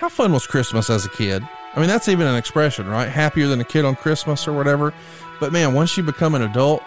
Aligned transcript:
how 0.00 0.08
fun 0.08 0.32
was 0.32 0.46
Christmas 0.46 0.88
as 0.88 1.04
a 1.04 1.10
kid? 1.10 1.46
I 1.76 1.78
mean, 1.78 1.88
that's 1.88 2.08
even 2.08 2.26
an 2.26 2.34
expression, 2.34 2.88
right? 2.88 3.06
Happier 3.06 3.46
than 3.48 3.60
a 3.60 3.64
kid 3.64 3.84
on 3.84 3.96
Christmas 3.96 4.48
or 4.48 4.54
whatever. 4.54 4.94
But 5.38 5.52
man, 5.52 5.74
once 5.74 5.94
you 5.94 6.02
become 6.02 6.34
an 6.34 6.40
adult, 6.40 6.82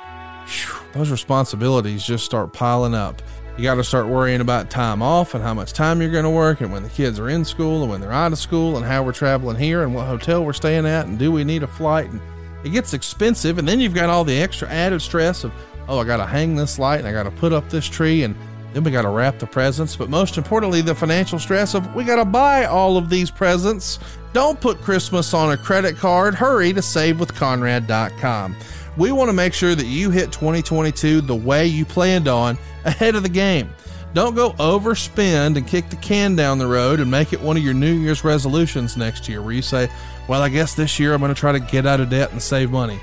whew, 0.48 0.80
those 0.94 1.12
responsibilities 1.12 2.04
just 2.04 2.26
start 2.26 2.54
piling 2.54 2.96
up. 2.96 3.22
You 3.56 3.66
got 3.66 3.76
to 3.76 3.84
start 3.84 4.08
worrying 4.08 4.42
about 4.42 4.72
time 4.72 5.04
off 5.04 5.36
and 5.36 5.44
how 5.44 5.54
much 5.54 5.74
time 5.74 6.02
you're 6.02 6.10
going 6.10 6.24
to 6.24 6.30
work, 6.32 6.62
and 6.62 6.74
when 6.74 6.82
the 6.82 6.90
kids 6.90 7.20
are 7.20 7.30
in 7.30 7.46
school 7.46 7.84
and 7.84 7.92
when 7.92 8.02
they're 8.02 8.12
out 8.12 8.32
of 8.32 8.40
school, 8.40 8.78
and 8.78 8.86
how 8.86 9.04
we're 9.04 9.12
traveling 9.12 9.58
here 9.58 9.84
and 9.84 9.94
what 9.94 10.08
hotel 10.08 10.44
we're 10.44 10.52
staying 10.52 10.88
at, 10.88 11.06
and 11.06 11.20
do 11.20 11.32
we 11.32 11.44
need 11.44 11.62
a 11.62 11.68
flight? 11.68 12.10
And 12.10 12.20
it 12.64 12.70
gets 12.70 12.96
expensive, 12.96 13.60
and 13.60 13.68
then 13.68 13.80
you've 13.80 13.94
got 13.94 14.10
all 14.10 14.24
the 14.24 14.42
extra 14.42 14.68
added 14.70 15.04
stress 15.04 15.44
of, 15.44 15.54
oh, 15.88 16.00
I 16.00 16.04
got 16.04 16.18
to 16.18 16.26
hang 16.26 16.56
this 16.56 16.80
light 16.80 16.98
and 16.98 17.08
I 17.08 17.12
got 17.12 17.24
to 17.24 17.32
put 17.32 17.54
up 17.54 17.70
this 17.70 17.86
tree, 17.86 18.24
and 18.24 18.36
then 18.74 18.84
we 18.84 18.92
got 18.92 19.04
to 19.04 19.10
wrap 19.10 19.40
the 19.40 19.48
presents. 19.48 19.96
But 19.96 20.10
most 20.10 20.38
importantly, 20.38 20.82
the 20.82 20.96
financial 20.96 21.40
stress 21.40 21.74
of 21.74 21.94
we 21.96 22.04
got 22.04 22.18
to 22.18 22.26
buy 22.26 22.66
all 22.66 22.98
of 22.98 23.10
these 23.10 23.30
presents 23.30 24.00
don't 24.34 24.60
put 24.60 24.82
Christmas 24.82 25.34
on 25.34 25.52
a 25.52 25.58
credit 25.58 25.96
card. 25.96 26.34
Hurry 26.34 26.74
to 26.74 26.82
savewithconrad.com. 26.82 28.56
We 28.98 29.12
want 29.12 29.30
to 29.30 29.34
make 29.34 29.54
sure 29.54 29.76
that 29.76 29.86
you 29.86 30.12
hit 30.12 30.32
2022 30.32 31.22
the 31.22 31.36
way 31.36 31.66
you 31.66 31.86
planned 31.86 32.28
on 32.28 32.58
ahead 32.86 33.16
of 33.16 33.24
the 33.24 33.30
game. 33.30 33.70
Don't 34.14 34.36
go 34.36 34.52
overspend 34.54 35.58
and 35.58 35.68
kick 35.68 35.90
the 35.90 35.96
can 35.96 36.36
down 36.36 36.60
the 36.60 36.68
road 36.68 37.00
and 37.00 37.10
make 37.10 37.34
it 37.34 37.42
one 37.42 37.58
of 37.58 37.64
your 37.64 37.74
New 37.74 37.94
Year's 37.94 38.24
resolutions 38.24 38.96
next 38.96 39.28
year 39.28 39.42
where 39.42 39.54
you 39.54 39.64
say, 39.64 39.90
Well, 40.28 40.44
I 40.44 40.50
guess 40.50 40.76
this 40.76 41.00
year 41.00 41.14
I'm 41.14 41.20
going 41.20 41.34
to 41.34 41.40
try 41.40 41.52
to 41.52 41.60
get 41.60 41.88
out 41.88 42.00
of 42.00 42.10
debt 42.10 42.32
and 42.32 42.42
save 42.42 42.70
money. 42.70 43.00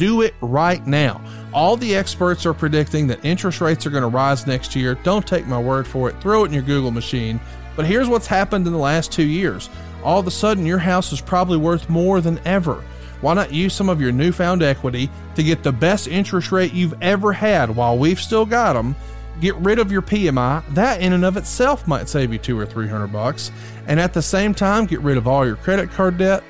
Do 0.00 0.22
it 0.22 0.32
right 0.40 0.86
now. 0.86 1.20
All 1.52 1.76
the 1.76 1.94
experts 1.94 2.46
are 2.46 2.54
predicting 2.54 3.06
that 3.08 3.22
interest 3.22 3.60
rates 3.60 3.84
are 3.84 3.90
going 3.90 4.00
to 4.00 4.08
rise 4.08 4.46
next 4.46 4.74
year. 4.74 4.94
Don't 4.94 5.26
take 5.26 5.46
my 5.46 5.58
word 5.58 5.86
for 5.86 6.08
it. 6.08 6.18
Throw 6.22 6.44
it 6.44 6.46
in 6.46 6.54
your 6.54 6.62
Google 6.62 6.90
machine. 6.90 7.38
But 7.76 7.84
here's 7.84 8.08
what's 8.08 8.26
happened 8.26 8.66
in 8.66 8.72
the 8.72 8.78
last 8.78 9.12
two 9.12 9.26
years 9.26 9.68
all 10.02 10.18
of 10.18 10.26
a 10.26 10.30
sudden 10.30 10.64
your 10.64 10.78
house 10.78 11.12
is 11.12 11.20
probably 11.20 11.58
worth 11.58 11.90
more 11.90 12.22
than 12.22 12.40
ever. 12.46 12.82
Why 13.20 13.34
not 13.34 13.52
use 13.52 13.74
some 13.74 13.90
of 13.90 14.00
your 14.00 14.10
newfound 14.10 14.62
equity 14.62 15.10
to 15.34 15.42
get 15.42 15.62
the 15.62 15.70
best 15.70 16.08
interest 16.08 16.50
rate 16.50 16.72
you've 16.72 16.94
ever 17.02 17.34
had 17.34 17.76
while 17.76 17.98
we've 17.98 18.18
still 18.18 18.46
got 18.46 18.72
them? 18.72 18.96
Get 19.42 19.54
rid 19.56 19.78
of 19.78 19.92
your 19.92 20.00
PMI. 20.00 20.64
That 20.74 21.02
in 21.02 21.12
and 21.12 21.26
of 21.26 21.36
itself 21.36 21.86
might 21.86 22.08
save 22.08 22.32
you 22.32 22.38
two 22.38 22.58
or 22.58 22.64
three 22.64 22.88
hundred 22.88 23.08
bucks. 23.08 23.50
And 23.86 24.00
at 24.00 24.14
the 24.14 24.22
same 24.22 24.54
time, 24.54 24.86
get 24.86 25.00
rid 25.02 25.18
of 25.18 25.28
all 25.28 25.44
your 25.44 25.56
credit 25.56 25.90
card 25.90 26.16
debt 26.16 26.42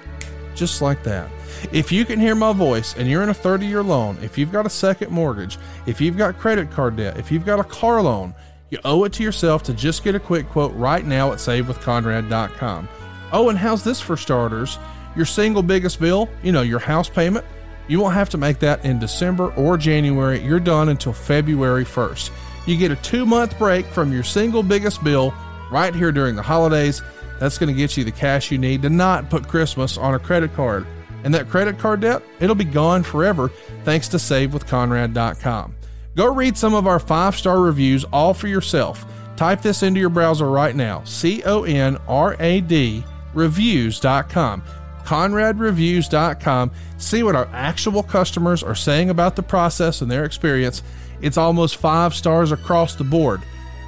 just 0.54 0.80
like 0.80 1.02
that. 1.02 1.28
If 1.72 1.92
you 1.92 2.04
can 2.04 2.18
hear 2.20 2.34
my 2.34 2.52
voice 2.52 2.94
and 2.96 3.08
you're 3.08 3.22
in 3.22 3.28
a 3.28 3.34
30 3.34 3.66
year 3.66 3.82
loan, 3.82 4.18
if 4.22 4.38
you've 4.38 4.52
got 4.52 4.66
a 4.66 4.70
second 4.70 5.10
mortgage, 5.10 5.58
if 5.86 6.00
you've 6.00 6.16
got 6.16 6.38
credit 6.38 6.70
card 6.70 6.96
debt, 6.96 7.16
if 7.18 7.30
you've 7.30 7.44
got 7.44 7.60
a 7.60 7.64
car 7.64 8.02
loan, 8.02 8.34
you 8.70 8.78
owe 8.84 9.04
it 9.04 9.12
to 9.14 9.22
yourself 9.22 9.62
to 9.64 9.74
just 9.74 10.04
get 10.04 10.14
a 10.14 10.20
quick 10.20 10.48
quote 10.48 10.74
right 10.74 11.04
now 11.04 11.32
at 11.32 11.38
savewithconrad.com. 11.38 12.88
Oh, 13.32 13.48
and 13.48 13.58
how's 13.58 13.84
this 13.84 14.00
for 14.00 14.16
starters? 14.16 14.78
Your 15.16 15.26
single 15.26 15.62
biggest 15.62 16.00
bill, 16.00 16.28
you 16.42 16.52
know, 16.52 16.62
your 16.62 16.78
house 16.78 17.08
payment, 17.08 17.44
you 17.88 18.00
won't 18.00 18.14
have 18.14 18.28
to 18.30 18.38
make 18.38 18.60
that 18.60 18.84
in 18.84 19.00
December 19.00 19.52
or 19.54 19.76
January. 19.76 20.40
You're 20.40 20.60
done 20.60 20.88
until 20.88 21.12
February 21.12 21.84
1st. 21.84 22.30
You 22.66 22.76
get 22.76 22.92
a 22.92 22.96
two 22.96 23.26
month 23.26 23.58
break 23.58 23.86
from 23.86 24.12
your 24.12 24.22
single 24.22 24.62
biggest 24.62 25.02
bill 25.02 25.34
right 25.72 25.94
here 25.94 26.12
during 26.12 26.36
the 26.36 26.42
holidays. 26.42 27.02
That's 27.40 27.58
going 27.58 27.74
to 27.74 27.78
get 27.78 27.96
you 27.96 28.04
the 28.04 28.12
cash 28.12 28.50
you 28.50 28.58
need 28.58 28.82
to 28.82 28.90
not 28.90 29.30
put 29.30 29.48
Christmas 29.48 29.96
on 29.98 30.14
a 30.14 30.18
credit 30.18 30.54
card. 30.54 30.86
And 31.24 31.34
that 31.34 31.48
credit 31.48 31.78
card 31.78 32.00
debt, 32.00 32.22
it'll 32.40 32.54
be 32.54 32.64
gone 32.64 33.02
forever 33.02 33.50
thanks 33.84 34.08
to 34.08 34.16
SaveWithConrad.com. 34.16 35.76
Go 36.16 36.34
read 36.34 36.56
some 36.56 36.74
of 36.74 36.86
our 36.86 36.98
five 36.98 37.36
star 37.36 37.60
reviews 37.60 38.04
all 38.04 38.34
for 38.34 38.48
yourself. 38.48 39.04
Type 39.36 39.62
this 39.62 39.82
into 39.82 40.00
your 40.00 40.10
browser 40.10 40.50
right 40.50 40.76
now 40.76 41.02
C 41.04 41.42
O 41.44 41.64
N 41.64 41.96
R 42.08 42.36
A 42.40 42.60
D 42.60 43.04
reviews.com. 43.34 44.62
ConradReviews.com. 45.04 46.70
See 46.98 47.22
what 47.22 47.34
our 47.34 47.48
actual 47.52 48.02
customers 48.02 48.62
are 48.62 48.74
saying 48.74 49.10
about 49.10 49.36
the 49.36 49.42
process 49.42 50.02
and 50.02 50.10
their 50.10 50.24
experience. 50.24 50.82
It's 51.20 51.38
almost 51.38 51.76
five 51.76 52.14
stars 52.14 52.52
across 52.52 52.94
the 52.94 53.04
board. 53.04 53.42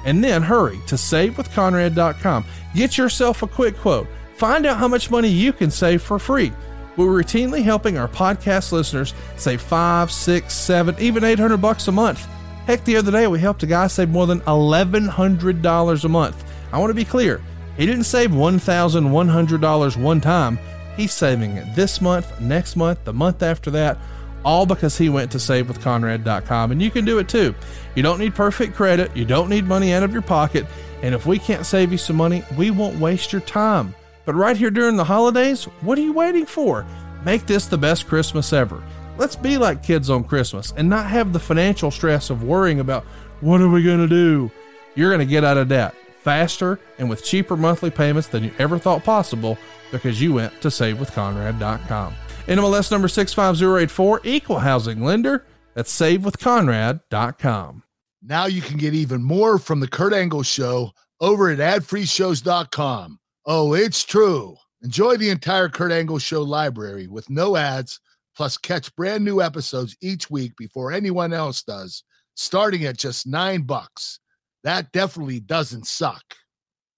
And 0.05 0.23
then 0.23 0.41
hurry 0.41 0.79
to 0.87 0.95
SaveWithConrad.com. 0.95 2.45
Get 2.75 2.97
yourself 2.97 3.41
a 3.41 3.47
quick 3.47 3.77
quote. 3.77 4.07
Find 4.35 4.65
out 4.65 4.77
how 4.77 4.87
much 4.87 5.11
money 5.11 5.29
you 5.29 5.53
can 5.53 5.71
save 5.71 6.01
for 6.01 6.19
free. 6.19 6.51
We're 6.95 7.23
routinely 7.23 7.63
helping 7.63 7.97
our 7.97 8.07
podcast 8.07 8.71
listeners 8.71 9.13
save 9.35 9.61
five, 9.61 10.11
six, 10.11 10.53
seven, 10.53 10.95
even 10.99 11.23
eight 11.23 11.39
hundred 11.39 11.57
bucks 11.57 11.87
a 11.87 11.91
month. 11.91 12.27
Heck, 12.67 12.83
the 12.85 12.95
other 12.97 13.11
day 13.11 13.27
we 13.27 13.39
helped 13.39 13.63
a 13.63 13.67
guy 13.67 13.87
save 13.87 14.09
more 14.09 14.27
than 14.27 14.41
eleven 14.47 15.07
hundred 15.07 15.61
dollars 15.61 16.05
a 16.05 16.09
month. 16.09 16.43
I 16.71 16.77
want 16.77 16.91
to 16.91 16.95
be 16.95 17.05
clear. 17.05 17.41
He 17.77 17.85
didn't 17.85 18.03
save 18.03 18.31
$1,100 18.31 19.97
one 19.97 20.21
time. 20.21 20.59
He's 20.95 21.11
saving 21.11 21.57
it 21.57 21.75
this 21.75 22.01
month, 22.01 22.39
next 22.39 22.75
month, 22.75 23.03
the 23.03 23.13
month 23.13 23.41
after 23.41 23.71
that, 23.71 23.97
all 24.45 24.65
because 24.65 24.97
he 24.97 25.09
went 25.09 25.31
to 25.31 25.39
savewithconrad.com. 25.39 26.71
And 26.71 26.81
you 26.81 26.91
can 26.91 27.05
do 27.05 27.17
it 27.17 27.27
too. 27.27 27.55
You 27.95 28.03
don't 28.03 28.19
need 28.19 28.35
perfect 28.35 28.75
credit, 28.75 29.15
you 29.17 29.25
don't 29.25 29.49
need 29.49 29.65
money 29.65 29.93
out 29.93 30.03
of 30.03 30.13
your 30.13 30.21
pocket. 30.21 30.67
And 31.01 31.15
if 31.15 31.25
we 31.25 31.39
can't 31.39 31.65
save 31.65 31.91
you 31.91 31.97
some 31.97 32.15
money, 32.15 32.43
we 32.57 32.69
won't 32.69 32.99
waste 32.99 33.33
your 33.33 33.41
time. 33.41 33.95
But 34.25 34.35
right 34.35 34.55
here 34.55 34.71
during 34.71 34.95
the 34.95 35.03
holidays, 35.03 35.65
what 35.81 35.97
are 35.97 36.01
you 36.01 36.13
waiting 36.13 36.45
for? 36.45 36.85
Make 37.25 37.45
this 37.45 37.67
the 37.67 37.77
best 37.77 38.07
Christmas 38.07 38.53
ever. 38.53 38.83
Let's 39.17 39.35
be 39.35 39.57
like 39.57 39.83
kids 39.83 40.09
on 40.09 40.23
Christmas 40.23 40.73
and 40.75 40.89
not 40.89 41.05
have 41.07 41.33
the 41.33 41.39
financial 41.39 41.91
stress 41.91 42.29
of 42.29 42.43
worrying 42.43 42.79
about 42.79 43.03
what 43.41 43.61
are 43.61 43.69
we 43.69 43.83
going 43.83 43.99
to 43.99 44.07
do? 44.07 44.49
You're 44.95 45.09
going 45.09 45.19
to 45.19 45.31
get 45.31 45.43
out 45.43 45.57
of 45.57 45.67
debt 45.69 45.95
faster 46.21 46.79
and 46.97 47.09
with 47.09 47.23
cheaper 47.23 47.57
monthly 47.57 47.91
payments 47.91 48.29
than 48.29 48.43
you 48.43 48.51
ever 48.57 48.79
thought 48.79 49.03
possible 49.03 49.57
because 49.91 50.21
you 50.21 50.33
went 50.33 50.59
to 50.61 50.69
savewithconrad.com. 50.69 52.15
NMLS 52.47 52.91
number 52.91 53.07
65084, 53.07 54.21
equal 54.23 54.59
housing 54.59 55.03
lender. 55.03 55.45
That's 55.75 55.97
savewithconrad.com. 55.97 57.83
Now 58.21 58.45
you 58.45 58.61
can 58.61 58.77
get 58.77 58.93
even 58.93 59.23
more 59.23 59.57
from 59.57 59.81
the 59.81 59.87
Kurt 59.87 60.13
Angle 60.13 60.43
Show 60.43 60.91
over 61.19 61.49
at 61.49 61.59
adfreeshows.com. 61.59 63.19
Oh, 63.45 63.73
it's 63.73 64.03
true. 64.03 64.55
Enjoy 64.83 65.17
the 65.17 65.29
entire 65.29 65.67
Kurt 65.67 65.91
Angle 65.91 66.19
Show 66.19 66.43
library 66.43 67.07
with 67.07 67.29
no 67.29 67.57
ads, 67.57 67.99
plus 68.37 68.57
catch 68.57 68.95
brand 68.95 69.25
new 69.25 69.41
episodes 69.41 69.97
each 70.01 70.29
week 70.29 70.53
before 70.57 70.93
anyone 70.93 71.33
else 71.33 71.61
does, 71.61 72.03
starting 72.35 72.85
at 72.85 72.97
just 72.97 73.27
nine 73.27 73.63
bucks. 73.63 74.19
That 74.63 74.93
definitely 74.93 75.41
doesn't 75.41 75.87
suck. 75.87 76.23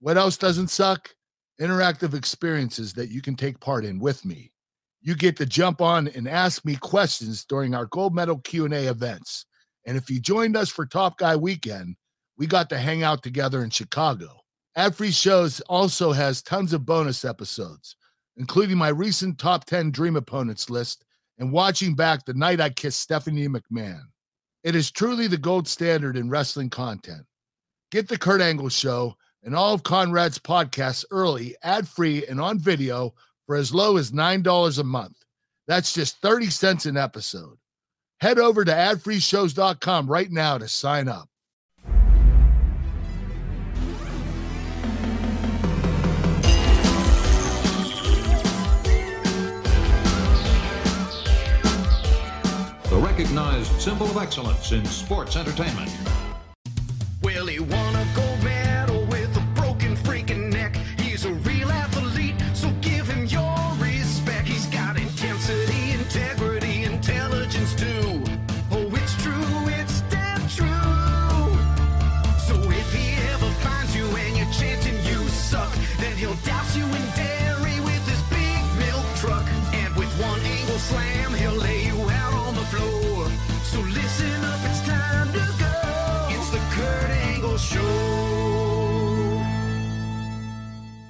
What 0.02 0.18
else 0.18 0.38
doesn't 0.38 0.70
suck? 0.70 1.10
Interactive 1.60 2.14
experiences 2.14 2.94
that 2.94 3.10
you 3.10 3.24
can 3.24 3.36
take 3.36 3.60
part 3.60 3.84
in 3.84 3.98
with 3.98 4.24
me. 4.24 4.52
You 5.02 5.16
get 5.16 5.38
to 5.38 5.48
jump 5.48 5.82
on 5.82 6.10
and 6.10 6.28
ask 6.28 6.64
me 6.64 6.76
questions 6.76 7.44
during 7.46 7.74
our 7.74 7.88
gold 7.88 8.14
medal 8.14 8.38
Q&A 8.40 8.86
events. 8.86 9.48
And 9.88 9.98
if 9.98 10.12
you 10.12 10.20
joined 10.20 10.56
us 10.56 10.70
for 10.70 10.86
Top 10.86 11.18
Guy 11.18 11.36
Weekend, 11.36 11.96
we 12.38 12.46
got 12.46 12.70
to 12.70 12.78
hang 12.78 13.02
out 13.02 13.24
together 13.24 13.64
in 13.64 13.72
Chicago. 13.72 14.42
Ad 14.78 14.94
Free 14.94 15.12
Shows 15.12 15.62
also 15.62 16.12
has 16.12 16.42
tons 16.42 16.74
of 16.74 16.86
bonus 16.86 17.24
episodes, 17.24 17.96
including 18.36 18.78
my 18.78 18.90
recent 18.90 19.40
top 19.40 19.64
10 19.64 19.92
dream 19.92 20.18
opponents 20.18 20.70
list 20.70 21.06
and 21.38 21.52
watching 21.52 21.96
back 21.96 22.26
the 22.26 22.34
night 22.34 22.60
I 22.60 22.70
kissed 22.70 23.00
Stephanie 23.00 23.48
McMahon. 23.48 24.02
It 24.64 24.76
is 24.76 24.92
truly 24.92 25.28
the 25.28 25.38
gold 25.38 25.68
standard 25.68 26.18
in 26.18 26.30
wrestling 26.30 26.70
content. 26.70 27.26
Get 27.92 28.10
the 28.10 28.18
Kurt 28.18 28.42
Angle 28.42 28.70
Show 28.70 29.16
and 29.44 29.56
all 29.56 29.74
of 29.74 29.84
Conrad's 29.84 30.40
podcasts 30.40 31.06
early, 31.12 31.56
ad 31.64 31.88
free, 31.88 32.26
and 32.26 32.42
on 32.42 32.60
video 32.60 33.14
for 33.46 33.56
as 33.56 33.74
low 33.74 33.96
as 33.96 34.12
$9 34.12 34.80
a 34.80 34.84
month. 34.84 35.24
That's 35.68 35.94
just 35.94 36.20
30 36.22 36.50
cents 36.50 36.86
an 36.86 36.98
episode. 36.98 37.58
Head 38.20 38.40
over 38.40 38.66
to 38.66 38.72
adfreeshows.com 38.72 40.08
right 40.08 40.32
now 40.32 40.58
to 40.58 40.68
sign 40.68 41.08
up. 41.08 41.30
Recognized 53.36 53.82
symbol 53.82 54.08
of 54.08 54.16
excellence 54.16 54.72
in 54.72 54.86
sports 54.86 55.36
entertainment. 55.36 56.25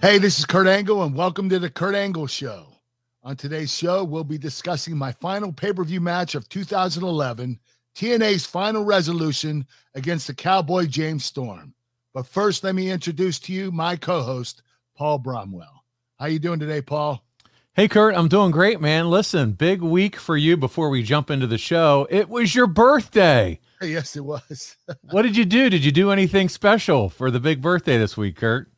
Hey, 0.06 0.19
this 0.19 0.38
is 0.38 0.46
Kurt 0.46 0.68
Angle, 0.68 1.02
and 1.02 1.16
welcome 1.16 1.50
to 1.50 1.57
the 1.57 1.68
Kurt 1.68 1.96
Angle 1.96 2.28
Show. 2.28 2.68
On 3.24 3.36
today's 3.36 3.75
show, 3.75 4.04
we'll 4.04 4.24
be 4.24 4.38
discussing 4.38 4.96
my 4.96 5.12
final 5.12 5.52
pay 5.52 5.74
per 5.74 5.84
view 5.84 6.00
match 6.00 6.36
of 6.36 6.48
2011, 6.48 7.60
TNA's 7.96 8.46
final 8.46 8.86
resolution 8.86 9.66
against 9.96 10.28
the 10.28 10.36
Cowboy 10.36 10.86
James 10.86 11.25
Storm. 11.25 11.74
But 12.13 12.28
first, 12.28 12.63
let 12.63 12.75
me 12.75 12.92
introduce 12.92 13.40
to 13.40 13.52
you 13.52 13.72
my 13.72 13.96
co-host, 13.96 14.62
Paul 14.96 15.18
Bromwell. 15.18 15.81
How 16.19 16.28
you 16.28 16.38
doing 16.38 16.60
today, 16.60 16.84
Paul? 16.84 17.25
Hey, 17.74 17.88
Kurt, 17.88 18.13
I'm 18.16 18.28
doing 18.28 18.52
great, 18.52 18.80
man. 18.80 19.10
Listen, 19.10 19.54
big 19.54 19.81
week 19.81 20.18
for 20.18 20.38
you 20.38 20.56
before 20.56 20.90
we 20.92 21.02
jump 21.02 21.31
into 21.31 21.48
the 21.48 21.57
show. 21.57 22.06
It 22.12 22.30
was 22.30 22.54
your 22.54 22.68
birthday. 22.68 23.60
Yes, 23.81 24.16
it 24.16 24.24
was. 24.24 24.78
what 25.12 25.24
did 25.24 25.36
you 25.36 25.46
do? 25.46 25.69
Did 25.69 25.84
you 25.84 25.92
do 25.92 26.10
anything 26.10 26.48
special 26.48 27.10
for 27.10 27.30
the 27.30 27.42
big 27.42 27.62
birthday 27.62 27.98
this 27.98 28.16
week, 28.16 28.38
Kurt? 28.38 28.72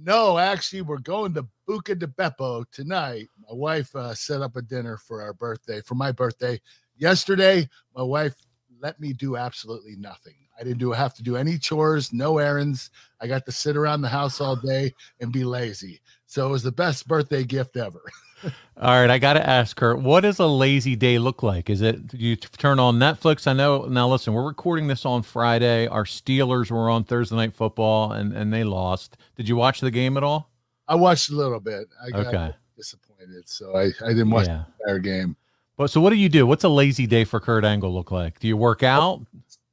No, 0.00 0.38
actually, 0.38 0.82
we're 0.82 0.98
going 0.98 1.34
to 1.34 1.46
Buca 1.68 1.98
de 1.98 2.06
Beppo 2.06 2.64
tonight. 2.70 3.28
My 3.48 3.54
wife 3.54 3.94
uh, 3.96 4.14
set 4.14 4.42
up 4.42 4.56
a 4.56 4.62
dinner 4.62 4.96
for 4.96 5.20
our 5.22 5.32
birthday, 5.32 5.80
for 5.80 5.96
my 5.96 6.12
birthday. 6.12 6.60
Yesterday, 6.96 7.68
my 7.96 8.02
wife 8.02 8.34
let 8.80 9.00
me 9.00 9.12
do 9.12 9.36
absolutely 9.36 9.96
nothing. 9.96 10.34
I 10.58 10.62
didn't 10.62 10.78
do 10.78 10.92
have 10.92 11.14
to 11.14 11.22
do 11.22 11.36
any 11.36 11.58
chores, 11.58 12.12
no 12.12 12.38
errands. 12.38 12.90
I 13.20 13.26
got 13.26 13.44
to 13.46 13.52
sit 13.52 13.76
around 13.76 14.02
the 14.02 14.08
house 14.08 14.40
all 14.40 14.56
day 14.56 14.92
and 15.20 15.32
be 15.32 15.44
lazy. 15.44 16.00
So 16.26 16.46
it 16.46 16.50
was 16.50 16.62
the 16.62 16.72
best 16.72 17.08
birthday 17.08 17.44
gift 17.44 17.76
ever. 17.76 18.02
All 18.80 19.00
right, 19.00 19.10
I 19.10 19.18
got 19.18 19.32
to 19.34 19.46
ask 19.48 19.76
Kurt, 19.76 20.00
what 20.00 20.20
does 20.20 20.38
a 20.38 20.46
lazy 20.46 20.94
day 20.94 21.18
look 21.18 21.42
like? 21.42 21.68
Is 21.68 21.80
it 21.82 22.14
you 22.14 22.36
turn 22.36 22.78
on 22.78 22.96
Netflix? 22.98 23.46
I 23.46 23.52
know. 23.52 23.86
Now, 23.86 24.08
listen, 24.08 24.32
we're 24.32 24.46
recording 24.46 24.86
this 24.86 25.04
on 25.04 25.22
Friday. 25.22 25.86
Our 25.88 26.04
Steelers 26.04 26.70
were 26.70 26.88
on 26.88 27.04
Thursday 27.04 27.34
Night 27.36 27.54
Football 27.54 28.12
and, 28.12 28.32
and 28.32 28.52
they 28.52 28.62
lost. 28.64 29.16
Did 29.36 29.48
you 29.48 29.56
watch 29.56 29.80
the 29.80 29.90
game 29.90 30.16
at 30.16 30.22
all? 30.22 30.50
I 30.86 30.94
watched 30.94 31.30
a 31.30 31.34
little 31.34 31.60
bit. 31.60 31.88
I 32.04 32.10
got 32.10 32.26
Okay. 32.34 32.54
disappointed, 32.76 33.48
so 33.48 33.76
I, 33.76 33.86
I 34.04 34.08
didn't 34.10 34.30
watch 34.30 34.46
Yeah. 34.46 34.64
the 34.78 34.84
entire 34.84 34.98
game. 35.00 35.36
But 35.76 35.90
so, 35.90 36.00
what 36.00 36.10
do 36.10 36.16
you 36.16 36.28
do? 36.28 36.46
What's 36.46 36.64
a 36.64 36.68
lazy 36.68 37.06
day 37.06 37.24
for 37.24 37.40
Kurt 37.40 37.64
Angle 37.64 37.92
look 37.92 38.10
like? 38.10 38.38
Do 38.40 38.48
you 38.48 38.56
work 38.56 38.82
out? 38.82 39.20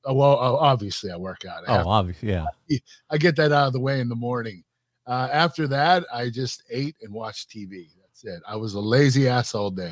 Oh, 0.08 0.14
well, 0.14 0.38
oh, 0.40 0.58
obviously, 0.58 1.10
I 1.12 1.18
work 1.18 1.46
out. 1.46 1.68
I, 1.68 1.82
Oh, 1.82 1.88
obviously, 1.90 2.30
yeah. 2.30 2.46
I 3.10 3.18
get 3.18 3.36
that 3.38 3.52
out 3.52 3.68
of 3.68 3.74
the 3.74 3.80
way 3.80 4.00
in 4.02 4.10
the 4.10 4.16
morning. 4.16 4.64
Uh, 5.08 5.30
after 5.32 5.68
that, 5.68 6.04
I 6.14 6.30
just 6.30 6.64
ate 6.70 6.96
and 7.02 7.12
watched 7.14 7.50
TV. 7.50 7.88
That's 8.16 8.38
it. 8.38 8.44
I 8.48 8.56
was 8.56 8.76
a 8.76 8.80
lazy 8.80 9.28
ass 9.28 9.54
all 9.54 9.70
day. 9.70 9.92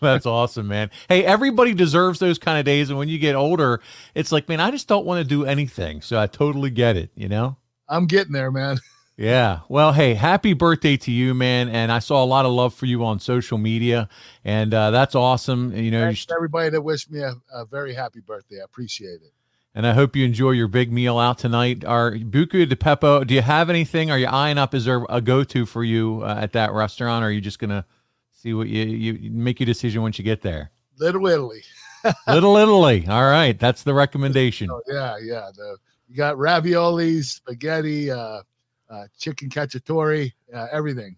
That's 0.00 0.24
awesome, 0.24 0.68
man. 0.68 0.88
Hey, 1.08 1.24
everybody 1.24 1.74
deserves 1.74 2.20
those 2.20 2.38
kind 2.38 2.60
of 2.60 2.64
days. 2.64 2.90
And 2.90 2.98
when 2.98 3.08
you 3.08 3.18
get 3.18 3.34
older, 3.34 3.80
it's 4.14 4.30
like, 4.30 4.48
man, 4.48 4.60
I 4.60 4.70
just 4.70 4.86
don't 4.86 5.04
want 5.04 5.18
to 5.18 5.24
do 5.24 5.44
anything. 5.44 6.00
So 6.00 6.18
I 6.20 6.28
totally 6.28 6.70
get 6.70 6.96
it, 6.96 7.10
you 7.16 7.28
know? 7.28 7.56
I'm 7.88 8.06
getting 8.06 8.32
there, 8.32 8.50
man. 8.50 8.78
Yeah. 9.16 9.60
Well, 9.68 9.92
hey, 9.92 10.14
happy 10.14 10.54
birthday 10.54 10.96
to 10.96 11.10
you, 11.12 11.34
man. 11.34 11.68
And 11.68 11.92
I 11.92 11.98
saw 11.98 12.24
a 12.24 12.24
lot 12.24 12.46
of 12.46 12.52
love 12.52 12.72
for 12.72 12.86
you 12.86 13.04
on 13.04 13.20
social 13.20 13.58
media. 13.58 14.08
And 14.46 14.72
uh, 14.72 14.92
that's 14.92 15.14
awesome. 15.14 15.76
You 15.76 15.90
know, 15.90 15.98
you 15.98 16.04
Thanks 16.06 16.24
to 16.24 16.34
everybody 16.34 16.70
that 16.70 16.80
wished 16.80 17.10
me 17.10 17.20
a, 17.20 17.34
a 17.52 17.66
very 17.66 17.92
happy 17.92 18.20
birthday. 18.20 18.62
I 18.62 18.64
appreciate 18.64 19.20
it. 19.20 19.34
And 19.80 19.86
I 19.86 19.94
hope 19.94 20.14
you 20.14 20.26
enjoy 20.26 20.50
your 20.50 20.68
big 20.68 20.92
meal 20.92 21.18
out 21.18 21.38
tonight. 21.38 21.86
Are 21.86 22.12
Buca 22.12 22.68
de 22.68 22.76
Beppo, 22.76 23.26
do 23.26 23.32
you 23.32 23.40
have 23.40 23.70
anything? 23.70 24.10
Are 24.10 24.18
you 24.18 24.26
eyeing 24.26 24.58
up? 24.58 24.74
Is 24.74 24.84
there 24.84 25.06
a 25.08 25.22
go 25.22 25.42
to 25.44 25.64
for 25.64 25.82
you 25.82 26.20
uh, 26.22 26.36
at 26.38 26.52
that 26.52 26.74
restaurant? 26.74 27.24
Or 27.24 27.28
are 27.28 27.30
you 27.30 27.40
just 27.40 27.58
going 27.58 27.70
to 27.70 27.86
see 28.30 28.52
what 28.52 28.68
you, 28.68 28.84
you 28.84 29.30
make 29.30 29.58
your 29.58 29.64
decision 29.64 30.02
once 30.02 30.18
you 30.18 30.22
get 30.22 30.42
there? 30.42 30.70
Little 30.98 31.26
Italy. 31.26 31.62
Little 32.28 32.58
Italy. 32.58 33.06
All 33.08 33.22
right. 33.22 33.58
That's 33.58 33.82
the 33.82 33.94
recommendation. 33.94 34.68
Oh, 34.70 34.82
yeah, 34.86 35.16
yeah. 35.18 35.48
The 35.56 35.78
you 36.10 36.14
got 36.14 36.36
raviolis, 36.36 37.24
spaghetti, 37.24 38.10
uh, 38.10 38.42
uh, 38.90 39.04
chicken 39.18 39.48
cacciatore, 39.48 40.30
uh, 40.54 40.66
everything. 40.70 41.16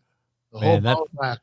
The 0.52 0.60
whole 0.60 0.68
Man, 0.74 0.82
that- 0.84 0.94
ball. 0.94 1.36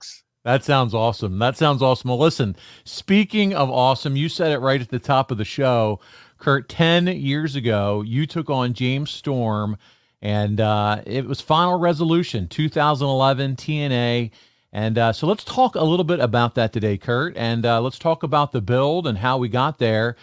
That 0.46 0.64
sounds 0.64 0.94
awesome. 0.94 1.38
That 1.38 1.58
sounds 1.58 1.82
awesome. 1.82 2.10
Well, 2.10 2.18
listen, 2.18 2.56
speaking 2.86 3.54
of 3.54 3.70
awesome, 3.70 4.16
you 4.16 4.30
said 4.30 4.54
it 4.54 4.60
right 4.60 4.80
at 4.80 4.88
the 4.88 4.98
top 4.98 5.32
of 5.32 5.38
the 5.38 5.44
show. 5.44 6.00
Kurt, 6.40 6.70
10 6.70 7.08
years 7.08 7.56
ago, 7.58 8.02
you 8.02 8.26
took 8.26 8.50
on 8.50 8.74
James 8.74 9.12
Storm, 9.12 9.78
and 10.22 10.62
uh, 10.62 11.02
it 11.06 11.26
was 11.26 11.42
Final 11.42 11.78
Resolution 11.78 12.48
2011 12.48 13.58
TNA. 13.58 14.32
And 14.72 14.98
uh, 14.98 15.12
so 15.12 15.28
let's 15.28 15.44
talk 15.44 15.76
a 15.76 15.84
little 15.84 16.06
bit 16.06 16.22
about 16.22 16.56
that 16.56 16.72
today, 16.72 16.98
Kurt. 16.98 17.36
And 17.36 17.66
uh, 17.66 17.82
let's 17.82 18.00
talk 18.00 18.24
about 18.24 18.54
the 18.54 18.62
build 18.62 19.06
and 19.06 19.18
how 19.18 19.38
we 19.38 19.50
got 19.50 19.80
there. 19.80 20.16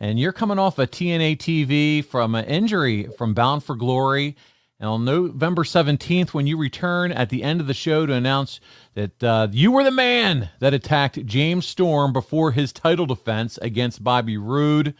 And 0.00 0.18
you're 0.18 0.32
coming 0.32 0.58
off 0.58 0.78
a 0.78 0.86
TNA 0.88 1.36
TV 1.36 2.04
from 2.04 2.34
an 2.34 2.46
injury 2.46 3.08
from 3.16 3.34
Bound 3.34 3.62
for 3.62 3.76
Glory. 3.76 4.36
And 4.80 4.88
on 4.88 5.04
November 5.04 5.62
17th, 5.62 6.30
when 6.30 6.46
you 6.46 6.56
return 6.56 7.12
at 7.12 7.28
the 7.28 7.42
end 7.42 7.60
of 7.60 7.66
the 7.68 7.74
show 7.74 8.06
to 8.06 8.14
announce 8.14 8.60
that 8.94 9.22
uh, 9.22 9.48
you 9.52 9.70
were 9.70 9.84
the 9.84 9.90
man 9.90 10.48
that 10.58 10.74
attacked 10.74 11.26
James 11.26 11.66
Storm 11.66 12.12
before 12.12 12.52
his 12.52 12.72
title 12.72 13.06
defense 13.06 13.58
against 13.58 14.02
Bobby 14.02 14.36
Roode. 14.38 14.94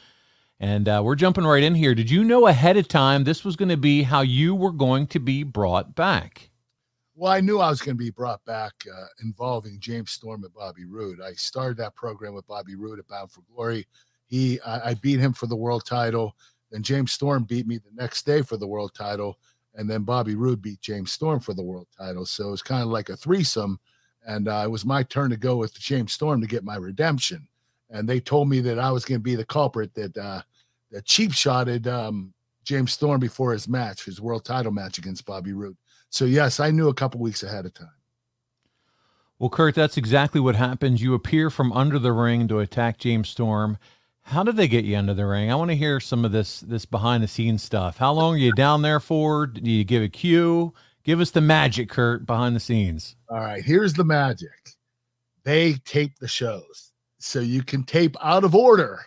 And 0.61 0.89
uh, 0.89 1.01
we're 1.03 1.15
jumping 1.15 1.45
right 1.45 1.62
in 1.62 1.75
here. 1.75 1.95
Did 1.95 2.11
you 2.11 2.23
know 2.23 2.47
ahead 2.47 2.77
of 2.77 2.87
time 2.87 3.25
this 3.25 3.45
was 3.45 3.57
going 3.57 3.71
to 3.71 3.79
be 3.79 4.03
how 4.03 4.21
you 4.21 4.55
were 4.55 4.73
going 4.73 5.07
to 5.09 5.19
be 5.19 5.43
brought 5.43 5.95
back? 5.95 6.51
Well, 7.15 7.33
I 7.33 7.41
knew 7.41 7.61
I 7.61 7.71
was 7.71 7.81
going 7.81 7.97
to 7.97 8.03
be 8.03 8.11
brought 8.11 8.45
back 8.45 8.73
uh, 8.87 9.07
involving 9.23 9.81
James 9.81 10.11
Storm 10.11 10.45
and 10.45 10.53
Bobby 10.53 10.85
Roode. 10.85 11.21
I 11.23 11.33
started 11.33 11.79
that 11.79 11.97
program 11.97 12.35
with 12.35 12.47
Bobby 12.47 12.75
Roode 12.77 12.99
at 12.99 13.09
Bound 13.09 13.33
for 13.33 13.41
Glory. 13.55 13.87
He, 14.27 14.61
I, 14.61 14.91
I 14.91 14.95
beat 14.95 15.19
him 15.19 15.33
for 15.33 15.47
the 15.47 15.57
world 15.57 15.87
title. 15.87 16.37
Then 16.71 16.83
James 16.83 17.12
Storm 17.12 17.45
beat 17.45 17.67
me 17.67 17.79
the 17.79 17.95
next 17.95 18.27
day 18.27 18.43
for 18.43 18.57
the 18.57 18.67
world 18.67 18.95
title, 18.95 19.39
and 19.75 19.91
then 19.91 20.03
Bobby 20.03 20.35
Roode 20.35 20.62
beat 20.62 20.81
James 20.81 21.11
Storm 21.11 21.41
for 21.41 21.55
the 21.55 21.62
world 21.62 21.89
title. 21.97 22.27
So 22.27 22.49
it 22.49 22.51
was 22.53 22.62
kind 22.62 22.83
of 22.83 22.89
like 22.89 23.09
a 23.09 23.17
threesome, 23.17 23.81
and 24.27 24.47
uh, 24.47 24.62
it 24.65 24.71
was 24.71 24.85
my 24.85 25.03
turn 25.03 25.31
to 25.31 25.37
go 25.37 25.57
with 25.57 25.75
James 25.75 26.12
Storm 26.12 26.41
to 26.41 26.47
get 26.47 26.65
my 26.65 26.77
redemption. 26.77 27.49
And 27.91 28.09
they 28.09 28.21
told 28.21 28.49
me 28.49 28.61
that 28.61 28.79
I 28.79 28.93
was 28.93 29.05
going 29.05 29.19
to 29.19 29.23
be 29.23 29.35
the 29.35 29.45
culprit 29.45 29.93
that 29.95 30.17
uh, 30.17 30.43
that 30.91 31.05
cheap 31.05 31.33
shotted 31.33 31.87
um, 31.89 32.33
James 32.65 32.93
Storm 32.93 33.21
before 33.21 33.53
his 33.53 33.69
match, 33.69 34.05
his 34.05 34.21
world 34.21 34.45
title 34.45 34.73
match 34.73 34.99
against 34.99 35.25
Bobby 35.27 35.53
Roode. 35.53 35.77
So 36.11 36.25
yes, 36.25 36.61
I 36.61 36.71
knew 36.71 36.89
a 36.89 36.95
couple 36.95 37.21
weeks 37.21 37.43
ahead 37.43 37.67
of 37.67 37.75
time. 37.75 37.89
Well, 39.39 39.51
Kurt, 39.51 39.75
that's 39.75 39.97
exactly 39.97 40.41
what 40.41 40.57
happens. 40.57 41.01
You 41.01 41.15
appear 41.15 41.49
from 41.49 41.73
under 41.73 41.99
the 41.99 42.13
ring 42.13 42.47
to 42.49 42.59
attack 42.59 42.99
James 42.99 43.29
Storm. 43.29 43.79
How 44.23 44.43
did 44.43 44.57
they 44.57 44.69
get 44.69 44.85
you 44.85 44.97
under 44.97 45.15
the 45.15 45.25
ring? 45.25 45.51
I 45.51 45.55
want 45.55 45.71
to 45.71 45.77
hear 45.77 45.99
some 45.99 46.25
of 46.25 46.33
this 46.33 46.61
this 46.61 46.85
behind 46.85 47.23
the 47.23 47.29
scenes 47.29 47.63
stuff. 47.63 47.97
How 47.97 48.13
long 48.13 48.35
are 48.35 48.39
you 48.39 48.53
down 48.53 48.83
there 48.83 49.01
for? 49.01 49.47
Do 49.47 49.71
you 49.71 49.83
give 49.83 50.03
a 50.03 50.09
cue? 50.09 50.75
Give 51.05 51.21
us 51.21 51.31
the 51.31 51.41
magic, 51.41 51.89
Kurt, 51.89 52.27
behind 52.27 52.55
the 52.55 52.61
scenes. 52.61 53.17
All 53.31 53.39
right, 53.39 53.65
here's 53.65 53.95
the 53.95 54.05
magic. 54.05 54.76
They 55.43 55.75
tape 55.85 56.19
the 56.19 56.29
shows. 56.29 56.93
So 57.19 57.41
you 57.41 57.62
can 57.62 57.85
tape 57.85 58.17
out 58.23 58.45
of 58.45 58.55
order. 58.55 59.07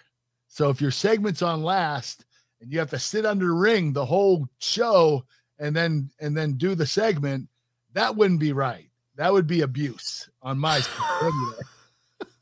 So 0.53 0.69
if 0.69 0.79
your 0.79 0.91
segment's 0.91 1.41
on 1.41 1.63
last 1.63 2.25
and 2.61 2.71
you 2.71 2.77
have 2.77 2.91
to 2.91 2.99
sit 2.99 3.25
under 3.25 3.47
the 3.47 3.53
ring 3.53 3.91
the 3.91 4.05
whole 4.05 4.47
show 4.59 5.25
and 5.57 5.75
then 5.75 6.11
and 6.19 6.37
then 6.37 6.53
do 6.53 6.75
the 6.75 6.85
segment, 6.85 7.49
that 7.93 8.15
wouldn't 8.15 8.39
be 8.39 8.53
right. 8.53 8.87
That 9.15 9.33
would 9.33 9.47
be 9.47 9.61
abuse 9.61 10.29
on 10.43 10.59
my 10.59 10.75
anyway. 11.21 11.63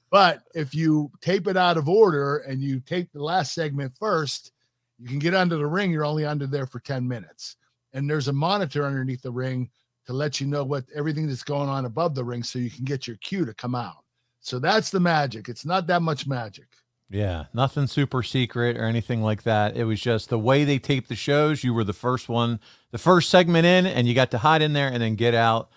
But 0.09 0.41
if 0.53 0.75
you 0.75 1.09
tape 1.21 1.47
it 1.47 1.55
out 1.55 1.77
of 1.77 1.87
order 1.87 2.39
and 2.39 2.61
you 2.61 2.81
tape 2.81 3.09
the 3.13 3.23
last 3.23 3.53
segment 3.53 3.93
first, 3.97 4.51
you 4.99 5.07
can 5.07 5.19
get 5.19 5.33
under 5.33 5.55
the 5.55 5.65
ring. 5.65 5.89
You're 5.89 6.03
only 6.03 6.25
under 6.25 6.47
there 6.47 6.67
for 6.67 6.81
10 6.81 7.07
minutes. 7.07 7.55
And 7.93 8.09
there's 8.09 8.27
a 8.27 8.33
monitor 8.33 8.85
underneath 8.85 9.21
the 9.21 9.31
ring 9.31 9.69
to 10.05 10.11
let 10.11 10.41
you 10.41 10.47
know 10.47 10.65
what 10.65 10.83
everything 10.93 11.27
that's 11.27 11.43
going 11.43 11.69
on 11.69 11.85
above 11.85 12.13
the 12.13 12.25
ring 12.25 12.43
so 12.43 12.59
you 12.59 12.71
can 12.71 12.83
get 12.83 13.07
your 13.07 13.15
cue 13.17 13.45
to 13.45 13.53
come 13.53 13.73
out. 13.73 14.03
So 14.41 14.59
that's 14.59 14.89
the 14.89 14.99
magic. 14.99 15.47
It's 15.47 15.65
not 15.65 15.87
that 15.87 16.01
much 16.01 16.27
magic. 16.27 16.70
Yeah, 17.11 17.45
nothing 17.53 17.87
super 17.87 18.23
secret 18.23 18.77
or 18.77 18.85
anything 18.85 19.21
like 19.21 19.43
that. 19.43 19.75
It 19.75 19.83
was 19.83 19.99
just 19.99 20.29
the 20.29 20.39
way 20.39 20.63
they 20.63 20.79
taped 20.79 21.09
the 21.09 21.15
shows. 21.15 21.61
You 21.61 21.73
were 21.73 21.83
the 21.83 21.91
first 21.91 22.29
one, 22.29 22.61
the 22.91 22.97
first 22.97 23.29
segment 23.29 23.65
in, 23.65 23.85
and 23.85 24.07
you 24.07 24.13
got 24.13 24.31
to 24.31 24.37
hide 24.37 24.61
in 24.61 24.71
there 24.71 24.87
and 24.87 25.01
then 25.01 25.15
get 25.15 25.33
out. 25.33 25.69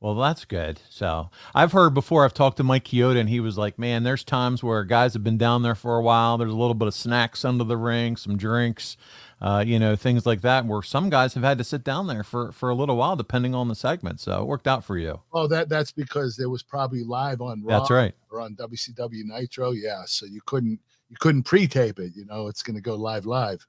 Well, 0.00 0.16
that's 0.16 0.44
good. 0.44 0.80
So 0.88 1.30
I've 1.54 1.72
heard 1.72 1.94
before, 1.94 2.24
I've 2.24 2.34
talked 2.34 2.56
to 2.56 2.64
Mike 2.64 2.86
Chioda, 2.86 3.20
and 3.20 3.28
he 3.28 3.38
was 3.38 3.56
like, 3.56 3.78
man, 3.78 4.02
there's 4.02 4.24
times 4.24 4.64
where 4.64 4.82
guys 4.82 5.12
have 5.12 5.22
been 5.22 5.38
down 5.38 5.62
there 5.62 5.76
for 5.76 5.96
a 5.96 6.02
while. 6.02 6.38
There's 6.38 6.50
a 6.50 6.56
little 6.56 6.74
bit 6.74 6.88
of 6.88 6.94
snacks 6.94 7.44
under 7.44 7.64
the 7.64 7.76
ring, 7.76 8.16
some 8.16 8.36
drinks, 8.36 8.96
uh, 9.40 9.64
you 9.66 9.78
know, 9.78 9.96
things 9.96 10.26
like 10.26 10.42
that, 10.42 10.66
where 10.66 10.82
some 10.82 11.08
guys 11.08 11.34
have 11.34 11.42
had 11.42 11.58
to 11.58 11.64
sit 11.64 11.82
down 11.82 12.06
there 12.06 12.22
for, 12.22 12.52
for 12.52 12.68
a 12.68 12.74
little 12.74 12.96
while, 12.96 13.16
depending 13.16 13.54
on 13.54 13.68
the 13.68 13.74
segment. 13.74 14.20
So 14.20 14.42
it 14.42 14.46
worked 14.46 14.68
out 14.68 14.84
for 14.84 14.98
you. 14.98 15.20
Oh, 15.32 15.46
that 15.46 15.68
that's 15.68 15.92
because 15.92 16.38
it 16.38 16.46
was 16.46 16.62
probably 16.62 17.02
live 17.04 17.40
on 17.40 17.62
Raw 17.64 17.78
That's 17.78 17.90
right. 17.90 18.14
or 18.30 18.40
on 18.40 18.54
WCW 18.56 19.24
Nitro. 19.24 19.72
Yeah, 19.72 20.02
so 20.06 20.26
you 20.26 20.40
couldn't 20.44 20.78
you 21.08 21.16
couldn't 21.18 21.44
pre-tape 21.44 21.98
it. 21.98 22.12
You 22.14 22.26
know, 22.26 22.48
it's 22.48 22.62
going 22.62 22.76
to 22.76 22.82
go 22.82 22.94
live 22.94 23.26
live. 23.26 23.66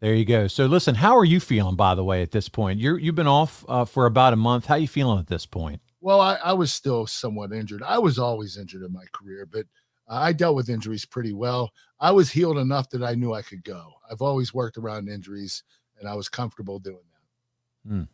There 0.00 0.14
you 0.14 0.24
go. 0.24 0.46
So 0.46 0.66
listen, 0.66 0.94
how 0.94 1.16
are 1.16 1.24
you 1.24 1.40
feeling, 1.40 1.76
by 1.76 1.94
the 1.94 2.04
way, 2.04 2.22
at 2.22 2.30
this 2.30 2.48
point? 2.48 2.80
You're, 2.80 2.98
you've 2.98 3.14
been 3.14 3.26
off 3.26 3.64
uh, 3.68 3.84
for 3.84 4.06
about 4.06 4.32
a 4.32 4.36
month. 4.36 4.66
How 4.66 4.76
you 4.76 4.88
feeling 4.88 5.18
at 5.18 5.26
this 5.26 5.44
point? 5.44 5.80
Well, 6.00 6.22
I, 6.22 6.36
I 6.36 6.52
was 6.54 6.72
still 6.72 7.06
somewhat 7.06 7.52
injured. 7.52 7.82
I 7.82 7.98
was 7.98 8.18
always 8.18 8.56
injured 8.56 8.82
in 8.82 8.92
my 8.92 9.04
career, 9.12 9.46
but 9.46 9.66
I 10.10 10.32
dealt 10.32 10.56
with 10.56 10.68
injuries 10.68 11.04
pretty 11.06 11.32
well. 11.32 11.70
I 12.00 12.10
was 12.10 12.30
healed 12.30 12.58
enough 12.58 12.90
that 12.90 13.02
I 13.02 13.14
knew 13.14 13.32
I 13.32 13.42
could 13.42 13.62
go. 13.62 13.92
I've 14.10 14.22
always 14.22 14.52
worked 14.52 14.76
around 14.76 15.08
injuries, 15.08 15.62
and 15.98 16.08
I 16.08 16.14
was 16.14 16.28
comfortable 16.28 16.78
doing 16.78 16.96
that. 16.96 18.08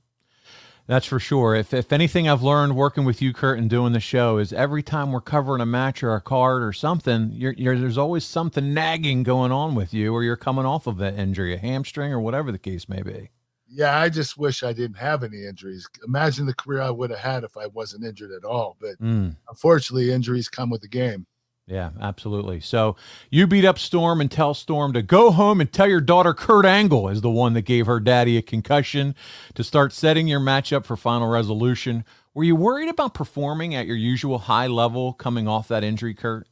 That's 0.86 1.06
for 1.06 1.18
sure. 1.18 1.56
If, 1.56 1.74
if 1.74 1.92
anything 1.92 2.28
I've 2.28 2.42
learned 2.42 2.76
working 2.76 3.04
with 3.04 3.20
you, 3.20 3.32
Kurt, 3.32 3.58
and 3.58 3.68
doing 3.68 3.92
the 3.92 3.98
show 4.00 4.38
is 4.38 4.52
every 4.52 4.84
time 4.84 5.10
we're 5.10 5.20
covering 5.20 5.60
a 5.60 5.66
match 5.66 6.02
or 6.02 6.14
a 6.14 6.20
card 6.20 6.62
or 6.62 6.72
something, 6.72 7.30
you're, 7.32 7.54
you're, 7.54 7.76
there's 7.76 7.98
always 7.98 8.24
something 8.24 8.72
nagging 8.72 9.24
going 9.24 9.50
on 9.50 9.74
with 9.74 9.92
you, 9.92 10.12
or 10.12 10.22
you're 10.22 10.36
coming 10.36 10.64
off 10.64 10.86
of 10.86 10.98
that 10.98 11.18
injury, 11.18 11.54
a 11.54 11.58
hamstring, 11.58 12.12
or 12.12 12.20
whatever 12.20 12.52
the 12.52 12.58
case 12.58 12.88
may 12.88 13.02
be. 13.02 13.30
Yeah, 13.68 13.98
I 13.98 14.08
just 14.08 14.38
wish 14.38 14.62
I 14.62 14.72
didn't 14.72 14.98
have 14.98 15.24
any 15.24 15.44
injuries. 15.44 15.88
Imagine 16.06 16.46
the 16.46 16.54
career 16.54 16.82
I 16.82 16.90
would 16.90 17.10
have 17.10 17.18
had 17.18 17.42
if 17.42 17.56
I 17.56 17.66
wasn't 17.66 18.04
injured 18.04 18.30
at 18.30 18.44
all. 18.44 18.76
But 18.80 19.00
Mm. 19.00 19.34
unfortunately, 19.48 20.12
injuries 20.12 20.48
come 20.48 20.70
with 20.70 20.82
the 20.82 20.88
game. 20.88 21.26
Yeah, 21.66 21.90
absolutely. 22.00 22.60
So 22.60 22.94
you 23.28 23.48
beat 23.48 23.64
up 23.64 23.78
Storm 23.78 24.20
and 24.20 24.30
tell 24.30 24.54
Storm 24.54 24.92
to 24.92 25.02
go 25.02 25.32
home 25.32 25.60
and 25.60 25.72
tell 25.72 25.88
your 25.88 26.00
daughter 26.00 26.32
Kurt 26.32 26.64
Angle 26.64 27.08
is 27.08 27.22
the 27.22 27.30
one 27.30 27.54
that 27.54 27.62
gave 27.62 27.86
her 27.86 27.98
daddy 27.98 28.36
a 28.36 28.42
concussion 28.42 29.16
to 29.54 29.64
start 29.64 29.92
setting 29.92 30.28
your 30.28 30.38
matchup 30.38 30.84
for 30.84 30.96
final 30.96 31.28
resolution. 31.28 32.04
Were 32.34 32.44
you 32.44 32.54
worried 32.54 32.88
about 32.88 33.14
performing 33.14 33.74
at 33.74 33.86
your 33.86 33.96
usual 33.96 34.38
high 34.38 34.68
level 34.68 35.12
coming 35.12 35.48
off 35.48 35.66
that 35.68 35.82
injury, 35.82 36.14
Kurt? 36.14 36.46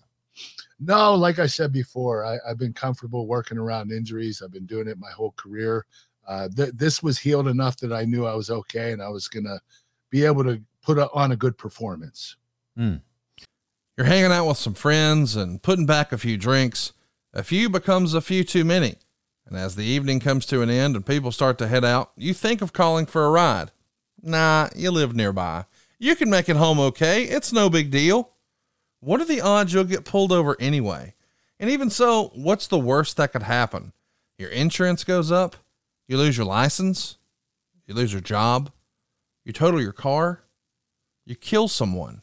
No, 0.80 1.14
like 1.14 1.38
I 1.38 1.47
said 1.47 1.73
before, 1.73 2.25
I, 2.25 2.38
I've 2.49 2.59
been 2.59 2.73
comfortable 2.73 3.28
working 3.28 3.56
around 3.56 3.92
injuries. 3.92 4.42
I've 4.42 4.50
been 4.52 4.66
doing 4.66 4.88
it 4.88 4.99
my 4.99 5.11
whole 5.12 5.33
career. 5.37 5.87
Uh, 6.26 6.49
th- 6.49 6.73
this 6.75 7.04
was 7.04 7.18
healed 7.18 7.47
enough 7.47 7.76
that 7.76 7.92
I 7.92 8.04
knew 8.04 8.26
I 8.26 8.35
was 8.35 8.50
okay 8.50 8.90
and 8.90 9.00
I 9.00 9.11
was 9.11 9.28
going 9.28 9.44
to 9.44 9.61
be 10.11 10.25
able 10.25 10.42
to 10.42 10.61
put 10.83 10.99
a, 10.99 11.09
on 11.12 11.30
a 11.30 11.37
good 11.37 11.56
performance. 11.56 12.37
You're 13.97 14.07
hanging 14.07 14.33
out 14.33 14.49
with 14.49 14.59
some 14.59 14.75
friends 14.75 15.37
and 15.37 15.63
putting 15.63 15.87
back 15.87 16.11
a 16.11 16.19
few 16.19 16.37
drinks. 16.37 16.93
A 17.33 17.45
few 17.45 17.69
becomes 17.69 18.13
a 18.13 18.21
few 18.21 18.43
too 18.43 18.65
many. 18.65 18.97
And 19.47 19.57
as 19.57 19.77
the 19.77 19.85
evening 19.85 20.19
comes 20.19 20.47
to 20.47 20.63
an 20.63 20.71
end 20.71 20.97
and 20.97 21.07
people 21.07 21.31
start 21.31 21.59
to 21.59 21.69
head 21.69 21.85
out, 21.85 22.11
you 22.17 22.35
think 22.35 22.61
of 22.61 22.73
calling 22.73 23.07
for 23.07 23.25
a 23.25 23.31
ride. 23.31 23.71
Nah, 24.21 24.69
you 24.75 24.91
live 24.91 25.15
nearby. 25.15 25.67
You 25.99 26.17
can 26.17 26.29
make 26.29 26.49
it 26.49 26.57
home 26.57 26.81
okay. 26.81 27.25
It's 27.25 27.53
no 27.53 27.71
big 27.71 27.93
deal. 27.93 28.31
What 28.99 29.21
are 29.21 29.27
the 29.27 29.43
odds 29.43 29.73
you'll 29.73 29.85
get 29.85 30.05
pulled 30.05 30.33
over 30.33 30.57
anyway? 30.59 31.15
And 31.61 31.71
even 31.71 31.89
so, 31.89 32.33
what's 32.35 32.67
the 32.67 32.79
worst 32.79 33.17
that 33.17 33.33
could 33.33 33.45
happen? 33.45 33.93
Your 34.39 34.51
insurance 34.51 35.05
goes 35.05 35.31
up, 35.31 35.55
you 36.09 36.17
lose 36.17 36.37
your 36.37 36.47
license, 36.47 37.19
you 37.87 37.95
lose 37.95 38.13
your 38.13 38.23
job, 38.23 38.73
you 39.45 39.53
total 39.53 39.81
your 39.81 39.93
car, 39.93 40.43
you 41.25 41.37
kill 41.37 41.69
someone. 41.69 42.23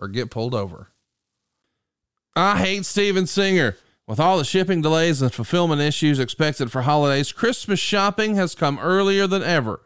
or 0.00 0.08
get 0.08 0.30
pulled 0.30 0.54
over. 0.54 0.88
I 2.34 2.58
hate 2.58 2.86
Steven 2.86 3.26
Singer. 3.26 3.76
With 4.06 4.18
all 4.18 4.38
the 4.38 4.44
shipping 4.44 4.82
delays 4.82 5.22
and 5.22 5.32
fulfillment 5.32 5.80
issues 5.80 6.18
expected 6.18 6.72
for 6.72 6.82
holidays, 6.82 7.30
Christmas 7.30 7.78
shopping 7.78 8.34
has 8.34 8.56
come 8.56 8.78
earlier 8.80 9.28
than 9.28 9.44
ever. 9.44 9.82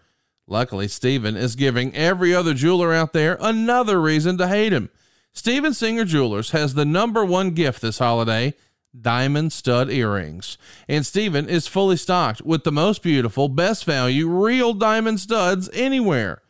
Luckily, 0.46 0.88
Steven 0.88 1.36
is 1.36 1.56
giving 1.56 1.94
every 1.94 2.34
other 2.34 2.54
jeweler 2.54 2.94
out 2.94 3.12
there 3.12 3.36
another 3.40 4.00
reason 4.00 4.38
to 4.38 4.48
hate 4.48 4.72
him. 4.72 4.88
Steven 5.32 5.74
Singer 5.74 6.04
Jewelers 6.04 6.52
has 6.52 6.74
the 6.74 6.84
number 6.84 7.24
one 7.24 7.50
gift 7.50 7.82
this 7.82 7.98
holiday 7.98 8.54
diamond 8.98 9.52
stud 9.52 9.90
earrings. 9.90 10.56
And 10.88 11.04
Steven 11.04 11.48
is 11.48 11.66
fully 11.66 11.96
stocked 11.96 12.42
with 12.42 12.64
the 12.64 12.72
most 12.72 13.02
beautiful, 13.02 13.48
best 13.48 13.84
value, 13.84 14.28
real 14.28 14.72
diamond 14.72 15.20
studs 15.20 15.68
anywhere. 15.72 16.43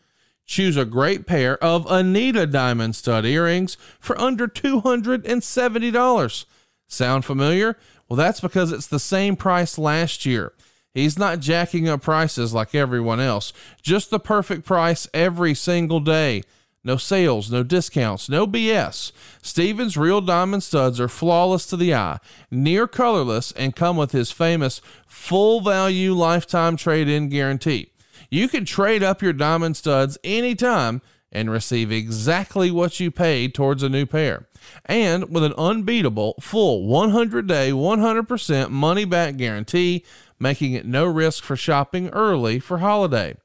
Choose 0.46 0.76
a 0.76 0.84
great 0.84 1.26
pair 1.26 1.62
of 1.62 1.90
Anita 1.90 2.46
diamond 2.46 2.96
stud 2.96 3.24
earrings 3.24 3.76
for 3.98 4.20
under 4.20 4.46
$270. 4.46 6.44
Sound 6.86 7.24
familiar? 7.24 7.78
Well, 8.08 8.16
that's 8.16 8.40
because 8.40 8.70
it's 8.70 8.86
the 8.86 8.98
same 8.98 9.36
price 9.36 9.78
last 9.78 10.26
year. 10.26 10.52
He's 10.92 11.18
not 11.18 11.40
jacking 11.40 11.88
up 11.88 12.02
prices 12.02 12.54
like 12.54 12.74
everyone 12.74 13.18
else, 13.20 13.52
just 13.82 14.10
the 14.10 14.20
perfect 14.20 14.64
price 14.64 15.08
every 15.12 15.54
single 15.54 16.00
day. 16.00 16.42
No 16.84 16.98
sales, 16.98 17.50
no 17.50 17.62
discounts, 17.62 18.28
no 18.28 18.46
BS. 18.46 19.10
Steven's 19.40 19.96
real 19.96 20.20
diamond 20.20 20.62
studs 20.62 21.00
are 21.00 21.08
flawless 21.08 21.64
to 21.66 21.78
the 21.78 21.94
eye, 21.94 22.18
near 22.50 22.86
colorless, 22.86 23.52
and 23.52 23.74
come 23.74 23.96
with 23.96 24.12
his 24.12 24.30
famous 24.30 24.82
full 25.06 25.62
value 25.62 26.12
lifetime 26.12 26.76
trade 26.76 27.08
in 27.08 27.30
guarantee. 27.30 27.90
You 28.30 28.48
can 28.48 28.64
trade 28.64 29.02
up 29.02 29.22
your 29.22 29.32
diamond 29.32 29.76
studs 29.76 30.18
anytime 30.24 31.02
and 31.34 31.50
receive 31.50 31.90
exactly 31.90 32.70
what 32.70 33.00
you 33.00 33.10
paid 33.10 33.54
towards 33.54 33.82
a 33.82 33.88
new 33.88 34.06
pair. 34.06 34.46
And 34.86 35.30
with 35.30 35.42
an 35.42 35.54
unbeatable 35.58 36.36
full 36.40 36.86
100 36.86 37.48
day, 37.48 37.72
100% 37.72 38.70
money 38.70 39.04
back 39.04 39.36
guarantee, 39.36 40.04
making 40.38 40.74
it 40.74 40.86
no 40.86 41.04
risk 41.04 41.42
for 41.42 41.56
shopping 41.56 42.08
early 42.10 42.60
for 42.60 42.78
holiday. 42.78 43.36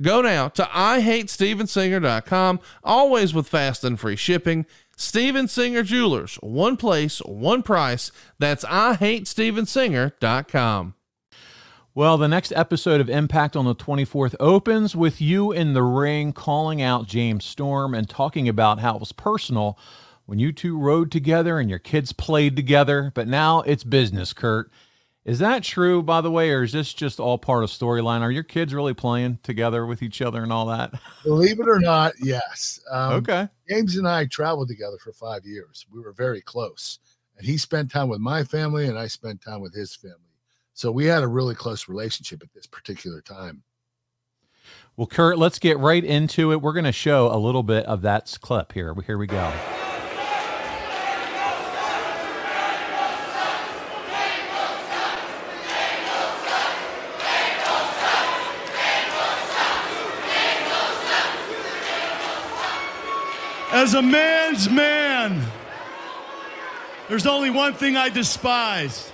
Go 0.00 0.22
now 0.22 0.48
to 0.48 0.62
IHateStevenSinger.com, 0.62 2.60
always 2.84 3.34
with 3.34 3.48
fast 3.48 3.82
and 3.84 3.98
free 3.98 4.16
shipping. 4.16 4.66
Steven 4.96 5.48
Singer 5.48 5.82
Jewelers, 5.82 6.36
one 6.36 6.76
place, 6.76 7.18
one 7.20 7.62
price. 7.62 8.12
That's 8.38 8.64
IHateStevenSinger.com. 8.64 10.94
Well, 11.94 12.16
the 12.16 12.26
next 12.26 12.52
episode 12.52 13.02
of 13.02 13.10
Impact 13.10 13.54
on 13.54 13.66
the 13.66 13.74
24th 13.74 14.34
opens 14.40 14.96
with 14.96 15.20
you 15.20 15.52
in 15.52 15.74
the 15.74 15.82
ring 15.82 16.32
calling 16.32 16.80
out 16.80 17.06
James 17.06 17.44
Storm 17.44 17.92
and 17.92 18.08
talking 18.08 18.48
about 18.48 18.80
how 18.80 18.94
it 18.94 19.00
was 19.00 19.12
personal 19.12 19.78
when 20.24 20.38
you 20.38 20.52
two 20.52 20.78
rode 20.78 21.12
together 21.12 21.58
and 21.58 21.68
your 21.68 21.78
kids 21.78 22.14
played 22.14 22.56
together, 22.56 23.12
but 23.14 23.28
now 23.28 23.60
it's 23.60 23.84
business, 23.84 24.32
Kurt. 24.32 24.70
Is 25.26 25.38
that 25.40 25.64
true, 25.64 26.02
by 26.02 26.22
the 26.22 26.30
way, 26.30 26.50
or 26.52 26.62
is 26.62 26.72
this 26.72 26.94
just 26.94 27.20
all 27.20 27.36
part 27.36 27.62
of 27.62 27.68
storyline? 27.68 28.22
Are 28.22 28.30
your 28.30 28.42
kids 28.42 28.72
really 28.72 28.94
playing 28.94 29.40
together 29.42 29.84
with 29.84 30.02
each 30.02 30.22
other 30.22 30.42
and 30.42 30.50
all 30.50 30.64
that? 30.68 30.94
Believe 31.24 31.60
it 31.60 31.68
or 31.68 31.78
not, 31.78 32.14
yes. 32.22 32.80
Um, 32.90 33.12
okay. 33.16 33.48
James 33.68 33.98
and 33.98 34.08
I 34.08 34.24
traveled 34.24 34.68
together 34.68 34.96
for 35.04 35.12
five 35.12 35.44
years. 35.44 35.84
We 35.92 36.00
were 36.00 36.12
very 36.12 36.40
close. 36.40 37.00
And 37.36 37.46
he 37.46 37.58
spent 37.58 37.90
time 37.90 38.08
with 38.08 38.20
my 38.20 38.44
family, 38.44 38.86
and 38.86 38.98
I 38.98 39.08
spent 39.08 39.42
time 39.42 39.60
with 39.60 39.74
his 39.74 39.94
family. 39.94 40.16
So 40.74 40.90
we 40.90 41.06
had 41.06 41.22
a 41.22 41.28
really 41.28 41.54
close 41.54 41.88
relationship 41.88 42.42
at 42.42 42.52
this 42.54 42.66
particular 42.66 43.20
time. 43.20 43.62
Well, 44.96 45.06
Kurt, 45.06 45.38
let's 45.38 45.58
get 45.58 45.78
right 45.78 46.04
into 46.04 46.52
it. 46.52 46.60
We're 46.60 46.72
going 46.72 46.84
to 46.84 46.92
show 46.92 47.34
a 47.34 47.38
little 47.38 47.62
bit 47.62 47.86
of 47.86 48.02
that 48.02 48.36
clip 48.40 48.72
here. 48.72 48.94
Here 49.06 49.18
we 49.18 49.26
go. 49.26 49.52
As 63.72 63.94
a 63.94 64.02
man's 64.02 64.68
man, 64.68 65.42
there's 67.08 67.26
only 67.26 67.50
one 67.50 67.74
thing 67.74 67.96
I 67.96 68.10
despise. 68.10 69.11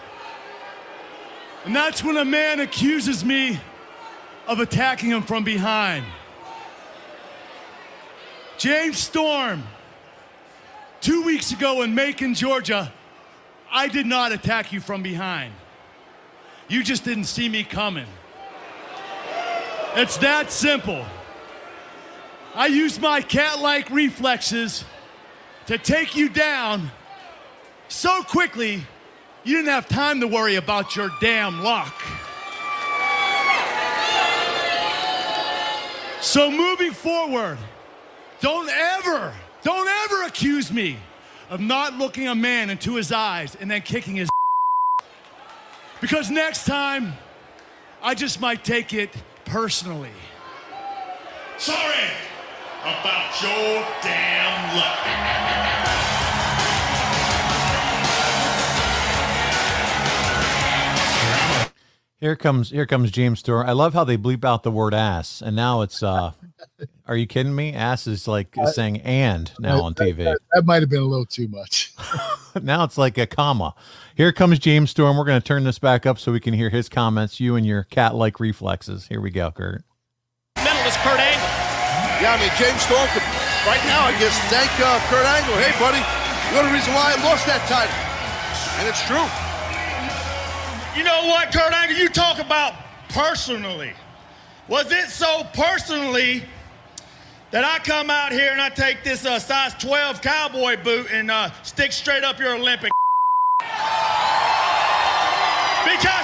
And 1.65 1.75
that's 1.75 2.03
when 2.03 2.17
a 2.17 2.25
man 2.25 2.61
accuses 2.61 3.25
me 3.25 3.59
of 4.47 4.61
attacking 4.61 5.11
him 5.11 5.23
from 5.23 5.45
behind. 5.45 6.05
James 8.57 8.99
Storm, 8.99 9.63
two 11.01 11.23
weeks 11.23 11.53
ago 11.53 11.83
in 11.83 11.95
Macon, 11.95 12.35
Georgia, 12.35 12.93
I 13.71 13.89
did 13.89 14.07
not 14.07 14.33
attack 14.33 14.73
you 14.73 14.81
from 14.81 15.03
behind. 15.03 15.53
You 16.69 16.83
just 16.83 17.05
didn't 17.05 17.25
see 17.25 17.49
me 17.49 17.65
coming. 17.65 18.07
It's 19.95 20.17
that 20.19 20.51
simple. 20.51 21.05
I 22.55 22.67
used 22.67 23.01
my 23.01 23.21
cat 23.21 23.61
like 23.61 23.91
reflexes 23.91 24.85
to 25.67 25.79
take 25.79 26.17
you 26.17 26.29
down 26.29 26.91
so 27.89 28.23
quickly 28.23 28.85
you 29.49 29.57
didn't 29.57 29.71
have 29.71 29.89
time 29.89 30.21
to 30.21 30.27
worry 30.29 30.57
about 30.57 30.95
your 30.95 31.11
damn 31.23 31.63
luck. 31.63 31.95
So 36.21 36.51
moving 36.51 36.93
forward, 36.93 37.57
don't 38.41 38.69
ever, 38.69 39.33
don't 39.63 39.89
ever 39.89 40.25
accuse 40.25 40.71
me 40.71 40.99
of 41.49 41.61
not 41.61 41.95
looking 41.95 42.29
a 42.29 42.35
man 42.35 42.69
into 42.69 42.97
his 42.97 43.11
eyes 43.11 43.57
and 43.59 43.71
then 43.71 43.81
kicking 43.81 44.17
his 44.17 44.29
because 46.03 46.31
next 46.31 46.67
time 46.67 47.15
I 48.03 48.15
just 48.15 48.43
might 48.43 48.63
take 48.63 48.93
it 48.93 49.11
personally. 49.47 50.11
Sorry. 51.57 52.11
about 52.83 53.41
your 53.41 53.87
damn 54.03 54.77
luck. 54.77 55.75
Here 62.21 62.35
comes 62.35 62.71
here 62.71 62.85
comes 62.85 63.13
James 63.13 63.39
Storm. 63.39 63.69
I 63.69 63.73
love 63.73 63.95
how 63.95 64.03
they 64.03 64.17
bleep 64.17 64.45
out 64.45 64.65
the 64.65 64.73
word 64.73 64.93
ass, 64.93 65.41
and 65.41 65.55
now 65.55 65.83
it's 65.83 66.03
uh, 66.03 66.33
are 67.07 67.17
you 67.17 67.29
kidding 67.29 67.55
me? 67.55 67.73
Ass 67.73 68.09
is 68.09 68.27
like 68.27 68.57
saying 68.73 69.03
and 69.03 69.53
now 69.61 69.83
on 69.83 69.95
TV. 69.95 70.25
That, 70.25 70.39
that 70.53 70.67
might 70.67 70.83
have 70.83 70.91
been 70.91 71.03
a 71.03 71.07
little 71.07 71.27
too 71.27 71.47
much. 71.47 71.95
now 72.63 72.83
it's 72.83 72.99
like 72.99 73.19
a 73.19 73.27
comma. 73.27 73.73
Here 74.17 74.33
comes 74.33 74.59
James 74.59 74.91
Storm. 74.91 75.17
We're 75.17 75.25
going 75.25 75.41
to 75.41 75.47
turn 75.47 75.63
this 75.63 75.79
back 75.79 76.07
up 76.07 76.19
so 76.19 76.33
we 76.33 76.41
can 76.41 76.55
hear 76.55 76.71
his 76.71 76.89
comments. 76.89 77.39
You 77.39 77.55
and 77.55 77.65
your 77.65 77.85
cat-like 77.85 78.41
reflexes. 78.41 79.07
Here 79.07 79.21
we 79.21 79.31
go, 79.31 79.53
Kurt. 79.53 79.85
Mentalist 80.59 80.99
Kurt 81.07 81.21
Angle. 81.21 81.49
Yeah, 82.19 82.35
I 82.35 82.43
mean, 82.43 82.51
James 82.59 82.83
Storm 82.83 83.07
could, 83.15 83.23
right 83.63 83.83
now, 83.87 84.03
I 84.03 84.13
guess, 84.19 84.37
thank 84.51 84.75
uh, 84.83 84.99
Kurt 85.07 85.25
Angle. 85.25 85.55
Hey, 85.63 85.71
buddy, 85.79 86.03
you're 86.51 86.67
the 86.67 86.75
reason 86.75 86.93
why 86.95 87.15
I 87.15 87.23
lost 87.23 87.47
that 87.47 87.63
title. 87.71 87.95
And 88.83 88.89
it's 88.89 89.07
true. 89.07 89.48
You 90.99 91.05
know 91.05 91.27
what, 91.27 91.53
Kurt 91.53 91.73
Angle? 91.73 91.97
You 91.97 92.09
talk 92.09 92.41
about 92.41 92.75
personally. 93.11 93.93
Was 94.67 94.91
it 94.91 95.11
so 95.11 95.45
personally 95.55 96.43
that 97.53 97.65
I 97.65 97.79
come 97.85 98.11
out 98.11 98.33
here 98.33 98.51
and 98.51 98.61
I 98.61 98.69
take 98.69 99.05
this 99.05 99.25
uh, 99.25 99.39
size 99.39 99.75
12 99.75 100.21
cowboy 100.21 100.83
boot 100.83 101.07
and 101.13 101.31
uh, 101.31 101.51
stick 101.63 101.93
straight 101.93 102.25
up 102.25 102.41
your 102.41 102.57
Olympic? 102.57 102.91
because 103.61 103.69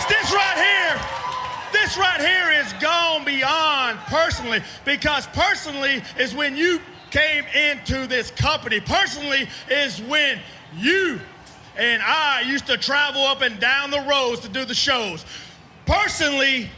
this 0.08 0.32
right 0.32 0.58
here, 0.58 0.98
this 1.72 1.96
right 1.96 2.20
here 2.20 2.50
is 2.60 2.72
gone 2.82 3.24
beyond 3.24 4.00
personally. 4.06 4.60
Because 4.84 5.28
personally 5.28 6.02
is 6.18 6.34
when 6.34 6.56
you 6.56 6.80
came 7.12 7.44
into 7.54 8.08
this 8.08 8.32
company. 8.32 8.80
Personally 8.80 9.48
is 9.70 10.02
when 10.02 10.40
you 10.76 11.20
and 11.76 12.02
I 12.02 12.42
used 12.42 12.66
to 12.66 12.76
travel 12.76 13.22
up 13.22 13.42
and 13.42 13.58
down 13.58 13.90
the 13.90 14.00
roads 14.00 14.40
to 14.40 14.48
do 14.48 14.64
the 14.64 14.74
shows. 14.74 15.24
Personally, 15.86 16.70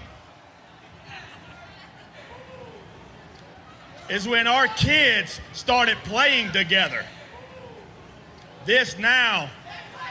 is 4.09 4.29
when 4.29 4.47
our 4.47 4.69
kids 4.69 5.41
started 5.53 5.97
playing 6.05 6.53
together. 6.53 7.05
This 8.65 8.99
now 8.99 9.50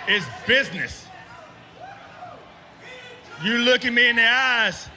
is 0.08 0.26
business. 0.46 1.08
You 3.44 3.58
look 3.60 3.86
at 3.86 3.94
me 3.94 4.10
in 4.10 4.16
the 4.16 4.28
eyes. 4.28 4.90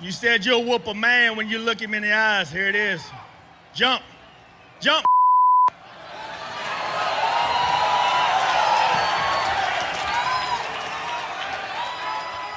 You 0.00 0.10
said 0.10 0.44
you'll 0.44 0.64
whoop 0.64 0.86
a 0.86 0.94
man 0.94 1.36
when 1.36 1.48
you 1.48 1.58
look 1.58 1.80
him 1.80 1.94
in 1.94 2.02
the 2.02 2.12
eyes. 2.12 2.50
Here 2.50 2.66
it 2.66 2.74
is. 2.74 3.02
Jump. 3.74 4.02
Jump. 4.80 5.04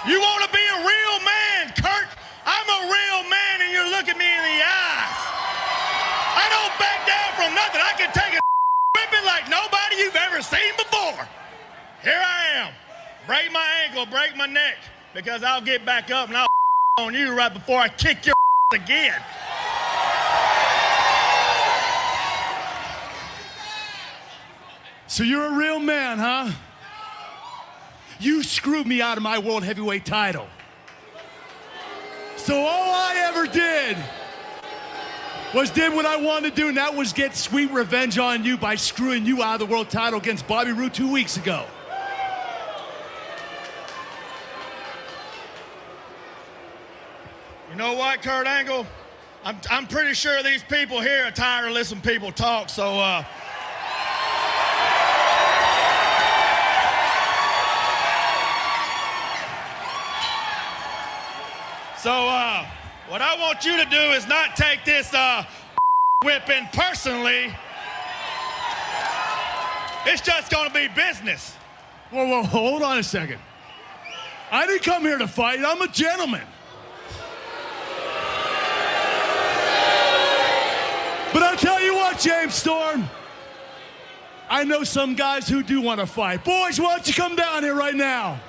You 0.07 0.21
want 0.21 0.41
to 0.47 0.51
be 0.55 0.63
a 0.63 0.79
real 0.87 1.19
man, 1.19 1.73
Kurt? 1.75 2.07
I'm 2.45 2.69
a 2.79 2.81
real 2.87 3.29
man, 3.29 3.59
and 3.59 3.71
you 3.75 3.91
look 3.91 4.07
at 4.07 4.15
me 4.15 4.23
in 4.23 4.43
the 4.55 4.59
eyes. 4.63 5.19
I 6.31 6.47
don't 6.47 6.71
back 6.79 7.03
down 7.03 7.35
from 7.35 7.51
nothing. 7.53 7.81
I 7.83 7.91
can 7.99 8.11
take 8.15 8.31
a 8.31 8.39
whipping 8.95 9.25
like 9.25 9.49
nobody 9.49 9.97
you've 9.97 10.15
ever 10.15 10.41
seen 10.41 10.71
before. 10.77 11.27
Here 12.03 12.23
I 12.23 12.55
am. 12.55 12.73
Break 13.27 13.51
my 13.51 13.67
ankle, 13.83 14.05
break 14.05 14.37
my 14.37 14.45
neck, 14.45 14.77
because 15.13 15.43
I'll 15.43 15.59
get 15.59 15.83
back 15.83 16.09
up 16.09 16.29
and 16.29 16.37
I'll 16.37 16.47
on 16.99 17.13
you 17.13 17.33
right 17.33 17.53
before 17.53 17.81
I 17.81 17.89
kick 17.89 18.25
your 18.25 18.35
again. 18.73 19.19
So 25.07 25.23
you're 25.23 25.47
a 25.47 25.57
real 25.57 25.79
man, 25.79 26.17
huh? 26.17 26.51
You 28.19 28.41
screwed 28.43 28.87
me 28.87 29.01
out 29.01 29.17
of 29.17 29.23
my 29.23 29.37
world 29.37 29.63
heavyweight 29.63 30.05
title. 30.05 30.47
So 32.35 32.55
all 32.55 32.93
I 32.93 33.15
ever 33.27 33.45
did 33.45 33.97
was 35.53 35.69
did 35.69 35.93
what 35.93 36.05
I 36.05 36.17
wanted 36.17 36.55
to 36.55 36.55
do, 36.55 36.67
and 36.67 36.77
that 36.77 36.95
was 36.95 37.13
get 37.13 37.35
sweet 37.35 37.71
revenge 37.71 38.17
on 38.17 38.43
you 38.43 38.57
by 38.57 38.75
screwing 38.75 39.25
you 39.25 39.43
out 39.43 39.61
of 39.61 39.67
the 39.67 39.73
world 39.73 39.89
title 39.89 40.19
against 40.19 40.47
Bobby 40.47 40.71
Roode 40.71 40.93
two 40.93 41.11
weeks 41.11 41.37
ago. 41.37 41.65
You 47.69 47.75
know 47.75 47.93
what, 47.93 48.21
Kurt 48.21 48.47
Angle? 48.47 48.87
I'm, 49.43 49.57
I'm 49.69 49.87
pretty 49.87 50.13
sure 50.13 50.41
these 50.41 50.63
people 50.63 50.99
here 50.99 51.25
are 51.25 51.31
tired 51.31 51.67
of 51.67 51.73
listening 51.73 52.01
people 52.01 52.31
talk, 52.31 52.69
so 52.69 52.99
uh, 52.99 53.23
So, 61.99 62.11
uh, 62.11 62.63
what 63.07 63.23
I 63.23 63.35
want 63.39 63.65
you 63.65 63.75
to 63.83 63.89
do 63.89 63.97
is 63.97 64.27
not 64.27 64.55
take 64.55 64.85
this 64.85 65.11
uh, 65.15 65.43
whipping 66.23 66.67
personally. 66.71 67.51
It's 70.05 70.21
just 70.21 70.51
going 70.51 70.67
to 70.67 70.73
be 70.73 70.87
business. 70.89 71.55
Whoa, 72.11 72.27
whoa, 72.27 72.43
hold 72.43 72.83
on 72.83 72.99
a 72.99 73.03
second. 73.03 73.39
I 74.51 74.67
didn't 74.67 74.83
come 74.83 75.01
here 75.01 75.17
to 75.17 75.27
fight. 75.27 75.59
I'm 75.65 75.81
a 75.81 75.87
gentleman. 75.87 76.45
But 81.33 81.43
I'll 81.43 81.57
tell 81.57 81.81
you 81.81 81.95
what, 81.95 82.19
James 82.19 82.53
Storm. 82.53 83.09
I 84.51 84.63
know 84.63 84.83
some 84.83 85.15
guys 85.15 85.49
who 85.49 85.63
do 85.63 85.81
want 85.81 85.99
to 85.99 86.05
fight. 86.05 86.45
Boys, 86.45 86.79
why 86.79 86.95
don't 86.95 87.07
you 87.07 87.13
come 87.15 87.35
down 87.35 87.63
here 87.63 87.75
right 87.75 87.95
now? 87.95 88.39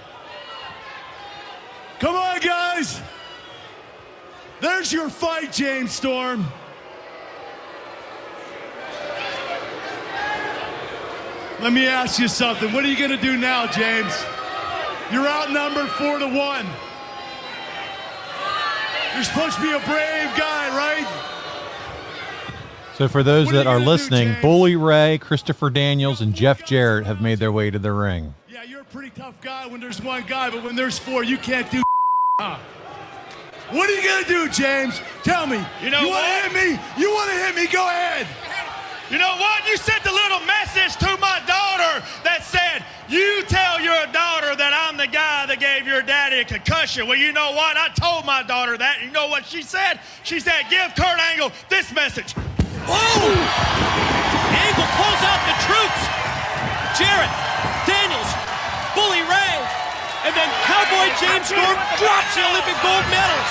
Come 1.99 2.15
on, 2.15 2.41
guys. 2.41 3.01
There's 4.61 4.93
your 4.93 5.09
fight, 5.09 5.53
James 5.53 5.93
Storm. 5.93 6.47
Let 11.61 11.73
me 11.73 11.87
ask 11.87 12.21
you 12.21 12.29
something. 12.29 12.73
What 12.73 12.85
are 12.85 12.89
you 12.89 12.97
going 12.97 13.11
to 13.11 13.17
do 13.17 13.37
now, 13.37 13.67
James? 13.67 14.13
You're 15.13 15.27
outnumbered 15.27 15.89
four 15.91 16.19
to 16.19 16.27
one. 16.27 16.67
You're 19.15 19.25
supposed 19.25 19.57
to 19.57 19.63
be 19.63 19.73
a 19.73 19.81
brave 19.81 20.37
guy, 20.37 20.69
right? 20.77 21.25
So 22.95 23.09
for 23.09 23.23
those 23.23 23.47
What 23.47 23.53
that 23.55 23.65
you 23.65 23.71
are 23.71 23.75
gonna 23.75 23.85
do, 23.85 23.91
listening, 23.91 24.37
Bully 24.43 24.77
Ray, 24.77 25.19
Christopher 25.19 25.71
Daniels, 25.71 26.21
and 26.21 26.35
Jeff 26.35 26.65
Jarrett 26.67 27.07
have 27.07 27.21
made 27.21 27.39
their 27.39 27.51
way 27.53 27.71
to 27.71 27.79
the 27.79 27.93
ring. 27.93 28.35
Yeah, 28.49 28.65
you're 28.65 28.83
a 28.83 28.85
pretty 28.85 29.11
tough 29.11 29.41
guy 29.41 29.67
when 29.67 29.81
there's 29.81 30.01
one 30.03 30.25
guy, 30.27 30.51
but 30.51 30.63
when 30.63 30.77
there's 30.77 30.99
four, 30.99 31.25
you 31.25 31.39
can't 31.39 31.71
do. 31.71 31.83
Huh? 32.41 32.57
What 33.71 33.91
are 33.91 33.93
you 33.93 34.03
gonna 34.03 34.27
do, 34.27 34.49
James? 34.49 35.01
Tell 35.25 35.47
me. 35.47 35.61
You 35.83 35.91
know 35.91 36.01
you 36.01 36.09
want 36.09 36.25
to 36.25 36.49
hit 36.49 36.53
me? 36.57 36.81
You 36.97 37.11
want 37.13 37.31
to 37.31 37.37
hit 37.37 37.55
me? 37.55 37.67
Go 37.67 37.87
ahead. 37.87 38.27
You 39.11 39.19
know 39.19 39.37
what? 39.37 39.67
You 39.69 39.77
sent 39.77 40.05
a 40.07 40.13
little 40.13 40.41
message 40.41 40.97
to 40.97 41.17
my 41.19 41.41
daughter 41.47 42.05
that 42.25 42.45
said, 42.45 42.85
"You 43.09 43.43
tell 43.45 43.81
your 43.81 44.07
daughter 44.13 44.57
that 44.57 44.73
I'm 44.73 44.97
the 44.97 45.07
guy 45.07 45.45
that 45.47 45.61
gave 45.61 45.87
your 45.87 46.01
daddy 46.01 46.41
a 46.41 46.45
concussion." 46.45 47.07
Well, 47.07 47.19
you 47.19 47.33
know 47.33 47.53
what? 47.53 47.77
I 47.77 47.89
told 47.89 48.25
my 48.25 48.43
daughter 48.43 48.77
that. 48.79 49.03
You 49.03 49.11
know 49.11 49.29
what 49.29 49.45
she 49.45 49.63
said? 49.63 50.01
She 50.25 50.41
said, 50.41 50.65
"Give 50.71 50.89
Kurt 50.97 51.21
Angle 51.33 51.53
this 51.69 51.93
message." 51.93 52.33
Whoa! 52.89 53.33
Angle 54.65 54.89
pulls 54.97 55.23
out 55.29 55.41
the 55.45 55.57
troops. 55.69 56.03
Jarrett, 56.97 57.33
Daniels, 57.85 58.33
Bully 58.97 59.21
Ray, 59.29 59.57
and 60.29 60.37
then 60.37 60.51
Cowboy 60.69 61.09
James 61.19 61.47
Storm 61.47 61.79
drops 61.97 62.35
the 62.35 62.45
Olympic 62.45 62.77
gold 62.85 63.07
medals. 63.09 63.51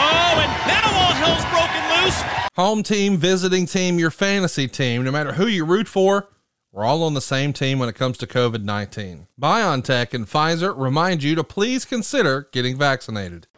Oh, 0.00 0.38
and 0.38 0.52
now 0.68 0.86
all 0.94 1.14
hell's 1.18 1.44
broken 1.50 1.82
loose. 2.04 2.22
Home 2.54 2.84
team, 2.84 3.16
visiting 3.16 3.66
team, 3.66 3.98
your 3.98 4.12
fantasy 4.12 4.68
team, 4.68 5.02
no 5.02 5.10
matter 5.10 5.32
who 5.32 5.48
you 5.48 5.64
root 5.64 5.88
for, 5.88 6.28
we're 6.70 6.84
all 6.84 7.02
on 7.02 7.14
the 7.14 7.20
same 7.20 7.52
team 7.52 7.80
when 7.80 7.88
it 7.88 7.96
comes 7.96 8.18
to 8.18 8.26
COVID 8.28 8.62
19. 8.62 9.26
BioNTech 9.40 10.14
and 10.14 10.26
Pfizer 10.26 10.72
remind 10.78 11.24
you 11.24 11.34
to 11.34 11.42
please 11.42 11.84
consider 11.84 12.48
getting 12.52 12.78
vaccinated. 12.78 13.48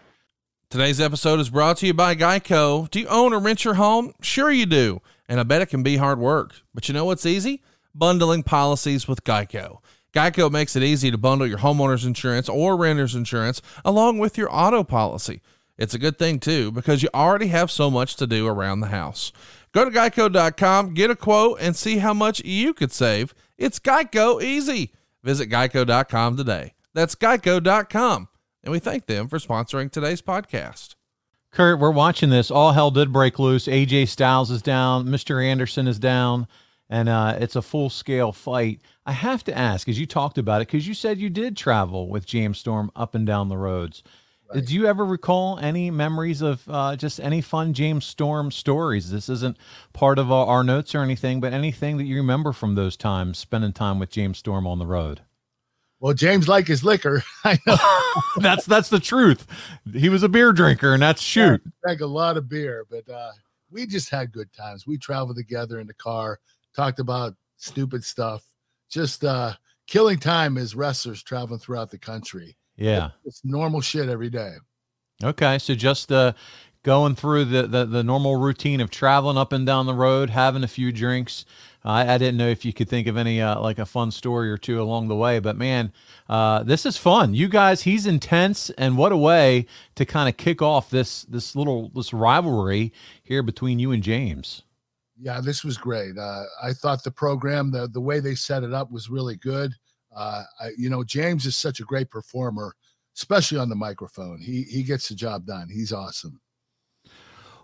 Today's 0.70 1.02
episode 1.02 1.38
is 1.38 1.50
brought 1.50 1.76
to 1.78 1.86
you 1.86 1.92
by 1.92 2.14
Geico. 2.14 2.90
Do 2.90 3.00
you 3.00 3.08
own 3.08 3.34
or 3.34 3.40
rent 3.40 3.66
your 3.66 3.74
home? 3.74 4.14
Sure, 4.22 4.50
you 4.50 4.64
do. 4.64 5.02
And 5.28 5.38
I 5.38 5.42
bet 5.42 5.60
it 5.60 5.66
can 5.66 5.82
be 5.82 5.98
hard 5.98 6.18
work. 6.18 6.54
But 6.72 6.88
you 6.88 6.94
know 6.94 7.04
what's 7.04 7.26
easy? 7.26 7.62
Bundling 7.94 8.42
policies 8.42 9.08
with 9.08 9.24
Geico. 9.24 9.78
Geico 10.12 10.50
makes 10.50 10.74
it 10.76 10.82
easy 10.82 11.10
to 11.10 11.18
bundle 11.18 11.46
your 11.46 11.58
homeowner's 11.58 12.04
insurance 12.04 12.48
or 12.48 12.76
renter's 12.76 13.14
insurance 13.14 13.62
along 13.84 14.18
with 14.18 14.36
your 14.36 14.48
auto 14.54 14.82
policy. 14.82 15.40
It's 15.78 15.94
a 15.94 15.98
good 15.98 16.18
thing, 16.18 16.40
too, 16.40 16.70
because 16.70 17.02
you 17.02 17.08
already 17.14 17.46
have 17.46 17.70
so 17.70 17.90
much 17.90 18.16
to 18.16 18.26
do 18.26 18.46
around 18.46 18.80
the 18.80 18.88
house. 18.88 19.32
Go 19.72 19.84
to 19.84 19.90
geico.com, 19.90 20.94
get 20.94 21.10
a 21.10 21.16
quote, 21.16 21.58
and 21.60 21.74
see 21.74 21.98
how 21.98 22.12
much 22.12 22.44
you 22.44 22.74
could 22.74 22.92
save. 22.92 23.34
It's 23.56 23.78
Geico 23.78 24.42
easy. 24.42 24.92
Visit 25.22 25.48
geico.com 25.48 26.36
today. 26.36 26.74
That's 26.92 27.14
geico.com. 27.14 28.28
And 28.62 28.72
we 28.72 28.78
thank 28.78 29.06
them 29.06 29.28
for 29.28 29.38
sponsoring 29.38 29.90
today's 29.90 30.20
podcast. 30.20 30.96
Kurt, 31.52 31.78
we're 31.78 31.90
watching 31.90 32.30
this. 32.30 32.50
All 32.50 32.72
hell 32.72 32.90
did 32.90 33.12
break 33.12 33.38
loose. 33.38 33.66
AJ 33.66 34.08
Styles 34.08 34.50
is 34.50 34.62
down. 34.62 35.06
Mr. 35.06 35.44
Anderson 35.44 35.88
is 35.88 35.98
down. 35.98 36.46
And 36.90 37.08
uh, 37.08 37.36
it's 37.38 37.54
a 37.54 37.62
full 37.62 37.88
scale 37.88 38.32
fight. 38.32 38.80
I 39.06 39.12
have 39.12 39.44
to 39.44 39.56
ask, 39.56 39.88
as 39.88 39.98
you 39.98 40.06
talked 40.06 40.38
about 40.38 40.60
it, 40.60 40.66
because 40.68 40.88
you 40.88 40.94
said 40.94 41.18
you 41.18 41.30
did 41.30 41.56
travel 41.56 42.08
with 42.08 42.26
James 42.26 42.58
Storm 42.58 42.90
up 42.96 43.14
and 43.14 43.24
down 43.24 43.48
the 43.48 43.56
roads. 43.56 44.02
Did 44.52 44.68
you 44.68 44.86
ever 44.86 45.04
recall 45.04 45.60
any 45.60 45.92
memories 45.92 46.42
of 46.42 46.64
uh, 46.68 46.96
just 46.96 47.20
any 47.20 47.40
fun 47.40 47.72
James 47.72 48.04
Storm 48.04 48.50
stories? 48.50 49.12
This 49.12 49.28
isn't 49.28 49.56
part 49.92 50.18
of 50.18 50.32
our, 50.32 50.44
our 50.46 50.64
notes 50.64 50.92
or 50.92 51.02
anything, 51.02 51.40
but 51.40 51.52
anything 51.52 51.98
that 51.98 52.04
you 52.04 52.16
remember 52.16 52.52
from 52.52 52.74
those 52.74 52.96
times 52.96 53.38
spending 53.38 53.72
time 53.72 54.00
with 54.00 54.10
James 54.10 54.38
Storm 54.38 54.66
on 54.66 54.80
the 54.80 54.86
road. 54.86 55.20
Well, 56.00 56.14
James 56.14 56.48
liked 56.48 56.66
his 56.66 56.82
liquor. 56.82 57.22
I 57.44 57.58
know. 57.64 57.76
that's 58.38 58.64
that's 58.64 58.88
the 58.88 58.98
truth. 58.98 59.46
He 59.92 60.08
was 60.08 60.24
a 60.24 60.28
beer 60.28 60.52
drinker, 60.52 60.94
and 60.94 61.02
that's 61.02 61.22
shoot. 61.22 61.62
drank 61.84 62.00
a 62.00 62.06
lot 62.06 62.36
of 62.36 62.48
beer, 62.48 62.86
but 62.90 63.08
uh, 63.08 63.30
we 63.70 63.86
just 63.86 64.10
had 64.10 64.32
good 64.32 64.52
times. 64.52 64.86
We 64.86 64.98
traveled 64.98 65.36
together 65.36 65.78
in 65.78 65.86
the 65.86 65.94
car, 65.94 66.40
talked 66.74 66.98
about 66.98 67.34
stupid 67.56 68.04
stuff, 68.04 68.44
just 68.88 69.24
uh, 69.24 69.52
killing 69.86 70.18
time 70.18 70.56
as 70.56 70.74
wrestlers 70.74 71.22
traveling 71.22 71.60
throughout 71.60 71.90
the 71.90 71.98
country. 71.98 72.56
Yeah. 72.76 73.10
It's 73.24 73.42
normal 73.44 73.80
shit 73.80 74.08
every 74.08 74.30
day. 74.30 74.54
Okay, 75.22 75.58
so 75.58 75.74
just 75.74 76.10
uh, 76.10 76.32
going 76.82 77.14
through 77.14 77.44
the, 77.44 77.66
the 77.66 77.84
the 77.84 78.02
normal 78.02 78.36
routine 78.36 78.80
of 78.80 78.90
traveling 78.90 79.36
up 79.36 79.52
and 79.52 79.66
down 79.66 79.86
the 79.86 79.94
road, 79.94 80.30
having 80.30 80.64
a 80.64 80.68
few 80.68 80.92
drinks. 80.92 81.44
I 81.84 82.14
I 82.14 82.18
didn't 82.18 82.38
know 82.38 82.48
if 82.48 82.64
you 82.64 82.72
could 82.72 82.88
think 82.88 83.06
of 83.06 83.16
any 83.16 83.40
uh, 83.40 83.60
like 83.60 83.78
a 83.78 83.86
fun 83.86 84.10
story 84.10 84.50
or 84.50 84.56
two 84.56 84.80
along 84.80 85.08
the 85.08 85.16
way, 85.16 85.38
but 85.38 85.56
man, 85.56 85.92
uh, 86.28 86.62
this 86.62 86.86
is 86.86 86.96
fun. 86.96 87.34
You 87.34 87.48
guys, 87.48 87.82
he's 87.82 88.06
intense, 88.06 88.70
and 88.70 88.96
what 88.96 89.12
a 89.12 89.16
way 89.16 89.66
to 89.96 90.06
kind 90.06 90.28
of 90.28 90.36
kick 90.36 90.62
off 90.62 90.90
this 90.90 91.24
this 91.24 91.54
little 91.54 91.90
this 91.90 92.12
rivalry 92.12 92.92
here 93.22 93.42
between 93.42 93.78
you 93.78 93.92
and 93.92 94.02
James. 94.02 94.62
Yeah, 95.20 95.40
this 95.40 95.64
was 95.64 95.76
great. 95.76 96.16
Uh, 96.16 96.44
I 96.62 96.72
thought 96.72 97.04
the 97.04 97.10
program, 97.10 97.70
the 97.70 97.88
the 97.88 98.00
way 98.00 98.20
they 98.20 98.34
set 98.34 98.62
it 98.62 98.72
up, 98.72 98.90
was 98.90 99.10
really 99.10 99.36
good. 99.36 99.72
Uh, 100.14 100.44
I, 100.60 100.70
you 100.78 100.88
know, 100.88 101.04
James 101.04 101.46
is 101.46 101.56
such 101.56 101.80
a 101.80 101.84
great 101.84 102.10
performer, 102.10 102.74
especially 103.16 103.58
on 103.58 103.68
the 103.68 103.76
microphone. 103.76 104.40
He 104.40 104.62
he 104.62 104.82
gets 104.82 105.08
the 105.08 105.14
job 105.14 105.46
done. 105.46 105.68
He's 105.68 105.92
awesome. 105.92 106.40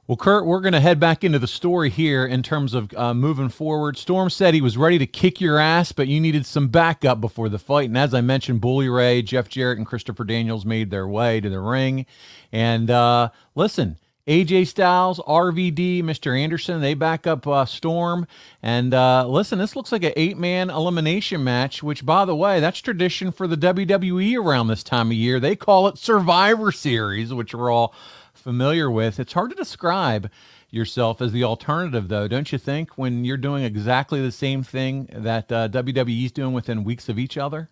Well, 0.08 0.16
Kurt, 0.16 0.46
we're 0.46 0.60
going 0.60 0.72
to 0.72 0.80
head 0.80 1.00
back 1.00 1.24
into 1.24 1.40
the 1.40 1.48
story 1.48 1.90
here 1.90 2.24
in 2.24 2.40
terms 2.44 2.74
of 2.74 2.94
uh, 2.94 3.12
moving 3.12 3.48
forward. 3.48 3.96
Storm 3.96 4.30
said 4.30 4.54
he 4.54 4.60
was 4.60 4.76
ready 4.76 4.98
to 4.98 5.06
kick 5.06 5.40
your 5.40 5.58
ass, 5.58 5.90
but 5.90 6.06
you 6.06 6.20
needed 6.20 6.46
some 6.46 6.68
backup 6.68 7.20
before 7.20 7.48
the 7.48 7.58
fight. 7.58 7.88
And 7.88 7.98
as 7.98 8.14
I 8.14 8.20
mentioned, 8.20 8.60
Bully 8.60 8.88
Ray, 8.88 9.22
Jeff 9.22 9.48
Jarrett, 9.48 9.78
and 9.78 9.86
Christopher 9.86 10.22
Daniels 10.22 10.64
made 10.64 10.90
their 10.90 11.08
way 11.08 11.40
to 11.40 11.50
the 11.50 11.58
ring. 11.58 12.06
And 12.52 12.88
uh, 12.88 13.30
listen, 13.56 13.96
AJ 14.26 14.66
Styles, 14.66 15.20
RVD, 15.20 16.02
Mr. 16.02 16.36
Anderson, 16.36 16.80
they 16.80 16.94
back 16.94 17.28
up 17.28 17.46
uh, 17.46 17.64
Storm. 17.64 18.26
And 18.60 18.92
uh, 18.92 19.26
listen, 19.28 19.58
this 19.60 19.76
looks 19.76 19.92
like 19.92 20.02
an 20.02 20.14
eight 20.16 20.36
man 20.36 20.68
elimination 20.68 21.44
match, 21.44 21.80
which, 21.80 22.04
by 22.04 22.24
the 22.24 22.34
way, 22.34 22.58
that's 22.58 22.80
tradition 22.80 23.30
for 23.30 23.46
the 23.46 23.56
WWE 23.56 24.36
around 24.36 24.66
this 24.66 24.82
time 24.82 25.08
of 25.08 25.16
year. 25.16 25.38
They 25.38 25.54
call 25.54 25.86
it 25.86 25.96
Survivor 25.96 26.72
Series, 26.72 27.32
which 27.32 27.54
we're 27.54 27.70
all 27.70 27.94
familiar 28.34 28.90
with. 28.90 29.20
It's 29.20 29.32
hard 29.32 29.50
to 29.50 29.56
describe 29.56 30.28
yourself 30.70 31.22
as 31.22 31.30
the 31.30 31.44
alternative, 31.44 32.08
though, 32.08 32.26
don't 32.26 32.50
you 32.50 32.58
think, 32.58 32.98
when 32.98 33.24
you're 33.24 33.36
doing 33.36 33.62
exactly 33.62 34.20
the 34.20 34.32
same 34.32 34.64
thing 34.64 35.08
that 35.12 35.52
uh, 35.52 35.68
WWE's 35.68 36.32
doing 36.32 36.52
within 36.52 36.82
weeks 36.82 37.08
of 37.08 37.18
each 37.18 37.38
other? 37.38 37.70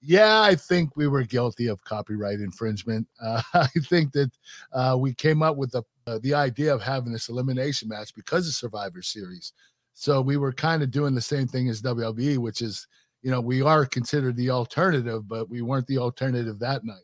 Yeah, 0.00 0.42
I 0.42 0.54
think 0.54 0.96
we 0.96 1.08
were 1.08 1.24
guilty 1.24 1.66
of 1.66 1.82
copyright 1.84 2.40
infringement. 2.40 3.06
Uh, 3.20 3.42
I 3.52 3.66
think 3.88 4.12
that 4.12 4.30
uh, 4.72 4.96
we 4.98 5.12
came 5.12 5.42
up 5.42 5.56
with 5.56 5.72
the 5.72 5.82
uh, 6.06 6.18
the 6.22 6.34
idea 6.34 6.72
of 6.72 6.80
having 6.80 7.12
this 7.12 7.28
elimination 7.28 7.88
match 7.88 8.14
because 8.14 8.46
of 8.46 8.54
Survivor 8.54 9.02
Series. 9.02 9.52
So 9.92 10.20
we 10.20 10.36
were 10.36 10.52
kind 10.52 10.82
of 10.82 10.90
doing 10.90 11.14
the 11.14 11.20
same 11.20 11.48
thing 11.48 11.68
as 11.68 11.82
WWE, 11.82 12.38
which 12.38 12.62
is, 12.62 12.86
you 13.22 13.30
know, 13.30 13.40
we 13.40 13.60
are 13.62 13.84
considered 13.84 14.36
the 14.36 14.48
alternative, 14.48 15.26
but 15.26 15.50
we 15.50 15.60
weren't 15.60 15.88
the 15.88 15.98
alternative 15.98 16.60
that 16.60 16.84
night. 16.84 17.02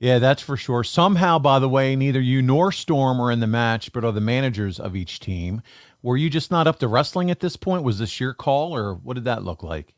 Yeah, 0.00 0.18
that's 0.18 0.42
for 0.42 0.56
sure. 0.56 0.84
Somehow, 0.84 1.38
by 1.38 1.58
the 1.58 1.68
way, 1.68 1.96
neither 1.96 2.20
you 2.20 2.42
nor 2.42 2.70
Storm 2.72 3.20
are 3.20 3.30
in 3.32 3.40
the 3.40 3.46
match, 3.46 3.92
but 3.92 4.04
are 4.04 4.12
the 4.12 4.20
managers 4.20 4.78
of 4.78 4.94
each 4.94 5.20
team. 5.20 5.62
Were 6.02 6.16
you 6.16 6.28
just 6.28 6.50
not 6.50 6.66
up 6.66 6.78
to 6.80 6.88
wrestling 6.88 7.30
at 7.30 7.40
this 7.40 7.56
point? 7.56 7.84
Was 7.84 7.98
this 7.98 8.20
your 8.20 8.34
call, 8.34 8.74
or 8.74 8.94
what 8.94 9.14
did 9.14 9.24
that 9.24 9.44
look 9.44 9.62
like? 9.62 9.94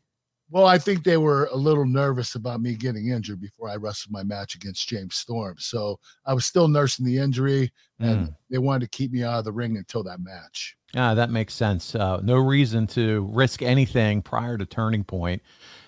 Well, 0.50 0.66
I 0.66 0.78
think 0.78 1.04
they 1.04 1.16
were 1.16 1.48
a 1.52 1.56
little 1.56 1.86
nervous 1.86 2.34
about 2.34 2.60
me 2.60 2.74
getting 2.74 3.08
injured 3.08 3.40
before 3.40 3.68
I 3.68 3.76
wrestled 3.76 4.12
my 4.12 4.24
match 4.24 4.56
against 4.56 4.88
James 4.88 5.14
Storm. 5.14 5.54
So 5.58 6.00
I 6.26 6.34
was 6.34 6.44
still 6.44 6.66
nursing 6.66 7.06
the 7.06 7.18
injury, 7.18 7.72
and 8.00 8.28
Mm. 8.28 8.36
they 8.50 8.58
wanted 8.58 8.90
to 8.90 8.96
keep 8.96 9.12
me 9.12 9.22
out 9.22 9.38
of 9.38 9.44
the 9.44 9.52
ring 9.52 9.76
until 9.76 10.02
that 10.04 10.20
match. 10.20 10.76
Ah, 10.96 11.14
that 11.14 11.30
makes 11.30 11.54
sense. 11.54 11.94
Uh, 11.94 12.20
no 12.24 12.34
reason 12.36 12.88
to 12.88 13.30
risk 13.32 13.62
anything 13.62 14.22
prior 14.22 14.58
to 14.58 14.66
turning 14.66 15.04
point. 15.04 15.40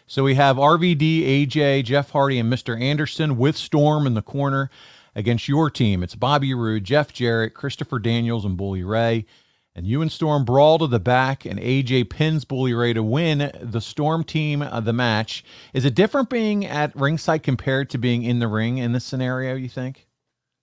So 0.06 0.22
we 0.22 0.36
have 0.36 0.58
RVD, 0.58 1.24
AJ, 1.24 1.82
Jeff 1.82 2.10
Hardy, 2.10 2.38
and 2.38 2.52
Mr. 2.52 2.80
Anderson 2.80 3.36
with 3.36 3.56
Storm 3.56 4.06
in 4.06 4.14
the 4.14 4.22
corner 4.22 4.70
against 5.16 5.48
your 5.48 5.70
team. 5.70 6.02
It's 6.04 6.14
Bobby 6.14 6.54
Roode, 6.54 6.84
Jeff 6.84 7.12
Jarrett, 7.12 7.54
Christopher 7.54 7.98
Daniels, 7.98 8.44
and 8.44 8.56
Bully 8.56 8.84
Ray. 8.84 9.26
And 9.74 9.86
you 9.86 10.02
and 10.02 10.12
Storm 10.12 10.44
brawl 10.44 10.78
to 10.78 10.86
the 10.86 11.00
back, 11.00 11.44
and 11.46 11.58
AJ 11.58 12.10
pins 12.10 12.44
Bully 12.44 12.74
Ray 12.74 12.92
to 12.92 13.02
win 13.02 13.50
the 13.60 13.80
Storm 13.80 14.22
team 14.24 14.60
of 14.62 14.84
the 14.84 14.92
match. 14.92 15.44
Is 15.72 15.84
it 15.86 15.94
different 15.94 16.28
being 16.28 16.64
at 16.66 16.94
ringside 16.94 17.42
compared 17.42 17.88
to 17.90 17.98
being 17.98 18.22
in 18.22 18.38
the 18.38 18.48
ring 18.48 18.78
in 18.78 18.92
this 18.92 19.04
scenario, 19.04 19.54
you 19.54 19.68
think? 19.70 20.06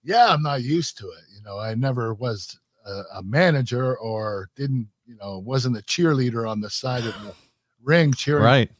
yeah, 0.03 0.27
I'm 0.29 0.41
not 0.41 0.63
used 0.63 0.97
to 0.99 1.07
it. 1.09 1.23
You 1.35 1.41
know, 1.43 1.59
I 1.59 1.75
never 1.75 2.13
was 2.13 2.57
a, 2.85 3.01
a 3.15 3.23
manager 3.23 3.97
or 3.97 4.49
didn't, 4.55 4.87
you 5.05 5.15
know, 5.17 5.39
wasn't 5.39 5.77
a 5.77 5.81
cheerleader 5.83 6.49
on 6.49 6.61
the 6.61 6.69
side 6.69 7.05
of 7.05 7.19
the 7.19 7.33
ring 7.83 8.13
cheering 8.13 8.43
Right. 8.43 8.71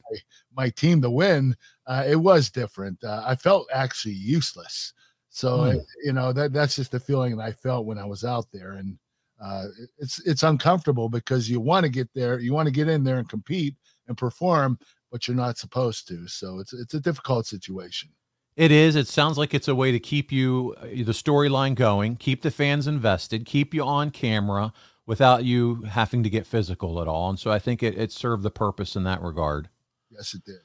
my 0.56 0.70
team 0.70 1.02
to 1.02 1.10
win. 1.10 1.56
Uh, 1.88 2.04
it 2.08 2.16
was 2.16 2.50
different. 2.50 3.02
Uh, 3.04 3.24
I 3.26 3.36
felt 3.36 3.68
actually 3.74 4.16
useless. 4.16 4.94
So 5.30 5.50
Hmm. 5.56 5.62
uh, 5.64 5.74
you 6.04 6.14
know 6.14 6.34
that 6.34 6.54
that's 6.54 6.76
just 6.76 6.92
the 6.92 7.00
feeling 7.00 7.38
that 7.38 7.44
I 7.44 7.52
felt 7.52 7.86
when 7.86 7.98
I 8.00 8.06
was 8.06 8.24
out 8.24 8.48
there, 8.52 8.74
and 8.74 8.98
uh, 9.42 9.66
it's 9.98 10.20
it's 10.26 10.44
uncomfortable 10.44 11.10
because 11.10 11.50
you 11.50 11.60
want 11.60 11.84
to 11.84 11.90
get 11.90 12.10
there, 12.14 12.40
you 12.40 12.54
want 12.54 12.68
to 12.68 12.74
get 12.74 12.88
in 12.88 13.04
there 13.04 13.20
and 13.20 13.30
compete 13.30 13.76
and 14.08 14.18
perform, 14.18 14.78
but 15.12 15.28
you're 15.28 15.38
not 15.38 15.58
supposed 15.58 16.08
to. 16.08 16.28
So 16.28 16.60
it's 16.60 16.74
it's 16.74 16.94
a 16.94 17.00
difficult 17.00 17.46
situation. 17.46 18.10
It 18.56 18.72
is. 18.72 18.98
It 18.98 19.08
sounds 19.08 19.38
like 19.38 19.54
it's 19.54 19.70
a 19.70 19.76
way 19.76 19.92
to 19.94 20.00
keep 20.00 20.32
you 20.32 20.76
uh, 20.78 20.88
the 20.88 21.14
storyline 21.14 21.76
going, 21.76 22.18
keep 22.18 22.42
the 22.42 22.52
fans 22.52 22.88
invested, 22.88 23.46
keep 23.46 23.74
you 23.74 23.84
on 23.84 24.12
camera 24.12 24.74
without 25.06 25.46
you 25.46 25.84
having 25.84 26.24
to 26.24 26.30
get 26.30 26.46
physical 26.46 27.02
at 27.02 27.08
all. 27.08 27.30
And 27.30 27.40
so 27.40 27.52
I 27.52 27.58
think 27.58 27.82
it, 27.82 27.98
it 27.98 28.12
served 28.12 28.44
the 28.44 28.52
purpose 28.52 28.96
in 28.96 29.04
that 29.06 29.22
regard. 29.22 29.70
Yes, 30.12 30.34
it 30.34 30.44
did. 30.44 30.60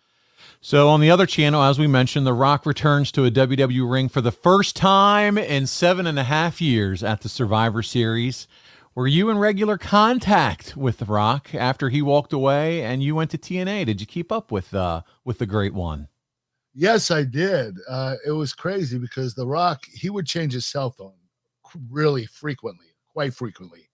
So 0.61 0.89
on 0.89 1.01
the 1.01 1.11
other 1.11 1.27
channel, 1.27 1.63
as 1.63 1.79
we 1.79 1.87
mentioned, 1.87 2.27
The 2.27 2.33
Rock 2.33 2.67
returns 2.67 3.13
to 3.13 3.25
a 3.25 3.31
WWE 3.31 3.91
ring 3.91 4.09
for 4.09 4.21
the 4.21 4.33
first 4.33 4.77
time 4.77 5.39
in 5.39 5.67
seven 5.67 6.07
and 6.07 6.19
a 6.19 6.25
half 6.25 6.61
years 6.61 7.03
at 7.03 7.21
the 7.21 7.29
Survivor 7.29 7.83
Series. 7.83 8.49
Were 8.97 9.09
you 9.09 9.29
in 9.29 9.39
regular 9.39 9.77
contact 9.77 10.77
with 10.77 10.99
The 10.99 11.05
Rock 11.05 11.53
after 11.53 11.89
he 11.89 12.01
walked 12.01 12.33
away 12.33 12.85
and 12.85 13.03
you 13.03 13.17
went 13.17 13.33
to 13.33 13.39
TNA? 13.39 13.87
Did 13.87 14.01
you 14.01 14.07
keep 14.07 14.31
up 14.31 14.53
with 14.53 14.73
uh 14.73 15.03
with 15.25 15.39
the 15.39 15.47
great 15.47 15.75
one? 15.75 16.07
Yes, 16.75 17.11
I 17.11 17.25
did. 17.25 17.77
Uh, 17.89 18.17
it 18.27 18.31
was 18.31 18.53
crazy 18.53 18.99
because 18.99 19.35
The 19.35 19.47
Rock 19.47 19.85
he 19.93 20.11
would 20.11 20.27
change 20.27 20.53
his 20.53 20.67
cell 20.67 20.91
phone 20.91 21.15
really 21.91 22.27
frequently, 22.27 22.87
quite 23.09 23.35
frequently, 23.35 23.91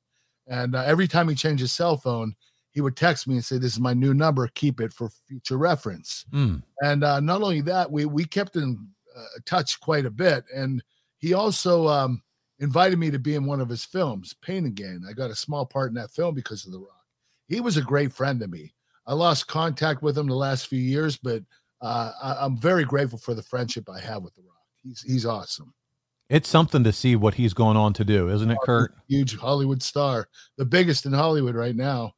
and 0.46 0.76
uh, 0.76 0.82
every 0.82 1.08
time 1.08 1.28
he 1.30 1.34
changed 1.34 1.62
his 1.62 1.72
cell 1.72 1.96
phone, 1.96 2.34
he 2.70 2.82
would 2.82 2.96
text 2.96 3.26
me 3.26 3.36
and 3.36 3.44
say, 3.44 3.56
"This 3.56 3.72
is 3.72 3.80
my 3.80 3.94
new 3.94 4.12
number. 4.12 4.48
Keep 4.48 4.80
it 4.82 4.92
for 4.92 5.08
future 5.26 5.56
reference." 5.56 6.26
Hmm. 6.30 6.56
And 6.82 7.04
uh, 7.04 7.20
not 7.20 7.40
only 7.40 7.62
that, 7.62 7.90
we 7.90 8.04
we 8.04 8.26
kept 8.26 8.56
in 8.56 8.86
uh, 9.16 9.24
touch 9.46 9.80
quite 9.80 10.04
a 10.04 10.10
bit, 10.10 10.44
and 10.54 10.82
he 11.16 11.32
also 11.32 11.88
um, 11.88 12.22
invited 12.60 12.98
me 12.98 13.10
to 13.10 13.18
be 13.18 13.34
in 13.34 13.46
one 13.46 13.60
of 13.60 13.68
his 13.68 13.84
films, 13.84 14.34
Pain 14.42 14.64
and 14.66 14.74
Gain. 14.74 15.04
I 15.08 15.12
got 15.12 15.30
a 15.30 15.34
small 15.36 15.66
part 15.66 15.88
in 15.88 15.94
that 15.94 16.10
film 16.10 16.34
because 16.34 16.66
of 16.66 16.72
The 16.72 16.78
Rock. 16.78 17.04
He 17.48 17.60
was 17.60 17.76
a 17.76 17.82
great 17.82 18.12
friend 18.12 18.38
to 18.40 18.48
me. 18.48 18.72
I 19.06 19.14
lost 19.14 19.48
contact 19.48 20.02
with 20.02 20.16
him 20.16 20.28
the 20.28 20.34
last 20.34 20.68
few 20.68 20.78
years, 20.78 21.16
but 21.16 21.42
uh, 21.80 22.12
I, 22.22 22.36
I'm 22.44 22.56
very 22.56 22.84
grateful 22.84 23.18
for 23.18 23.34
the 23.34 23.42
friendship 23.42 23.88
I 23.88 23.98
have 23.98 24.22
with 24.22 24.34
The 24.34 24.42
Rock. 24.42 24.50
He's 24.84 25.02
he's 25.02 25.26
awesome. 25.26 25.74
It's 26.28 26.48
something 26.48 26.84
to 26.84 26.92
see 26.92 27.16
what 27.16 27.34
he's 27.34 27.54
going 27.54 27.76
on 27.76 27.92
to 27.94 28.04
do, 28.04 28.28
isn't 28.28 28.50
it, 28.50 28.58
Kurt? 28.62 28.94
Huge 29.08 29.36
Hollywood 29.36 29.82
star, 29.82 30.28
the 30.56 30.64
biggest 30.64 31.04
in 31.04 31.12
Hollywood 31.12 31.56
right 31.56 31.74
now. 31.74 32.12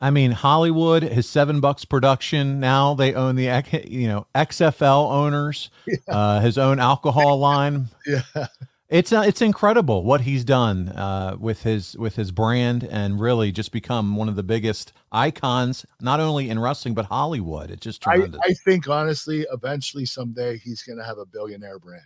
I 0.00 0.10
mean, 0.10 0.30
Hollywood, 0.32 1.02
his 1.02 1.28
seven 1.28 1.60
bucks 1.60 1.84
production. 1.84 2.60
Now 2.60 2.94
they 2.94 3.14
own 3.14 3.36
the, 3.36 3.64
you 3.86 4.08
know, 4.08 4.26
XFL 4.34 5.10
owners, 5.10 5.70
uh, 6.08 6.40
his 6.40 6.58
own 6.58 6.78
alcohol 6.78 7.38
line. 7.38 7.88
Yeah. 8.06 8.46
It's 8.92 9.10
uh, 9.10 9.24
it's 9.26 9.40
incredible 9.40 10.04
what 10.04 10.20
he's 10.20 10.44
done 10.44 10.90
uh, 10.90 11.38
with 11.40 11.62
his 11.62 11.96
with 11.96 12.14
his 12.16 12.30
brand 12.30 12.84
and 12.84 13.18
really 13.18 13.50
just 13.50 13.72
become 13.72 14.16
one 14.16 14.28
of 14.28 14.36
the 14.36 14.42
biggest 14.42 14.92
icons, 15.10 15.86
not 16.02 16.20
only 16.20 16.50
in 16.50 16.58
wrestling 16.58 16.92
but 16.92 17.06
Hollywood. 17.06 17.70
It's 17.70 17.80
just 17.80 18.06
I, 18.06 18.16
tremendous. 18.16 18.40
I 18.44 18.52
think 18.52 18.90
honestly, 18.90 19.46
eventually 19.50 20.04
someday 20.04 20.58
he's 20.58 20.82
going 20.82 20.98
to 20.98 21.04
have 21.04 21.16
a 21.16 21.24
billionaire 21.24 21.78
brand. 21.78 22.02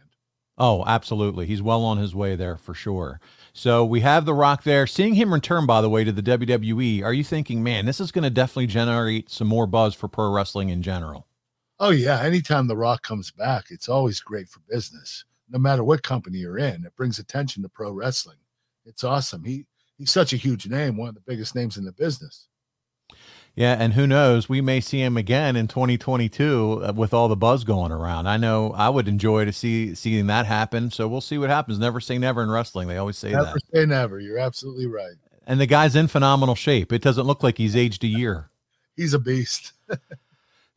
Oh, 0.59 0.85
absolutely. 0.87 1.47
He's 1.47 1.61
well 1.61 1.83
on 1.83 1.99
his 1.99 2.15
way 2.15 2.37
there 2.37 2.57
for 2.57 2.73
sure. 2.73 3.19
So 3.53 3.85
we 3.85 4.01
have 4.03 4.25
The 4.25 4.33
Rock 4.33 4.63
there. 4.63 4.87
Seeing 4.87 5.15
him 5.15 5.35
return, 5.35 5.67
by 5.67 5.81
the 5.81 5.91
way, 5.91 6.05
to 6.05 6.13
the 6.13 6.23
WWE, 6.23 7.03
are 7.03 7.13
you 7.13 7.25
thinking, 7.25 7.65
man, 7.65 7.85
this 7.85 7.99
is 7.99 8.13
going 8.13 8.23
to 8.23 8.31
definitely 8.31 8.69
generate 8.69 9.29
some 9.29 9.49
more 9.49 9.67
buzz 9.67 9.93
for 9.93 10.07
pro 10.07 10.31
wrestling 10.31 10.69
in 10.69 10.83
general? 10.83 11.27
Oh 11.81 11.91
yeah, 11.91 12.23
anytime 12.23 12.69
The 12.69 12.77
Rock 12.77 13.03
comes 13.03 13.33
back, 13.33 13.65
it's 13.71 13.89
always 13.89 14.21
great 14.21 14.49
for 14.49 14.61
business. 14.71 15.25
No 15.49 15.59
matter 15.59 15.85
what 15.85 16.03
company 16.03 16.39
you're 16.39 16.59
in, 16.59 16.85
it 16.85 16.97
brings 16.97 17.19
attention 17.19 17.63
to 17.63 17.69
pro 17.69 17.93
wrestling. 17.93 18.39
It's 18.85 19.05
awesome. 19.05 19.45
He 19.45 19.67
he's 19.99 20.11
such 20.11 20.33
a 20.33 20.37
huge 20.37 20.67
name, 20.67 20.97
one 20.97 21.09
of 21.09 21.15
the 21.15 21.21
biggest 21.27 21.55
names 21.55 21.77
in 21.77 21.85
the 21.85 21.93
business. 21.93 22.49
Yeah, 23.55 23.77
and 23.79 23.95
who 23.95 24.07
knows? 24.07 24.51
We 24.51 24.61
may 24.61 24.81
see 24.81 25.01
him 25.01 25.17
again 25.17 25.57
in 25.57 25.67
2022 25.67 26.83
uh, 26.85 26.93
with 26.95 27.15
all 27.15 27.29
the 27.29 27.37
buzz 27.37 27.65
going 27.65 27.91
around. 27.91 28.27
I 28.27 28.37
know 28.37 28.73
I 28.73 28.91
would 28.91 29.09
enjoy 29.09 29.47
to 29.47 29.53
see 29.53 29.95
seeing 29.95 30.27
that 30.27 30.45
happen. 30.45 30.91
So 30.91 31.09
we'll 31.09 31.23
see 31.23 31.39
what 31.39 31.49
happens. 31.49 31.79
Never 31.79 31.99
say 31.99 32.19
never 32.19 32.43
in 32.43 32.51
wrestling. 32.51 32.87
They 32.87 32.99
always 32.99 33.17
say 33.17 33.31
never 33.31 33.45
that. 33.45 33.49
Never 33.49 33.59
say 33.73 33.87
never. 33.87 34.21
You're 34.21 34.39
absolutely 34.39 34.87
right. 34.87 35.15
And 35.47 35.59
the 35.59 35.67
guy's 35.67 35.97
in 35.97 36.09
phenomenal 36.09 36.55
shape. 36.55 36.93
It 36.93 37.01
doesn't 37.01 37.27
look 37.27 37.43
like 37.43 37.57
he's 37.57 37.75
aged 37.75 38.05
a 38.05 38.09
year. 38.09 38.51
He's 38.97 39.13
a 39.13 39.19
beast. 39.19 39.75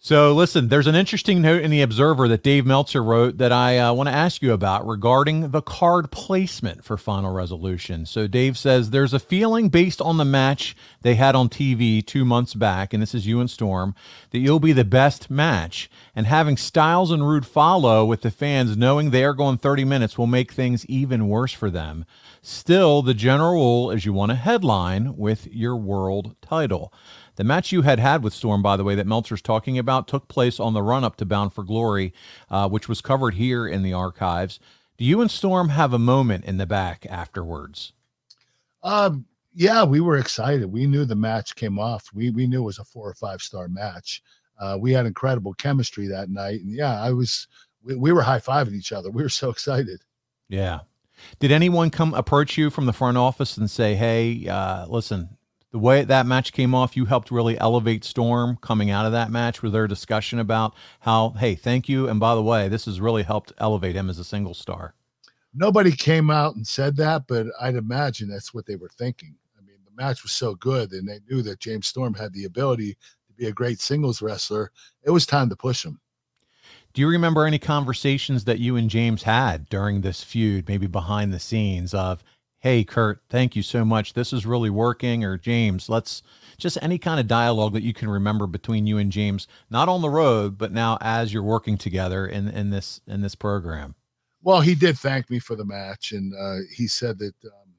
So, 0.02 0.34
listen, 0.34 0.70
there's 0.70 0.88
an 0.88 0.96
interesting 0.96 1.42
note 1.42 1.62
in 1.62 1.72
the 1.72 1.82
Observer 1.82 2.30
that 2.30 2.42
Dave 2.42 2.66
Meltzer 2.66 3.04
wrote 3.04 3.38
that 3.38 3.52
I 3.52 3.78
uh, 3.78 3.92
want 3.92 4.08
to 4.08 4.16
ask 4.16 4.42
you 4.42 4.54
about 4.54 4.88
regarding 4.88 5.52
the 5.52 5.62
card 5.62 6.10
placement 6.10 6.86
for 6.86 6.96
Final 6.96 7.34
Resolution. 7.34 8.06
So, 8.06 8.26
Dave 8.26 8.58
says 8.58 8.92
there's 8.92 9.14
a 9.14 9.20
feeling 9.20 9.68
based 9.68 10.00
on 10.00 10.16
the 10.16 10.24
match 10.24 10.74
they 11.02 11.16
had 11.16 11.36
on 11.36 11.50
TV 11.50 12.04
two 12.04 12.24
months 12.24 12.54
back, 12.54 12.94
and 12.94 13.04
this 13.04 13.14
is 13.14 13.28
you 13.28 13.42
and 13.42 13.50
Storm, 13.50 13.94
that 14.32 14.40
you'll 14.40 14.62
be 14.62 14.72
the 14.72 14.86
best 14.86 15.30
match. 15.30 15.92
And 16.16 16.26
having 16.26 16.56
Styles 16.56 17.12
and 17.12 17.28
Roode 17.28 17.46
follow 17.46 18.06
with 18.06 18.22
the 18.22 18.32
fans 18.32 18.78
knowing 18.78 19.10
they 19.10 19.26
are 19.26 19.34
going 19.34 19.58
30 19.58 19.84
minutes 19.84 20.18
will 20.18 20.28
make 20.28 20.54
things 20.54 20.86
even 20.86 21.28
worse 21.28 21.52
for 21.52 21.70
them. 21.70 22.06
Still, 22.42 23.02
the 23.02 23.14
general 23.14 23.52
rule 23.52 23.92
is 23.92 24.06
you 24.06 24.14
want 24.14 24.32
a 24.32 24.36
headline 24.36 25.18
with 25.18 25.48
your 25.48 25.76
world 25.76 26.38
title. 26.42 26.94
The 27.40 27.46
match 27.46 27.72
you 27.72 27.84
had 27.84 28.00
had 28.00 28.22
with 28.22 28.34
Storm, 28.34 28.62
by 28.62 28.76
the 28.76 28.84
way, 28.84 28.96
that 28.96 29.08
Meltzer's 29.08 29.42
talking 29.42 29.80
about, 29.80 30.10
took 30.10 30.28
place 30.28 30.60
on 30.60 30.74
the 30.74 30.84
run 30.84 31.06
up 31.06 31.16
to 31.16 31.26
Bound 31.26 31.54
for 31.54 31.64
Glory, 31.64 32.14
uh, 32.50 32.68
which 32.68 32.90
was 32.90 33.00
covered 33.00 33.36
here 33.36 33.66
in 33.66 33.82
the 33.82 33.94
archives. 33.94 34.60
Do 34.98 35.06
you 35.06 35.22
and 35.22 35.32
Storm 35.32 35.70
have 35.70 35.94
a 35.94 35.98
moment 35.98 36.44
in 36.44 36.58
the 36.58 36.66
back 36.66 37.06
afterwards? 37.10 37.94
Um, 38.84 39.26
yeah, 39.54 39.86
we 39.86 40.02
were 40.02 40.18
excited. 40.18 40.66
We 40.70 40.86
knew 40.86 41.06
the 41.06 41.16
match 41.16 41.56
came 41.56 41.80
off. 41.80 42.10
We 42.14 42.30
we 42.30 42.46
knew 42.46 42.64
it 42.64 42.66
was 42.66 42.80
a 42.80 42.84
four 42.84 43.10
or 43.10 43.14
five 43.14 43.42
star 43.42 43.70
match. 43.70 44.22
Uh, 44.60 44.78
we 44.78 44.92
had 44.92 45.06
incredible 45.06 45.54
chemistry 45.54 46.08
that 46.08 46.30
night, 46.30 46.60
and 46.60 46.76
yeah, 46.76 47.02
I 47.02 47.14
was. 47.14 47.48
We, 47.82 47.96
we 47.96 48.12
were 48.12 48.22
high 48.22 48.40
fiving 48.40 48.74
each 48.74 48.92
other. 48.92 49.12
We 49.12 49.24
were 49.24 49.30
so 49.30 49.50
excited. 49.50 50.02
Yeah. 50.50 50.80
Did 51.40 51.54
anyone 51.54 51.90
come 51.90 52.14
approach 52.14 52.58
you 52.58 52.70
from 52.70 52.86
the 52.86 52.92
front 52.92 53.18
office 53.18 53.56
and 53.56 53.72
say, 53.72 53.96
"Hey, 53.96 54.46
uh, 54.50 54.88
listen, 54.88 55.38
the 55.72 55.80
way 55.80 56.04
that 56.04 56.26
match 56.26 56.52
came 56.52 56.74
off, 56.74 56.98
you 56.98 57.06
helped 57.06 57.30
really 57.30 57.60
elevate 57.60 58.04
Storm 58.04 58.58
coming 58.62 58.90
out 58.90 59.06
of 59.06 59.12
that 59.12 59.30
match. 59.30 59.62
with 59.62 59.74
their 59.74 59.88
discussion 59.88 60.40
about 60.40 60.74
how, 61.02 61.30
hey, 61.32 61.56
thank 61.56 61.88
you, 61.88 62.08
and 62.08 62.20
by 62.20 62.34
the 62.34 62.42
way, 62.42 62.68
this 62.68 62.86
has 62.86 63.00
really 63.00 63.24
helped 63.24 63.54
elevate 63.60 63.96
him 63.96 64.10
as 64.10 64.18
a 64.18 64.24
single 64.24 64.54
star? 64.54 64.96
Nobody 65.54 65.92
came 65.92 66.30
out 66.30 66.56
and 66.56 66.66
said 66.66 66.96
that, 66.98 67.28
but 67.28 67.48
I'd 67.60 67.76
imagine 67.76 68.30
that's 68.30 68.54
what 68.54 68.66
they 68.66 68.76
were 68.76 68.90
thinking. 68.90 69.36
I 69.58 69.62
mean, 69.62 69.78
the 69.86 70.02
match 70.02 70.24
was 70.24 70.32
so 70.32 70.56
good, 70.56 70.92
and 70.92 71.08
they 71.08 71.20
knew 71.30 71.42
that 71.44 71.60
James 71.60 71.88
Storm 71.88 72.14
had 72.14 72.34
the 72.34 72.46
ability 72.46 72.94
to 73.28 73.34
be 73.36 73.48
a 73.48 73.52
great 73.52 73.80
singles 73.80 74.22
wrestler. 74.22 74.72
It 75.04 75.12
was 75.12 75.26
time 75.26 75.50
to 75.50 75.56
push 75.56 75.86
him. 75.86 76.00
Do 76.94 77.02
you 77.02 77.08
remember 77.08 77.46
any 77.46 77.60
conversations 77.60 78.46
that 78.46 78.60
you 78.60 78.76
and 78.76 78.90
James 78.90 79.24
had 79.24 79.70
during 79.70 80.02
this 80.02 80.24
feud, 80.24 80.68
maybe 80.68 80.88
behind 80.88 81.32
the 81.32 81.40
scenes 81.40 81.94
of, 81.94 82.24
hey 82.60 82.84
kurt 82.84 83.22
thank 83.30 83.56
you 83.56 83.64
so 83.64 83.84
much. 83.84 84.14
This 84.14 84.32
is 84.34 84.46
really 84.46 84.70
working. 84.70 85.24
Or 85.24 85.38
james 85.38 85.90
let's 85.90 86.22
just 86.58 86.78
any 86.82 86.98
kind 86.98 87.20
of 87.20 87.28
dialogue 87.28 87.74
that 87.74 87.84
you 87.84 87.94
can 87.94 88.10
remember 88.10 88.46
between 88.46 88.86
you 88.86 88.98
and 88.98 89.12
james 89.12 89.48
not 89.70 89.88
on 89.88 90.02
the 90.02 90.10
road 90.10 90.58
but 90.58 90.72
now 90.72 90.98
as 91.02 91.34
you're 91.34 91.44
working 91.44 91.78
together 91.78 92.28
in 92.28 92.48
in 92.48 92.70
this 92.70 93.02
in 93.08 93.22
this 93.22 93.36
program. 93.36 93.96
Well 94.44 94.62
he 94.62 94.76
did 94.76 94.98
thank 94.98 95.30
me 95.30 95.40
for 95.40 95.56
the 95.56 95.66
match 95.66 96.12
and 96.12 96.34
uh, 96.36 96.66
he 96.74 96.88
said 96.88 97.18
that 97.20 97.34
um, 97.46 97.74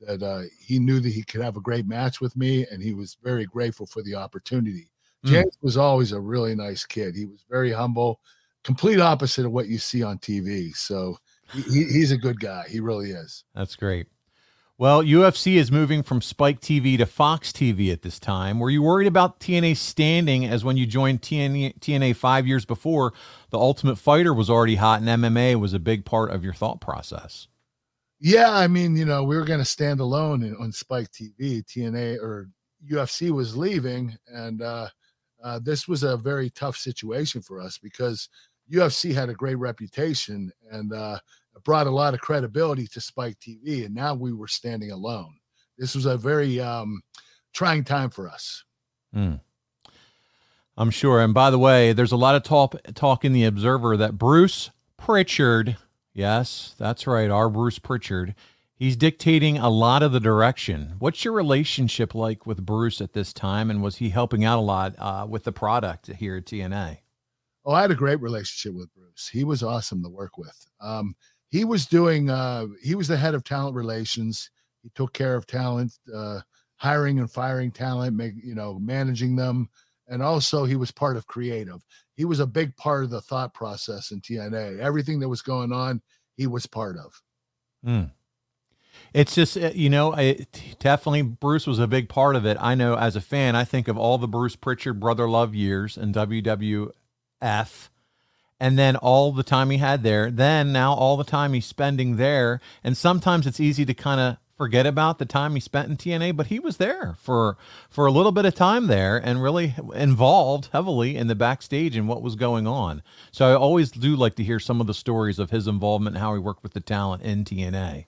that 0.00 0.22
uh, 0.22 0.42
he 0.60 0.78
knew 0.78 1.00
that 1.00 1.12
he 1.12 1.22
could 1.22 1.40
have 1.40 1.56
a 1.56 1.60
great 1.60 1.86
match 1.86 2.20
with 2.20 2.36
me 2.36 2.66
and 2.70 2.82
he 2.82 2.92
was 2.92 3.16
very 3.22 3.46
grateful 3.46 3.86
for 3.86 4.02
the 4.02 4.14
opportunity. 4.14 4.90
Mm. 5.24 5.30
james 5.30 5.58
was 5.62 5.76
always 5.76 6.12
a 6.12 6.20
really 6.20 6.54
nice 6.54 6.84
kid. 6.84 7.14
He 7.14 7.26
was 7.26 7.44
very 7.48 7.72
humble 7.72 8.20
complete 8.64 8.98
opposite 8.98 9.46
of 9.46 9.52
what 9.52 9.68
you 9.68 9.78
see 9.78 10.02
on 10.02 10.18
tv 10.18 10.74
so 10.76 11.16
he, 11.52 11.84
he's 11.84 12.10
a 12.10 12.16
good 12.16 12.40
guy. 12.40 12.64
He 12.68 12.80
really 12.80 13.12
is. 13.12 13.44
That's 13.54 13.76
great 13.76 14.08
well, 14.78 15.02
UFC 15.02 15.54
is 15.54 15.72
moving 15.72 16.02
from 16.02 16.20
Spike 16.20 16.60
TV 16.60 16.98
to 16.98 17.06
Fox 17.06 17.50
TV 17.50 17.90
at 17.90 18.02
this 18.02 18.18
time. 18.18 18.58
Were 18.58 18.68
you 18.68 18.82
worried 18.82 19.06
about 19.06 19.40
TNA 19.40 19.76
standing 19.76 20.44
as 20.44 20.64
when 20.64 20.76
you 20.76 20.86
joined 20.86 21.22
TNA, 21.22 21.78
TNA 21.78 22.14
five 22.16 22.46
years 22.46 22.66
before? 22.66 23.14
The 23.50 23.58
Ultimate 23.58 23.96
Fighter 23.96 24.34
was 24.34 24.50
already 24.50 24.76
hot 24.76 25.00
and 25.00 25.08
MMA 25.08 25.58
was 25.58 25.72
a 25.72 25.78
big 25.78 26.04
part 26.04 26.30
of 26.30 26.44
your 26.44 26.52
thought 26.52 26.80
process. 26.80 27.48
Yeah, 28.20 28.50
I 28.50 28.66
mean, 28.66 28.96
you 28.96 29.04
know, 29.04 29.24
we 29.24 29.36
were 29.36 29.44
going 29.44 29.60
to 29.60 29.64
stand 29.64 30.00
alone 30.00 30.42
in, 30.42 30.54
on 30.56 30.72
Spike 30.72 31.10
TV. 31.10 31.64
TNA 31.64 32.18
or 32.18 32.48
UFC 32.90 33.30
was 33.30 33.56
leaving, 33.56 34.16
and 34.28 34.62
uh, 34.62 34.88
uh, 35.42 35.58
this 35.62 35.86
was 35.86 36.02
a 36.02 36.16
very 36.16 36.50
tough 36.50 36.76
situation 36.76 37.42
for 37.42 37.60
us 37.60 37.78
because 37.78 38.28
UFC 38.72 39.14
had 39.14 39.28
a 39.28 39.34
great 39.34 39.56
reputation, 39.56 40.50
and 40.70 40.92
uh, 40.92 41.18
brought 41.64 41.86
a 41.86 41.90
lot 41.90 42.14
of 42.14 42.20
credibility 42.20 42.86
to 42.88 43.00
Spike 43.00 43.38
TV, 43.40 43.84
and 43.84 43.94
now 43.94 44.14
we 44.14 44.32
were 44.32 44.48
standing 44.48 44.90
alone. 44.90 45.34
This 45.78 45.94
was 45.94 46.06
a 46.06 46.16
very 46.16 46.60
um, 46.60 47.02
trying 47.52 47.84
time 47.84 48.10
for 48.10 48.28
us. 48.28 48.64
Mm. 49.14 49.40
I'm 50.76 50.90
sure. 50.90 51.20
And 51.20 51.32
by 51.32 51.50
the 51.50 51.58
way, 51.58 51.92
there's 51.92 52.12
a 52.12 52.16
lot 52.16 52.34
of 52.34 52.42
talk 52.42 52.76
talk 52.94 53.24
in 53.24 53.32
the 53.32 53.44
Observer 53.44 53.96
that 53.96 54.18
Bruce 54.18 54.70
Pritchard, 54.98 55.76
yes, 56.12 56.74
that's 56.78 57.06
right, 57.06 57.30
our 57.30 57.48
Bruce 57.48 57.78
Pritchard, 57.78 58.34
he's 58.74 58.96
dictating 58.96 59.56
a 59.56 59.70
lot 59.70 60.02
of 60.02 60.12
the 60.12 60.20
direction. 60.20 60.94
What's 60.98 61.24
your 61.24 61.32
relationship 61.32 62.14
like 62.14 62.46
with 62.46 62.66
Bruce 62.66 63.00
at 63.00 63.14
this 63.14 63.32
time, 63.32 63.70
and 63.70 63.82
was 63.82 63.96
he 63.96 64.10
helping 64.10 64.44
out 64.44 64.58
a 64.58 64.60
lot 64.60 64.94
uh, 64.98 65.26
with 65.28 65.44
the 65.44 65.52
product 65.52 66.08
here 66.08 66.36
at 66.36 66.44
TNA? 66.44 66.98
Oh, 67.64 67.72
I 67.72 67.80
had 67.80 67.90
a 67.90 67.96
great 67.96 68.20
relationship 68.20 68.78
with 68.78 68.94
Bruce. 68.94 69.28
He 69.28 69.44
was 69.44 69.62
awesome 69.62 70.02
to 70.02 70.08
work 70.08 70.38
with. 70.38 70.66
Um, 70.80 71.16
he 71.50 71.64
was 71.64 71.86
doing 71.86 72.30
uh 72.30 72.66
he 72.82 72.94
was 72.94 73.08
the 73.08 73.16
head 73.16 73.34
of 73.34 73.44
talent 73.44 73.74
relations. 73.74 74.50
He 74.82 74.90
took 74.94 75.12
care 75.12 75.34
of 75.34 75.46
talent 75.46 75.92
uh 76.14 76.40
hiring 76.76 77.18
and 77.18 77.30
firing 77.30 77.70
talent 77.70 78.14
make 78.14 78.34
you 78.42 78.54
know 78.54 78.78
managing 78.78 79.36
them. 79.36 79.68
And 80.08 80.22
also 80.22 80.64
he 80.64 80.76
was 80.76 80.90
part 80.90 81.16
of 81.16 81.26
creative. 81.26 81.84
He 82.14 82.24
was 82.24 82.40
a 82.40 82.46
big 82.46 82.76
part 82.76 83.04
of 83.04 83.10
the 83.10 83.20
thought 83.20 83.52
process 83.54 84.10
in 84.10 84.20
tna 84.20 84.78
everything 84.78 85.20
that 85.20 85.28
was 85.28 85.42
going 85.42 85.72
on 85.72 86.00
he 86.36 86.46
was 86.46 86.66
part 86.66 86.96
of. 86.98 87.22
Mm. 87.84 88.10
it's 89.14 89.34
just 89.34 89.56
uh, 89.56 89.70
you 89.74 89.88
know 89.88 90.12
it, 90.14 90.60
definitely 90.80 91.22
bruce 91.22 91.66
was 91.66 91.78
a 91.78 91.86
big 91.86 92.08
part 92.08 92.34
of 92.34 92.44
it. 92.44 92.56
I 92.60 92.74
know 92.74 92.96
as 92.96 93.14
a 93.14 93.20
fan 93.20 93.54
i 93.54 93.64
think 93.64 93.86
of 93.86 93.96
all 93.96 94.18
the 94.18 94.26
bruce 94.26 94.56
pritchard 94.56 94.98
brother 94.98 95.28
love 95.28 95.54
years 95.54 95.96
in 95.96 96.12
wwf 96.12 97.88
and 98.58 98.78
then 98.78 98.96
all 98.96 99.32
the 99.32 99.42
time 99.42 99.70
he 99.70 99.78
had 99.78 100.02
there, 100.02 100.30
then 100.30 100.72
now 100.72 100.94
all 100.94 101.16
the 101.16 101.24
time 101.24 101.52
he's 101.52 101.66
spending 101.66 102.16
there. 102.16 102.60
And 102.82 102.96
sometimes 102.96 103.46
it's 103.46 103.60
easy 103.60 103.84
to 103.84 103.94
kind 103.94 104.20
of 104.20 104.36
forget 104.56 104.86
about 104.86 105.18
the 105.18 105.26
time 105.26 105.54
he 105.54 105.60
spent 105.60 105.90
in 105.90 105.96
TNA, 105.96 106.34
but 106.34 106.46
he 106.46 106.58
was 106.58 106.78
there 106.78 107.14
for 107.20 107.58
for 107.90 108.06
a 108.06 108.10
little 108.10 108.32
bit 108.32 108.46
of 108.46 108.54
time 108.54 108.86
there 108.86 109.18
and 109.18 109.42
really 109.42 109.74
involved 109.94 110.70
heavily 110.72 111.16
in 111.16 111.26
the 111.26 111.34
backstage 111.34 111.96
and 111.96 112.08
what 112.08 112.22
was 112.22 112.34
going 112.36 112.66
on. 112.66 113.02
So 113.30 113.50
I 113.50 113.54
always 113.54 113.90
do 113.90 114.16
like 114.16 114.34
to 114.36 114.44
hear 114.44 114.58
some 114.58 114.80
of 114.80 114.86
the 114.86 114.94
stories 114.94 115.38
of 115.38 115.50
his 115.50 115.66
involvement 115.66 116.16
and 116.16 116.22
how 116.22 116.32
he 116.32 116.40
worked 116.40 116.62
with 116.62 116.72
the 116.72 116.80
talent 116.80 117.22
in 117.22 117.44
TNA. 117.44 118.06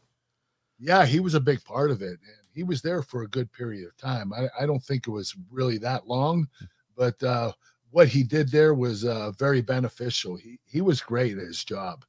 Yeah, 0.79 1.05
he 1.05 1.21
was 1.21 1.35
a 1.35 1.41
big 1.41 1.63
part 1.65 1.91
of 1.91 2.01
it. 2.01 2.19
And 2.23 2.47
he 2.55 2.63
was 2.63 2.81
there 2.81 3.03
for 3.03 3.23
a 3.23 3.29
good 3.29 3.53
period 3.53 3.87
of 3.87 3.97
time. 3.97 4.33
I, 4.33 4.49
I 4.59 4.67
don't 4.67 4.83
think 4.83 5.07
it 5.07 5.11
was 5.11 5.35
really 5.51 5.77
that 5.79 6.07
long, 6.07 6.49
but 6.97 7.23
uh 7.23 7.53
what 7.91 8.09
he 8.09 8.23
did 8.23 8.51
there 8.51 8.75
was 8.75 9.05
uh, 9.05 9.33
very 9.33 9.61
beneficial. 9.61 10.37
He 10.37 10.59
he 10.65 10.81
was 10.81 11.01
great 11.01 11.39
at 11.39 11.45
his 11.45 11.65
job. 11.65 12.05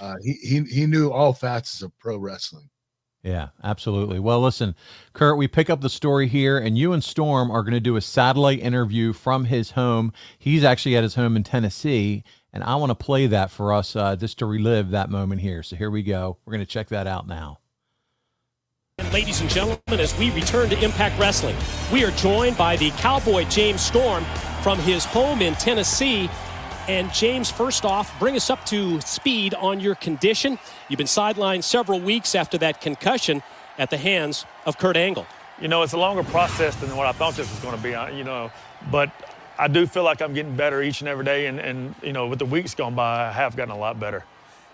Uh, 0.00 0.14
he 0.22 0.32
he 0.34 0.62
he 0.64 0.86
knew 0.86 1.10
all 1.10 1.32
facets 1.32 1.82
of 1.82 1.96
pro 1.98 2.18
wrestling. 2.18 2.68
Yeah, 3.22 3.48
absolutely. 3.64 4.20
Well, 4.20 4.40
listen, 4.40 4.76
Kurt, 5.12 5.36
we 5.36 5.48
pick 5.48 5.68
up 5.68 5.80
the 5.80 5.90
story 5.90 6.28
here, 6.28 6.56
and 6.56 6.78
you 6.78 6.92
and 6.92 7.02
Storm 7.02 7.50
are 7.50 7.62
going 7.62 7.74
to 7.74 7.80
do 7.80 7.96
a 7.96 8.00
satellite 8.00 8.60
interview 8.60 9.12
from 9.12 9.46
his 9.46 9.72
home. 9.72 10.12
He's 10.38 10.62
actually 10.62 10.96
at 10.96 11.02
his 11.02 11.16
home 11.16 11.36
in 11.36 11.42
Tennessee, 11.42 12.22
and 12.52 12.62
I 12.62 12.76
want 12.76 12.90
to 12.90 12.94
play 12.94 13.26
that 13.26 13.50
for 13.50 13.72
us 13.72 13.96
uh, 13.96 14.14
just 14.14 14.38
to 14.38 14.46
relive 14.46 14.90
that 14.90 15.10
moment 15.10 15.40
here. 15.40 15.64
So 15.64 15.74
here 15.74 15.90
we 15.90 16.04
go. 16.04 16.38
We're 16.44 16.52
going 16.52 16.64
to 16.64 16.66
check 16.66 16.88
that 16.88 17.08
out 17.08 17.26
now. 17.26 17.58
Ladies 19.12 19.40
and 19.40 19.48
gentlemen, 19.48 19.78
as 20.00 20.16
we 20.18 20.30
return 20.32 20.68
to 20.68 20.84
Impact 20.84 21.18
Wrestling, 21.18 21.56
we 21.90 22.04
are 22.04 22.10
joined 22.10 22.58
by 22.58 22.76
the 22.76 22.90
Cowboy 22.90 23.44
James 23.44 23.80
Storm 23.80 24.22
from 24.62 24.78
his 24.80 25.04
home 25.06 25.40
in 25.40 25.54
Tennessee. 25.54 26.28
And 26.88 27.10
James, 27.14 27.50
first 27.50 27.86
off, 27.86 28.16
bring 28.18 28.36
us 28.36 28.50
up 28.50 28.66
to 28.66 29.00
speed 29.00 29.54
on 29.54 29.80
your 29.80 29.94
condition. 29.94 30.58
You've 30.88 30.98
been 30.98 31.06
sidelined 31.06 31.64
several 31.64 32.00
weeks 32.00 32.34
after 32.34 32.58
that 32.58 32.82
concussion 32.82 33.42
at 33.78 33.88
the 33.88 33.96
hands 33.96 34.44
of 34.66 34.76
Kurt 34.76 34.96
Angle. 34.96 35.26
You 35.58 35.68
know, 35.68 35.82
it's 35.82 35.94
a 35.94 35.98
longer 35.98 36.22
process 36.24 36.76
than 36.76 36.94
what 36.94 37.06
I 37.06 37.12
thought 37.12 37.34
this 37.34 37.50
was 37.50 37.60
going 37.60 37.76
to 37.76 37.82
be, 37.82 37.94
uh, 37.94 38.08
you 38.08 38.24
know, 38.24 38.50
but 38.90 39.10
I 39.58 39.68
do 39.68 39.86
feel 39.86 40.02
like 40.02 40.20
I'm 40.20 40.34
getting 40.34 40.54
better 40.54 40.82
each 40.82 41.00
and 41.00 41.08
every 41.08 41.24
day. 41.24 41.46
And, 41.46 41.58
and 41.58 41.94
you 42.02 42.12
know, 42.12 42.26
with 42.26 42.40
the 42.40 42.46
weeks 42.46 42.74
gone 42.74 42.94
by, 42.94 43.28
I 43.28 43.32
have 43.32 43.56
gotten 43.56 43.72
a 43.72 43.78
lot 43.78 43.98
better. 43.98 44.24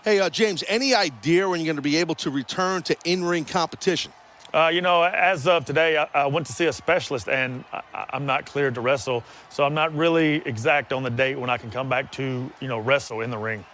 Hey, 0.05 0.19
uh, 0.19 0.29
James, 0.29 0.63
any 0.67 0.93
idea 0.93 1.49
when 1.49 1.59
you're 1.59 1.65
going 1.65 1.77
to 1.77 1.81
be 1.81 1.97
able 1.97 2.13
to 2.13 2.29
return 2.29 2.83
to 2.83 2.95
in-ring 3.05 3.43
competition? 3.43 4.13
Uh, 4.53 4.69
you 4.71 4.81
know, 4.81 5.01
as 5.01 5.47
of 5.47 5.65
today, 5.65 5.97
I, 5.97 6.07
I, 6.13 6.27
went 6.27 6.45
to 6.45 6.53
see 6.53 6.67
a 6.67 6.73
specialist 6.73 7.27
and 7.27 7.63
I, 7.73 8.05
am 8.13 8.27
not 8.27 8.45
cleared 8.45 8.75
to 8.75 8.81
wrestle. 8.81 9.23
So 9.49 9.63
I'm 9.63 9.73
not 9.73 9.95
really 9.95 10.43
exact 10.45 10.93
on 10.93 11.01
the 11.01 11.09
date 11.09 11.39
when 11.39 11.49
I 11.49 11.57
can 11.57 11.71
come 11.71 11.89
back 11.89 12.11
to, 12.13 12.51
you 12.61 12.67
know, 12.67 12.77
wrestle 12.77 13.21
in 13.21 13.31
the 13.31 13.39
ring. 13.39 13.65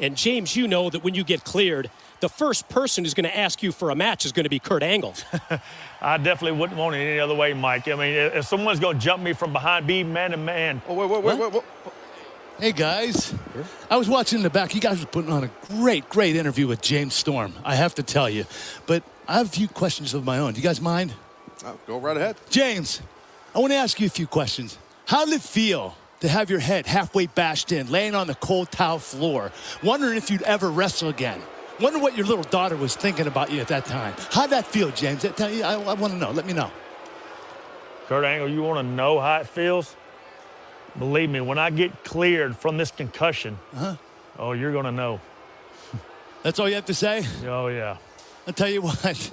And 0.00 0.16
James, 0.16 0.56
you 0.56 0.66
know 0.66 0.88
that 0.88 1.04
when 1.04 1.14
you 1.14 1.24
get 1.24 1.44
cleared, 1.44 1.90
the 2.20 2.30
first 2.30 2.70
person 2.70 3.04
who's 3.04 3.12
going 3.12 3.28
to 3.28 3.36
ask 3.36 3.62
you 3.62 3.70
for 3.70 3.90
a 3.90 3.94
match 3.94 4.24
is 4.24 4.32
going 4.32 4.44
to 4.44 4.50
be 4.50 4.58
Kurt 4.58 4.82
Angle. 4.82 5.14
I 6.00 6.16
definitely 6.16 6.58
wouldn't 6.58 6.78
want 6.78 6.96
it 6.96 7.00
any 7.00 7.20
other 7.20 7.34
way, 7.34 7.52
Mike. 7.52 7.86
I 7.86 7.96
mean, 7.96 8.14
if 8.14 8.46
someone's 8.46 8.80
going 8.80 8.98
to 8.98 9.04
jump 9.04 9.22
me 9.22 9.34
from 9.34 9.52
behind, 9.52 9.86
be 9.86 10.02
man 10.04 10.30
to 10.30 10.38
man. 10.38 10.80
Oh, 10.88 10.94
wait, 10.94 11.10
wait, 11.10 11.22
wait, 11.22 11.38
wait, 11.38 11.52
wait. 11.52 11.62
Hey 12.58 12.72
guys, 12.72 13.34
I 13.90 13.98
was 13.98 14.08
watching 14.08 14.38
in 14.38 14.42
the 14.42 14.48
back. 14.48 14.74
You 14.74 14.80
guys 14.80 14.98
were 15.00 15.06
putting 15.06 15.30
on 15.30 15.44
a 15.44 15.50
great, 15.68 16.08
great 16.08 16.36
interview 16.36 16.66
with 16.66 16.80
James 16.80 17.12
Storm. 17.12 17.52
I 17.62 17.74
have 17.74 17.94
to 17.96 18.02
tell 18.02 18.30
you, 18.30 18.46
but 18.86 19.02
I 19.28 19.34
have 19.34 19.48
a 19.48 19.50
few 19.50 19.68
questions 19.68 20.14
of 20.14 20.24
my 20.24 20.38
own. 20.38 20.54
Do 20.54 20.60
you 20.60 20.66
guys 20.66 20.80
mind? 20.80 21.12
Oh, 21.66 21.76
go 21.86 21.98
right 21.98 22.16
ahead. 22.16 22.36
James, 22.48 23.02
I 23.54 23.58
want 23.58 23.72
to 23.72 23.76
ask 23.76 24.00
you 24.00 24.06
a 24.06 24.10
few 24.10 24.26
questions. 24.26 24.78
How 25.04 25.26
did 25.26 25.34
it 25.34 25.42
feel 25.42 25.98
to 26.20 26.28
have 26.28 26.48
your 26.48 26.58
head 26.58 26.86
halfway 26.86 27.26
bashed 27.26 27.72
in, 27.72 27.90
laying 27.90 28.14
on 28.14 28.26
the 28.26 28.34
cold 28.36 28.70
tile 28.70 29.00
floor, 29.00 29.52
wondering 29.82 30.16
if 30.16 30.30
you'd 30.30 30.40
ever 30.42 30.70
wrestle 30.70 31.10
again? 31.10 31.42
Wonder 31.78 31.98
what 31.98 32.16
your 32.16 32.24
little 32.24 32.44
daughter 32.44 32.74
was 32.74 32.96
thinking 32.96 33.26
about 33.26 33.50
you 33.50 33.60
at 33.60 33.68
that 33.68 33.84
time. 33.84 34.14
How'd 34.30 34.48
that 34.48 34.66
feel, 34.66 34.90
James? 34.92 35.20
That 35.22 35.36
tell 35.36 35.50
you, 35.50 35.62
I, 35.62 35.74
I 35.74 35.92
want 35.92 36.14
to 36.14 36.18
know. 36.18 36.30
Let 36.30 36.46
me 36.46 36.54
know. 36.54 36.70
Kurt 38.06 38.24
Angle, 38.24 38.48
you 38.48 38.62
want 38.62 38.78
to 38.78 38.94
know 38.94 39.20
how 39.20 39.40
it 39.40 39.46
feels? 39.46 39.94
Believe 40.98 41.28
me, 41.30 41.40
when 41.40 41.58
I 41.58 41.70
get 41.70 42.04
cleared 42.04 42.56
from 42.56 42.78
this 42.78 42.90
concussion, 42.90 43.58
uh-huh. 43.74 43.96
oh, 44.38 44.52
you're 44.52 44.72
going 44.72 44.86
to 44.86 44.92
know. 44.92 45.20
That's 46.42 46.58
all 46.58 46.68
you 46.68 46.76
have 46.76 46.86
to 46.86 46.94
say? 46.94 47.24
Oh, 47.44 47.68
yeah. 47.68 47.96
I'll 48.46 48.54
tell 48.54 48.68
you 48.68 48.82
what. 48.82 49.30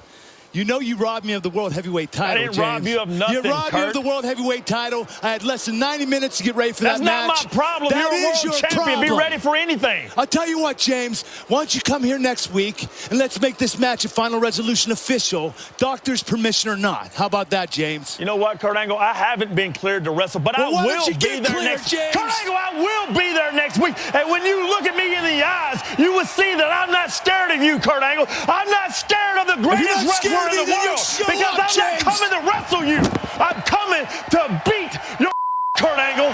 You 0.54 0.64
know 0.66 0.80
you 0.80 0.98
robbed 0.98 1.26
me 1.26 1.34
of 1.34 1.42
the 1.42 1.50
world 1.50 1.74
heavyweight 1.74 2.12
title. 2.12 2.32
I 2.32 2.46
didn't 2.46 2.54
James. 2.54 2.58
rob 2.60 2.86
you 2.86 3.00
of 3.00 3.10
nothing. 3.10 3.44
You 3.44 3.50
robbed 3.50 3.72
Kurt. 3.72 3.82
me 3.82 3.88
of 3.88 3.94
the 3.96 4.02
world 4.02 4.24
heavyweight 4.24 4.68
title. 4.68 5.08
I 5.24 5.32
had 5.32 5.44
less 5.44 5.66
than 5.66 5.80
90 5.80 6.06
minutes 6.06 6.38
to 6.38 6.44
get 6.44 6.56
ready 6.56 6.74
for 6.74 6.84
That's 6.84 7.00
that 7.00 7.06
match. 7.06 7.28
That's 7.28 7.44
not 7.46 7.56
my 7.56 7.66
problem. 7.66 7.90
That 7.90 8.04
You're 8.04 8.12
a 8.12 8.16
is 8.16 8.24
world 8.24 8.44
your 8.44 8.54
champion. 8.54 8.84
Problem. 8.84 9.02
Be 9.02 9.18
ready 9.18 9.38
for 9.40 9.56
anything. 9.56 10.12
I'll 10.16 10.28
tell 10.28 10.48
you 10.48 10.60
what, 10.60 10.78
James. 10.78 11.24
Why 11.48 11.58
don't 11.58 11.74
you 11.74 11.82
come 11.82 12.04
here 12.04 12.20
next 12.20 12.54
week 12.54 12.88
and 13.10 13.18
let's 13.18 13.42
make 13.42 13.58
this 13.58 13.80
match 13.80 14.06
a 14.06 14.10
final 14.10 14.40
resolution 14.40 14.92
official, 14.92 15.56
doctor's 15.78 16.22
permission 16.22 16.70
or 16.70 16.78
not. 16.78 17.16
How 17.16 17.26
about 17.26 17.50
that, 17.50 17.72
James? 17.72 18.20
You 18.20 18.26
know 18.26 18.36
what, 18.36 18.60
Kurt 18.60 18.78
Angle? 18.78 19.00
I 19.00 19.14
haven't 19.14 19.56
been 19.56 19.74
cleared 19.74 20.04
to 20.04 20.12
wrestle, 20.12 20.40
but 20.40 20.56
well, 20.56 20.78
I 20.78 20.86
will 20.86 21.08
be 21.08 21.14
get 21.14 21.42
there 21.42 21.52
cleared, 21.52 21.64
next. 21.64 21.90
James? 21.90 22.16
Kurt 22.16 22.30
Angle, 22.30 22.56
I 22.56 22.78
will 22.78 23.18
be 23.18 23.34
there 23.34 23.52
next 23.54 23.80
week. 23.80 23.96
And 24.14 24.30
when 24.30 24.46
you 24.46 24.68
look 24.68 24.84
at 24.84 24.96
me 24.96 25.16
in 25.16 25.24
the 25.24 25.44
eyes, 25.44 25.82
you 25.98 26.14
will 26.14 26.26
see 26.26 26.54
that 26.54 26.70
I'm 26.70 26.92
not 26.92 27.10
scared 27.10 27.50
of 27.50 27.64
you, 27.64 27.80
Kurt 27.80 28.04
Angle. 28.04 28.28
I'm 28.30 28.70
not 28.70 28.94
scared 28.94 29.40
of 29.40 29.48
the 29.48 29.64
greatest 29.64 30.06
not 30.06 30.43
scared 30.50 30.52
wrestler 30.52 30.52
in 30.52 30.56
the 30.56 30.66
me, 30.66 30.74
then 31.28 31.38
you 31.38 31.44
world 31.44 31.56
because 31.56 31.60
up, 31.60 31.60
I'm 31.60 31.70
James. 31.70 32.06
not 32.06 32.20
coming 32.20 32.32
to 32.32 32.50
wrestle 32.50 32.86
you. 32.86 33.00
I'm 33.40 33.62
coming 33.64 34.06
to 34.32 34.62
beat 34.66 35.20
your 35.20 35.32
Kurt 35.78 36.00
Angle. 36.00 36.34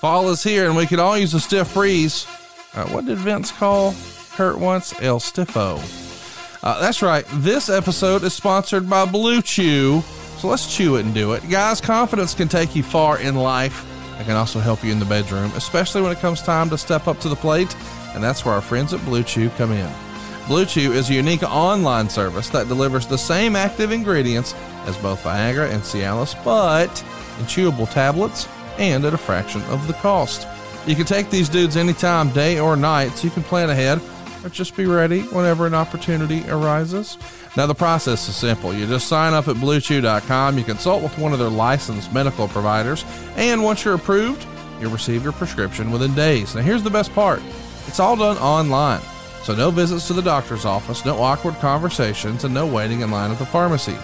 Fall 0.00 0.30
is 0.30 0.42
here, 0.42 0.66
and 0.66 0.76
we 0.76 0.86
could 0.86 0.98
all 0.98 1.18
use 1.18 1.34
a 1.34 1.40
stiff 1.40 1.74
breeze. 1.74 2.26
Uh, 2.74 2.86
what 2.88 3.04
did 3.04 3.18
Vince 3.18 3.50
call 3.52 3.94
Kurt 4.34 4.58
once? 4.58 4.94
El 5.02 5.20
Stiffo. 5.20 5.78
Uh, 6.62 6.80
that's 6.80 7.02
right. 7.02 7.24
This 7.34 7.68
episode 7.68 8.22
is 8.22 8.34
sponsored 8.34 8.88
by 8.88 9.04
Blue 9.04 9.42
Chew. 9.42 10.02
So 10.38 10.48
let's 10.48 10.74
chew 10.74 10.96
it 10.96 11.04
and 11.04 11.14
do 11.14 11.32
it. 11.32 11.42
Guys, 11.50 11.80
confidence 11.80 12.34
can 12.34 12.48
take 12.48 12.74
you 12.74 12.82
far 12.82 13.18
in 13.18 13.34
life. 13.34 13.86
It 14.18 14.24
can 14.24 14.36
also 14.36 14.58
help 14.58 14.82
you 14.84 14.92
in 14.92 14.98
the 14.98 15.04
bedroom, 15.04 15.50
especially 15.54 16.02
when 16.02 16.12
it 16.12 16.18
comes 16.18 16.42
time 16.42 16.70
to 16.70 16.78
step 16.78 17.08
up 17.08 17.18
to 17.20 17.28
the 17.28 17.36
plate. 17.36 17.74
And 18.14 18.22
that's 18.22 18.44
where 18.44 18.54
our 18.54 18.60
friends 18.60 18.94
at 18.94 19.04
Blue 19.04 19.22
Chew 19.22 19.50
come 19.50 19.72
in. 19.72 19.90
Blue 20.50 20.66
Chew 20.66 20.92
is 20.94 21.08
a 21.08 21.14
unique 21.14 21.44
online 21.44 22.08
service 22.08 22.48
that 22.48 22.66
delivers 22.66 23.06
the 23.06 23.16
same 23.16 23.54
active 23.54 23.92
ingredients 23.92 24.52
as 24.84 24.96
both 24.96 25.22
Viagra 25.22 25.70
and 25.70 25.80
Cialis, 25.80 26.34
but 26.44 26.90
in 27.38 27.44
chewable 27.44 27.88
tablets 27.88 28.48
and 28.76 29.04
at 29.04 29.14
a 29.14 29.16
fraction 29.16 29.62
of 29.66 29.86
the 29.86 29.92
cost. 29.92 30.48
You 30.88 30.96
can 30.96 31.06
take 31.06 31.30
these 31.30 31.48
dudes 31.48 31.76
anytime, 31.76 32.30
day 32.30 32.58
or 32.58 32.74
night, 32.74 33.10
so 33.10 33.26
you 33.26 33.30
can 33.30 33.44
plan 33.44 33.70
ahead 33.70 34.00
or 34.42 34.48
just 34.48 34.76
be 34.76 34.86
ready 34.86 35.20
whenever 35.26 35.68
an 35.68 35.74
opportunity 35.74 36.42
arises. 36.50 37.16
Now, 37.56 37.66
the 37.66 37.74
process 37.76 38.28
is 38.28 38.34
simple. 38.34 38.74
You 38.74 38.88
just 38.88 39.06
sign 39.06 39.34
up 39.34 39.46
at 39.46 39.54
bluechew.com, 39.54 40.58
you 40.58 40.64
consult 40.64 41.00
with 41.00 41.16
one 41.16 41.32
of 41.32 41.38
their 41.38 41.48
licensed 41.48 42.12
medical 42.12 42.48
providers, 42.48 43.04
and 43.36 43.62
once 43.62 43.84
you're 43.84 43.94
approved, 43.94 44.44
you'll 44.80 44.90
receive 44.90 45.22
your 45.22 45.32
prescription 45.32 45.92
within 45.92 46.12
days. 46.16 46.56
Now, 46.56 46.62
here's 46.62 46.82
the 46.82 46.90
best 46.90 47.12
part 47.12 47.40
it's 47.86 48.00
all 48.00 48.16
done 48.16 48.36
online. 48.38 49.00
So, 49.42 49.54
no 49.54 49.70
visits 49.70 50.06
to 50.08 50.12
the 50.12 50.22
doctor's 50.22 50.64
office, 50.64 51.04
no 51.04 51.18
awkward 51.20 51.54
conversations, 51.56 52.44
and 52.44 52.52
no 52.52 52.66
waiting 52.66 53.00
in 53.00 53.10
line 53.10 53.30
at 53.30 53.38
the 53.38 53.46
pharmacy. 53.46 53.96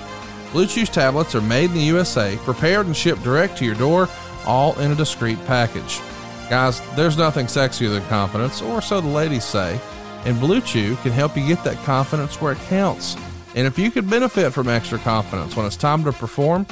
Blue 0.53 0.66
Chew's 0.66 0.88
tablets 0.88 1.35
are 1.35 1.42
made 1.42 1.70
in 1.70 1.77
the 1.77 1.83
USA, 1.83 2.38
prepared 2.38 2.87
and 2.87 2.96
shipped 2.96 3.22
direct 3.22 3.59
to 3.59 3.64
your 3.64 3.75
door, 3.75 4.09
all 4.46 4.79
in 4.79 4.92
a 4.92 4.94
discreet 4.94 5.38
package. 5.46 6.01
Guys, 6.49 6.81
there's 6.94 7.18
nothing 7.18 7.46
sexier 7.46 7.90
than 7.90 8.03
confidence, 8.07 8.62
or 8.62 8.81
so 8.81 9.01
the 9.01 9.09
ladies 9.09 9.44
say, 9.44 9.79
and 10.25 10.40
Blue 10.40 10.61
Chew 10.61 10.96
can 10.96 11.12
help 11.12 11.37
you 11.37 11.46
get 11.46 11.62
that 11.64 11.77
confidence 11.85 12.40
where 12.40 12.53
it 12.53 12.59
counts. 12.68 13.16
And 13.55 13.66
if 13.66 13.79
you 13.79 13.90
could 13.90 14.09
benefit 14.09 14.53
from 14.53 14.68
extra 14.68 14.99
confidence 14.99 15.57
when 15.57 15.66
it's 15.66 15.77
time 15.77 16.05
to 16.05 16.12
perform, 16.12 16.66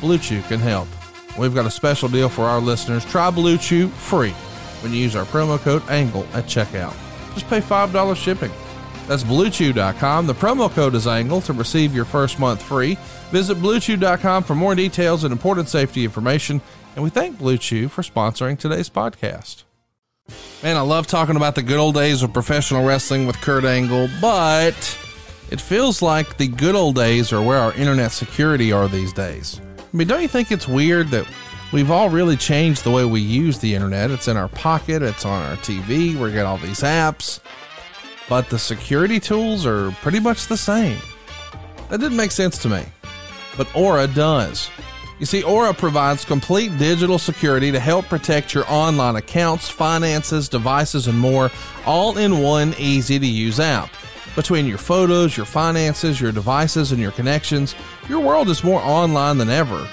Blue 0.00 0.18
Chew 0.18 0.42
can 0.42 0.60
help. 0.60 0.88
We've 1.38 1.54
got 1.54 1.66
a 1.66 1.70
special 1.70 2.08
deal 2.08 2.28
for 2.28 2.44
our 2.44 2.60
listeners. 2.60 3.04
Try 3.04 3.30
Blue 3.30 3.56
Chew 3.56 3.88
free 3.88 4.32
when 4.82 4.92
you 4.92 4.98
use 4.98 5.16
our 5.16 5.24
promo 5.24 5.58
code 5.58 5.82
ANGLE 5.88 6.26
at 6.34 6.44
checkout. 6.44 6.94
Just 7.34 7.48
pay 7.48 7.60
$5 7.60 8.16
shipping. 8.16 8.52
That's 9.06 9.24
bluechew.com. 9.24 10.26
The 10.26 10.34
promo 10.34 10.70
code 10.70 10.94
is 10.94 11.06
ANGLE 11.06 11.40
to 11.42 11.52
receive 11.52 11.94
your 11.94 12.04
first 12.04 12.38
month 12.38 12.62
free. 12.62 12.96
Visit 13.30 13.56
bluechew.com 13.58 14.44
for 14.44 14.54
more 14.54 14.74
details 14.74 15.24
and 15.24 15.32
important 15.32 15.68
safety 15.68 16.04
information. 16.04 16.60
And 16.94 17.02
we 17.04 17.10
thank 17.10 17.38
Blue 17.38 17.58
Chew 17.58 17.88
for 17.88 18.02
sponsoring 18.02 18.58
today's 18.58 18.90
podcast. 18.90 19.64
Man, 20.62 20.76
I 20.76 20.82
love 20.82 21.06
talking 21.06 21.36
about 21.36 21.54
the 21.54 21.62
good 21.62 21.78
old 21.78 21.94
days 21.94 22.22
of 22.22 22.32
professional 22.32 22.84
wrestling 22.84 23.26
with 23.26 23.40
Kurt 23.40 23.64
Angle, 23.64 24.08
but 24.20 24.74
it 25.50 25.60
feels 25.60 26.02
like 26.02 26.36
the 26.36 26.46
good 26.46 26.74
old 26.76 26.94
days 26.94 27.32
are 27.32 27.42
where 27.42 27.58
our 27.58 27.72
internet 27.72 28.12
security 28.12 28.70
are 28.70 28.86
these 28.86 29.12
days. 29.12 29.60
I 29.78 29.96
mean, 29.96 30.06
don't 30.06 30.22
you 30.22 30.28
think 30.28 30.52
it's 30.52 30.68
weird 30.68 31.08
that 31.08 31.26
we've 31.72 31.90
all 31.90 32.10
really 32.10 32.36
changed 32.36 32.84
the 32.84 32.90
way 32.90 33.04
we 33.04 33.20
use 33.20 33.58
the 33.58 33.74
internet? 33.74 34.10
It's 34.10 34.28
in 34.28 34.36
our 34.36 34.48
pocket, 34.48 35.02
it's 35.02 35.24
on 35.24 35.42
our 35.42 35.56
TV, 35.56 36.16
we 36.16 36.32
get 36.32 36.46
all 36.46 36.58
these 36.58 36.80
apps, 36.80 37.40
but 38.28 38.48
the 38.48 38.58
security 38.58 39.20
tools 39.20 39.66
are 39.66 39.90
pretty 40.02 40.20
much 40.20 40.46
the 40.46 40.56
same. 40.56 40.98
That 41.88 42.00
didn't 42.00 42.16
make 42.16 42.30
sense 42.30 42.58
to 42.58 42.68
me, 42.68 42.84
but 43.56 43.74
Aura 43.74 44.06
does. 44.06 44.70
You 45.18 45.26
see, 45.26 45.42
Aura 45.42 45.74
provides 45.74 46.24
complete 46.24 46.78
digital 46.78 47.18
security 47.18 47.70
to 47.72 47.78
help 47.78 48.06
protect 48.06 48.54
your 48.54 48.64
online 48.68 49.16
accounts, 49.16 49.68
finances, 49.68 50.48
devices, 50.48 51.08
and 51.08 51.18
more, 51.18 51.50
all 51.84 52.16
in 52.16 52.38
one 52.38 52.74
easy 52.78 53.18
to 53.18 53.26
use 53.26 53.60
app. 53.60 53.90
Between 54.34 54.64
your 54.66 54.78
photos, 54.78 55.36
your 55.36 55.44
finances, 55.44 56.20
your 56.20 56.32
devices, 56.32 56.92
and 56.92 57.02
your 57.02 57.10
connections, 57.12 57.74
your 58.08 58.20
world 58.20 58.48
is 58.48 58.64
more 58.64 58.80
online 58.80 59.36
than 59.36 59.50
ever. 59.50 59.86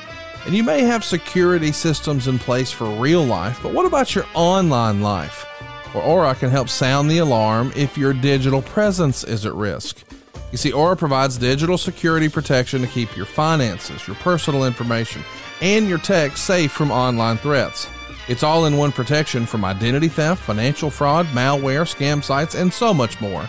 And 0.47 0.55
you 0.55 0.63
may 0.63 0.83
have 0.83 1.03
security 1.03 1.73
systems 1.73 2.29
in 2.29 2.39
place 2.39 2.71
for 2.71 2.89
real 2.89 3.21
life, 3.21 3.59
but 3.61 3.73
what 3.73 3.85
about 3.85 4.15
your 4.15 4.23
online 4.33 5.01
life? 5.01 5.45
Well, 5.93 6.09
Aura 6.09 6.35
can 6.35 6.49
help 6.49 6.69
sound 6.69 7.11
the 7.11 7.17
alarm 7.17 7.73
if 7.75 7.97
your 7.97 8.13
digital 8.13 8.61
presence 8.61 9.25
is 9.25 9.45
at 9.45 9.53
risk. 9.53 10.05
You 10.53 10.57
see, 10.57 10.71
Aura 10.71 10.95
provides 10.95 11.37
digital 11.37 11.77
security 11.77 12.29
protection 12.29 12.79
to 12.79 12.87
keep 12.87 13.17
your 13.17 13.25
finances, 13.25 14.07
your 14.07 14.15
personal 14.15 14.63
information, 14.63 15.21
and 15.61 15.85
your 15.85 15.97
tech 15.97 16.37
safe 16.37 16.71
from 16.71 16.91
online 16.91 17.35
threats. 17.35 17.89
It's 18.29 18.43
all 18.43 18.67
in 18.67 18.77
one 18.77 18.93
protection 18.93 19.45
from 19.45 19.65
identity 19.65 20.07
theft, 20.07 20.41
financial 20.41 20.89
fraud, 20.89 21.25
malware, 21.27 21.81
scam 21.81 22.23
sites, 22.23 22.55
and 22.55 22.71
so 22.71 22.93
much 22.93 23.19
more. 23.19 23.45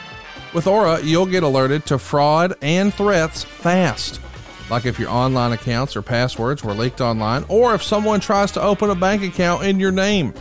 With 0.52 0.66
Aura, 0.66 1.00
you'll 1.00 1.26
get 1.26 1.44
alerted 1.44 1.86
to 1.86 1.98
fraud 1.98 2.56
and 2.60 2.92
threats 2.92 3.44
fast. 3.44 4.20
Like 4.70 4.84
if 4.84 4.98
your 4.98 5.10
online 5.10 5.52
accounts 5.52 5.96
or 5.96 6.02
passwords 6.02 6.62
were 6.62 6.74
leaked 6.74 7.00
online, 7.00 7.44
or 7.48 7.74
if 7.74 7.82
someone 7.82 8.20
tries 8.20 8.52
to 8.52 8.62
open 8.62 8.90
a 8.90 8.94
bank 8.94 9.22
account 9.22 9.64
in 9.64 9.80
your 9.80 9.92
name. 9.92 10.34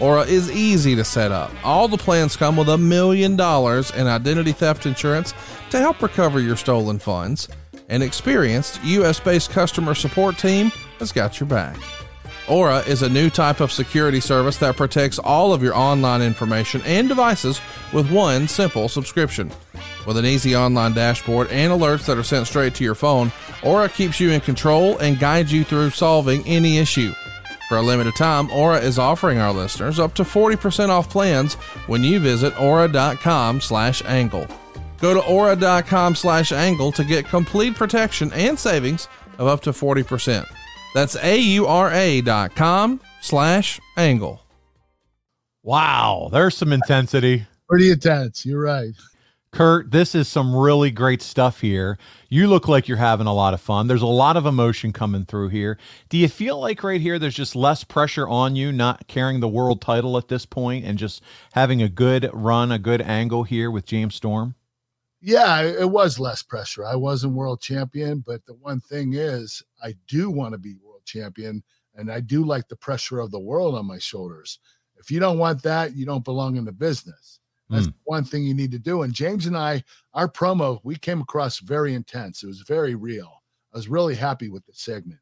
Aura 0.00 0.22
is 0.22 0.50
easy 0.50 0.96
to 0.96 1.04
set 1.04 1.32
up. 1.32 1.50
All 1.64 1.88
the 1.88 1.96
plans 1.96 2.36
come 2.36 2.56
with 2.56 2.68
a 2.68 2.78
million 2.78 3.36
dollars 3.36 3.90
in 3.92 4.06
identity 4.06 4.52
theft 4.52 4.86
insurance 4.86 5.34
to 5.70 5.78
help 5.78 6.02
recover 6.02 6.40
your 6.40 6.56
stolen 6.56 6.98
funds. 6.98 7.48
An 7.88 8.02
experienced 8.02 8.82
US 8.84 9.20
based 9.20 9.50
customer 9.50 9.94
support 9.94 10.38
team 10.38 10.70
has 10.98 11.12
got 11.12 11.38
your 11.38 11.48
back. 11.48 11.76
Aura 12.48 12.78
is 12.80 13.02
a 13.02 13.08
new 13.08 13.30
type 13.30 13.60
of 13.60 13.70
security 13.70 14.18
service 14.18 14.56
that 14.58 14.76
protects 14.76 15.18
all 15.18 15.52
of 15.52 15.62
your 15.62 15.76
online 15.76 16.22
information 16.22 16.82
and 16.84 17.08
devices 17.08 17.60
with 17.92 18.10
one 18.10 18.48
simple 18.48 18.88
subscription. 18.88 19.50
With 20.06 20.16
an 20.16 20.26
easy 20.26 20.56
online 20.56 20.94
dashboard 20.94 21.48
and 21.50 21.72
alerts 21.72 22.06
that 22.06 22.18
are 22.18 22.22
sent 22.22 22.46
straight 22.46 22.74
to 22.74 22.84
your 22.84 22.94
phone, 22.94 23.30
Aura 23.62 23.88
keeps 23.88 24.18
you 24.18 24.30
in 24.30 24.40
control 24.40 24.98
and 24.98 25.18
guides 25.18 25.52
you 25.52 25.62
through 25.64 25.90
solving 25.90 26.46
any 26.46 26.78
issue. 26.78 27.12
For 27.68 27.76
a 27.78 27.82
limited 27.82 28.16
time, 28.16 28.50
Aura 28.50 28.78
is 28.80 28.98
offering 28.98 29.38
our 29.38 29.52
listeners 29.52 29.98
up 29.98 30.14
to 30.14 30.24
40% 30.24 30.88
off 30.88 31.08
plans 31.08 31.54
when 31.86 32.02
you 32.02 32.18
visit 32.20 32.58
aura.com 32.60 33.60
slash 33.60 34.02
angle. 34.04 34.46
Go 35.00 35.14
to 35.14 35.24
aura.com 35.24 36.14
slash 36.14 36.52
angle 36.52 36.92
to 36.92 37.04
get 37.04 37.26
complete 37.26 37.74
protection 37.74 38.32
and 38.34 38.58
savings 38.58 39.08
of 39.38 39.46
up 39.46 39.62
to 39.62 39.70
40%. 39.70 40.46
That's 40.94 41.16
A-U-R-A 41.16 42.20
dot 42.20 42.54
com 42.54 43.00
slash 43.20 43.80
angle. 43.96 44.42
Wow, 45.62 46.28
there's 46.30 46.56
some 46.56 46.72
intensity. 46.72 47.46
Pretty 47.68 47.90
intense. 47.90 48.44
You're 48.44 48.60
right. 48.60 48.92
Kurt, 49.52 49.90
this 49.90 50.14
is 50.14 50.28
some 50.28 50.56
really 50.56 50.90
great 50.90 51.20
stuff 51.20 51.60
here. 51.60 51.98
You 52.30 52.48
look 52.48 52.68
like 52.68 52.88
you're 52.88 52.96
having 52.96 53.26
a 53.26 53.34
lot 53.34 53.52
of 53.52 53.60
fun. 53.60 53.86
There's 53.86 54.00
a 54.00 54.06
lot 54.06 54.38
of 54.38 54.46
emotion 54.46 54.94
coming 54.94 55.26
through 55.26 55.50
here. 55.50 55.76
Do 56.08 56.16
you 56.16 56.28
feel 56.28 56.58
like 56.58 56.82
right 56.82 57.02
here 57.02 57.18
there's 57.18 57.34
just 57.34 57.54
less 57.54 57.84
pressure 57.84 58.26
on 58.26 58.56
you 58.56 58.72
not 58.72 59.06
carrying 59.08 59.40
the 59.40 59.48
world 59.48 59.82
title 59.82 60.16
at 60.16 60.28
this 60.28 60.46
point 60.46 60.86
and 60.86 60.98
just 60.98 61.22
having 61.52 61.82
a 61.82 61.90
good 61.90 62.30
run, 62.32 62.72
a 62.72 62.78
good 62.78 63.02
angle 63.02 63.42
here 63.44 63.70
with 63.70 63.84
James 63.84 64.14
Storm? 64.14 64.54
Yeah, 65.20 65.60
it 65.60 65.90
was 65.90 66.18
less 66.18 66.42
pressure. 66.42 66.86
I 66.86 66.96
wasn't 66.96 67.34
world 67.34 67.60
champion, 67.60 68.20
but 68.26 68.46
the 68.46 68.54
one 68.54 68.80
thing 68.80 69.12
is, 69.12 69.62
I 69.84 69.94
do 70.08 70.30
want 70.30 70.52
to 70.52 70.58
be 70.58 70.76
world 70.82 71.02
champion, 71.04 71.62
and 71.94 72.10
I 72.10 72.20
do 72.20 72.42
like 72.42 72.68
the 72.68 72.76
pressure 72.76 73.20
of 73.20 73.30
the 73.30 73.38
world 73.38 73.74
on 73.74 73.86
my 73.86 73.98
shoulders. 73.98 74.60
If 74.96 75.10
you 75.10 75.20
don't 75.20 75.38
want 75.38 75.62
that, 75.64 75.94
you 75.94 76.06
don't 76.06 76.24
belong 76.24 76.56
in 76.56 76.64
the 76.64 76.72
business. 76.72 77.38
That's 77.72 77.86
Mm. 77.88 77.94
one 78.04 78.24
thing 78.24 78.44
you 78.44 78.54
need 78.54 78.70
to 78.72 78.78
do. 78.78 79.02
And 79.02 79.12
James 79.12 79.46
and 79.46 79.56
I, 79.56 79.82
our 80.14 80.28
promo, 80.28 80.78
we 80.84 80.96
came 80.96 81.20
across 81.20 81.58
very 81.58 81.94
intense. 81.94 82.42
It 82.42 82.46
was 82.46 82.60
very 82.60 82.94
real. 82.94 83.42
I 83.72 83.78
was 83.78 83.88
really 83.88 84.14
happy 84.14 84.48
with 84.48 84.64
the 84.66 84.74
segment. 84.74 85.20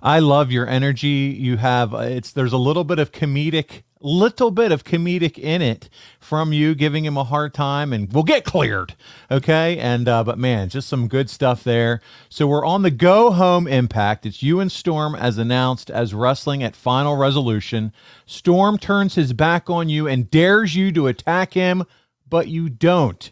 I 0.00 0.20
love 0.20 0.50
your 0.50 0.66
energy. 0.66 1.36
You 1.38 1.56
have 1.58 1.92
uh, 1.92 1.98
it's 1.98 2.32
there's 2.32 2.52
a 2.52 2.58
little 2.58 2.84
bit 2.84 2.98
of 2.98 3.12
comedic 3.12 3.82
little 4.00 4.50
bit 4.50 4.72
of 4.72 4.84
comedic 4.84 5.38
in 5.38 5.62
it 5.62 5.88
from 6.20 6.52
you 6.52 6.74
giving 6.74 7.04
him 7.04 7.16
a 7.16 7.24
hard 7.24 7.52
time 7.52 7.92
and 7.92 8.12
we'll 8.12 8.22
get 8.22 8.44
cleared. 8.44 8.94
Okay? 9.30 9.78
And 9.78 10.08
uh 10.08 10.24
but 10.24 10.38
man, 10.38 10.68
just 10.68 10.88
some 10.88 11.08
good 11.08 11.28
stuff 11.30 11.64
there. 11.64 12.00
So 12.28 12.46
we're 12.46 12.64
on 12.64 12.82
the 12.82 12.90
go 12.90 13.30
home 13.30 13.66
impact. 13.66 14.26
It's 14.26 14.42
you 14.42 14.60
and 14.60 14.70
Storm 14.70 15.14
as 15.14 15.38
announced 15.38 15.90
as 15.90 16.14
wrestling 16.14 16.62
at 16.62 16.76
final 16.76 17.16
resolution. 17.16 17.92
Storm 18.26 18.78
turns 18.78 19.14
his 19.14 19.32
back 19.32 19.68
on 19.70 19.88
you 19.88 20.06
and 20.06 20.30
dares 20.30 20.74
you 20.74 20.92
to 20.92 21.06
attack 21.06 21.54
him, 21.54 21.84
but 22.28 22.48
you 22.48 22.68
don't. 22.68 23.30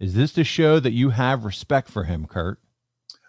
Is 0.00 0.14
this 0.14 0.32
to 0.34 0.44
show 0.44 0.78
that 0.80 0.92
you 0.92 1.10
have 1.10 1.44
respect 1.44 1.90
for 1.90 2.04
him, 2.04 2.26
Kurt? 2.26 2.60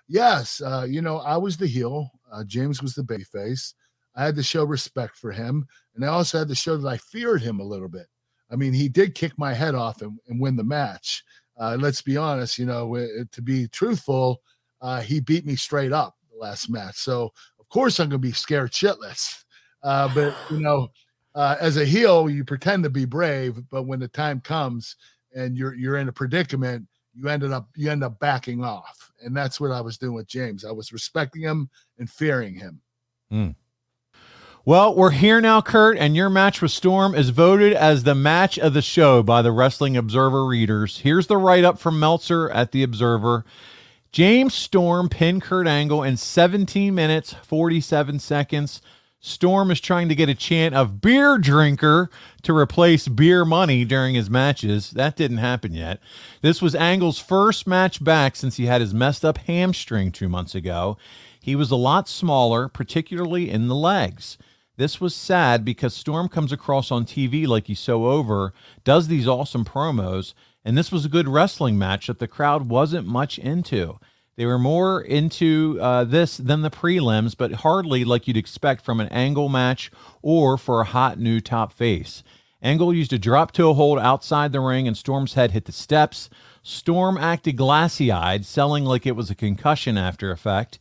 Yes, 0.07 0.61
uh, 0.61 0.85
you 0.87 1.01
know, 1.01 1.17
I 1.17 1.37
was 1.37 1.57
the 1.57 1.67
heel. 1.67 2.11
Uh, 2.31 2.43
James 2.43 2.81
was 2.81 2.93
the 2.93 3.03
babyface. 3.03 3.73
I 4.15 4.25
had 4.25 4.35
to 4.35 4.43
show 4.43 4.63
respect 4.63 5.17
for 5.17 5.31
him, 5.31 5.67
and 5.95 6.03
I 6.03 6.09
also 6.09 6.39
had 6.39 6.47
to 6.49 6.55
show 6.55 6.77
that 6.77 6.87
I 6.87 6.97
feared 6.97 7.41
him 7.41 7.59
a 7.59 7.63
little 7.63 7.87
bit. 7.87 8.07
I 8.51 8.55
mean, 8.55 8.73
he 8.73 8.89
did 8.89 9.15
kick 9.15 9.37
my 9.37 9.53
head 9.53 9.75
off 9.75 10.01
and, 10.01 10.17
and 10.27 10.39
win 10.39 10.55
the 10.55 10.63
match. 10.63 11.23
Uh, 11.59 11.77
let's 11.79 12.01
be 12.01 12.17
honest, 12.17 12.57
you 12.57 12.65
know, 12.65 12.95
to 13.31 13.41
be 13.41 13.67
truthful, 13.67 14.41
uh, 14.81 15.01
he 15.01 15.19
beat 15.19 15.45
me 15.45 15.55
straight 15.55 15.91
up 15.91 16.15
the 16.31 16.37
last 16.37 16.69
match. 16.69 16.95
So 16.95 17.33
of 17.59 17.69
course 17.69 17.99
I'm 17.99 18.09
going 18.09 18.21
to 18.21 18.27
be 18.27 18.31
scared 18.31 18.71
shitless. 18.71 19.43
Uh, 19.83 20.13
but 20.13 20.35
you 20.49 20.59
know, 20.59 20.89
uh, 21.35 21.55
as 21.59 21.77
a 21.77 21.85
heel, 21.85 22.29
you 22.29 22.43
pretend 22.43 22.83
to 22.83 22.89
be 22.89 23.05
brave, 23.05 23.61
but 23.69 23.83
when 23.83 23.99
the 23.99 24.07
time 24.07 24.41
comes 24.41 24.95
and 25.35 25.55
you're 25.57 25.75
you're 25.75 25.97
in 25.97 26.09
a 26.09 26.13
predicament, 26.13 26.85
you 27.13 27.29
ended 27.29 27.51
up 27.51 27.69
you 27.75 27.89
end 27.89 28.03
up 28.03 28.19
backing 28.19 28.63
off, 28.63 29.11
and 29.23 29.35
that's 29.35 29.59
what 29.59 29.71
I 29.71 29.81
was 29.81 29.97
doing 29.97 30.15
with 30.15 30.27
James. 30.27 30.65
I 30.65 30.71
was 30.71 30.91
respecting 30.91 31.41
him 31.41 31.69
and 31.97 32.09
fearing 32.09 32.55
him. 32.55 32.81
Well, 34.65 34.93
we're 34.93 35.11
here 35.11 35.39
now, 35.39 35.61
Kurt, 35.61 35.97
and 35.97 36.17
your 36.17 36.29
match 36.29 36.61
with 36.61 36.71
Storm 36.71 37.15
is 37.15 37.29
voted 37.29 37.71
as 37.71 38.03
the 38.03 38.13
match 38.13 38.59
of 38.59 38.73
the 38.73 38.81
show 38.81 39.23
by 39.23 39.41
the 39.41 39.53
Wrestling 39.53 39.95
Observer 39.95 40.45
readers. 40.45 40.99
Here's 40.99 41.27
the 41.27 41.37
write 41.37 41.63
up 41.63 41.79
from 41.79 41.97
Meltzer 41.97 42.49
at 42.51 42.73
the 42.73 42.83
Observer. 42.83 43.45
James 44.11 44.53
Storm 44.53 45.07
pinned 45.07 45.43
Kurt 45.43 45.65
Angle 45.65 46.03
in 46.03 46.17
17 46.17 46.93
minutes, 46.93 47.33
47 47.41 48.19
seconds. 48.19 48.81
Storm 49.21 49.71
is 49.71 49.79
trying 49.79 50.09
to 50.09 50.15
get 50.15 50.27
a 50.27 50.35
chant 50.35 50.75
of 50.75 50.99
beer 50.99 51.37
drinker 51.37 52.09
to 52.41 52.55
replace 52.55 53.07
beer 53.07 53.45
money 53.45 53.85
during 53.85 54.15
his 54.15 54.29
matches. 54.29 54.91
That 54.91 55.15
didn't 55.15 55.37
happen 55.37 55.73
yet. 55.73 56.01
This 56.41 56.61
was 56.61 56.75
Angle's 56.75 57.19
first 57.19 57.65
match 57.65 58.03
back 58.03 58.35
since 58.35 58.57
he 58.57 58.65
had 58.65 58.81
his 58.81 58.93
messed 58.93 59.23
up 59.23 59.37
hamstring 59.37 60.11
two 60.11 60.27
months 60.27 60.53
ago. 60.53 60.97
He 61.41 61.55
was 61.55 61.71
a 61.71 61.77
lot 61.77 62.09
smaller, 62.09 62.67
particularly 62.67 63.49
in 63.49 63.69
the 63.69 63.75
legs. 63.75 64.37
This 64.79 65.01
was 65.01 65.13
sad 65.13 65.65
because 65.65 65.93
Storm 65.93 66.29
comes 66.29 66.53
across 66.53 66.89
on 66.89 67.03
TV 67.03 67.45
like 67.45 67.67
he's 67.67 67.81
so 67.81 68.05
over, 68.05 68.53
does 68.85 69.09
these 69.09 69.27
awesome 69.27 69.65
promos, 69.65 70.33
and 70.63 70.77
this 70.77 70.89
was 70.89 71.03
a 71.03 71.09
good 71.09 71.27
wrestling 71.27 71.77
match 71.77 72.07
that 72.07 72.19
the 72.19 72.29
crowd 72.29 72.69
wasn't 72.69 73.05
much 73.05 73.37
into. 73.37 73.99
They 74.37 74.45
were 74.45 74.57
more 74.57 75.01
into 75.01 75.77
uh, 75.81 76.05
this 76.05 76.37
than 76.37 76.61
the 76.61 76.69
prelims, 76.69 77.35
but 77.35 77.55
hardly 77.55 78.05
like 78.05 78.25
you'd 78.25 78.37
expect 78.37 78.85
from 78.85 79.01
an 79.01 79.09
angle 79.09 79.49
match 79.49 79.91
or 80.21 80.57
for 80.57 80.79
a 80.79 80.85
hot 80.85 81.19
new 81.19 81.41
top 81.41 81.73
face. 81.73 82.23
Angle 82.61 82.93
used 82.93 83.11
a 83.11 83.19
drop 83.19 83.51
toe 83.51 83.73
hold 83.73 83.99
outside 83.99 84.53
the 84.53 84.61
ring, 84.61 84.87
and 84.87 84.95
Storm's 84.95 85.33
head 85.33 85.51
hit 85.51 85.65
the 85.65 85.73
steps. 85.73 86.29
Storm 86.63 87.17
acted 87.17 87.57
glassy 87.57 88.13
eyed, 88.13 88.45
selling 88.45 88.85
like 88.85 89.05
it 89.05 89.17
was 89.17 89.29
a 89.29 89.35
concussion 89.35 89.97
after 89.97 90.31
effect. 90.31 90.79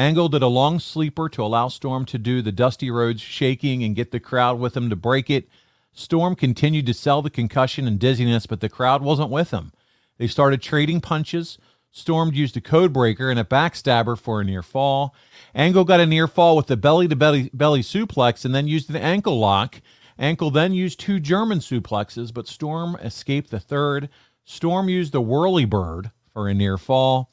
Angle 0.00 0.30
did 0.30 0.42
a 0.42 0.46
long 0.46 0.78
sleeper 0.78 1.28
to 1.28 1.42
allow 1.42 1.68
Storm 1.68 2.06
to 2.06 2.16
do 2.16 2.40
the 2.40 2.50
Dusty 2.50 2.90
Rhodes 2.90 3.20
shaking 3.20 3.84
and 3.84 3.94
get 3.94 4.12
the 4.12 4.18
crowd 4.18 4.58
with 4.58 4.74
him 4.74 4.88
to 4.88 4.96
break 4.96 5.28
it. 5.28 5.46
Storm 5.92 6.34
continued 6.34 6.86
to 6.86 6.94
sell 6.94 7.20
the 7.20 7.28
concussion 7.28 7.86
and 7.86 7.98
dizziness, 7.98 8.46
but 8.46 8.60
the 8.60 8.70
crowd 8.70 9.02
wasn't 9.02 9.28
with 9.28 9.50
him. 9.50 9.72
They 10.16 10.26
started 10.26 10.62
trading 10.62 11.02
punches. 11.02 11.58
Storm 11.90 12.32
used 12.32 12.56
a 12.56 12.62
code 12.62 12.94
breaker 12.94 13.30
and 13.30 13.38
a 13.38 13.44
backstabber 13.44 14.18
for 14.18 14.40
a 14.40 14.44
near 14.44 14.62
fall. 14.62 15.14
Angle 15.54 15.84
got 15.84 16.00
a 16.00 16.06
near 16.06 16.26
fall 16.26 16.56
with 16.56 16.68
the 16.68 16.78
belly 16.78 17.06
to 17.06 17.14
belly 17.14 17.50
belly 17.52 17.82
suplex 17.82 18.46
and 18.46 18.54
then 18.54 18.66
used 18.66 18.88
an 18.88 18.96
ankle 18.96 19.38
lock. 19.38 19.82
Angle 20.18 20.50
then 20.50 20.72
used 20.72 20.98
two 20.98 21.20
German 21.20 21.58
suplexes, 21.58 22.32
but 22.32 22.48
Storm 22.48 22.96
escaped 23.02 23.50
the 23.50 23.60
third. 23.60 24.08
Storm 24.46 24.88
used 24.88 25.12
the 25.12 25.20
whirly 25.20 25.66
bird 25.66 26.10
for 26.32 26.48
a 26.48 26.54
near 26.54 26.78
fall. 26.78 27.29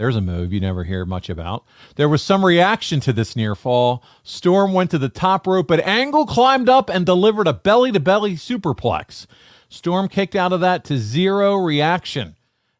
There's 0.00 0.16
a 0.16 0.22
move 0.22 0.50
you 0.50 0.60
never 0.60 0.84
hear 0.84 1.04
much 1.04 1.28
about. 1.28 1.66
There 1.96 2.08
was 2.08 2.22
some 2.22 2.42
reaction 2.42 3.00
to 3.00 3.12
this 3.12 3.36
near 3.36 3.54
fall. 3.54 4.02
Storm 4.22 4.72
went 4.72 4.90
to 4.92 4.98
the 4.98 5.10
top 5.10 5.46
rope, 5.46 5.68
but 5.68 5.86
Angle 5.86 6.24
climbed 6.24 6.70
up 6.70 6.88
and 6.88 7.04
delivered 7.04 7.46
a 7.46 7.52
belly 7.52 7.92
to 7.92 8.00
belly 8.00 8.36
superplex. 8.36 9.26
Storm 9.68 10.08
kicked 10.08 10.34
out 10.34 10.54
of 10.54 10.60
that 10.62 10.84
to 10.84 10.96
zero 10.96 11.54
reaction. 11.56 12.36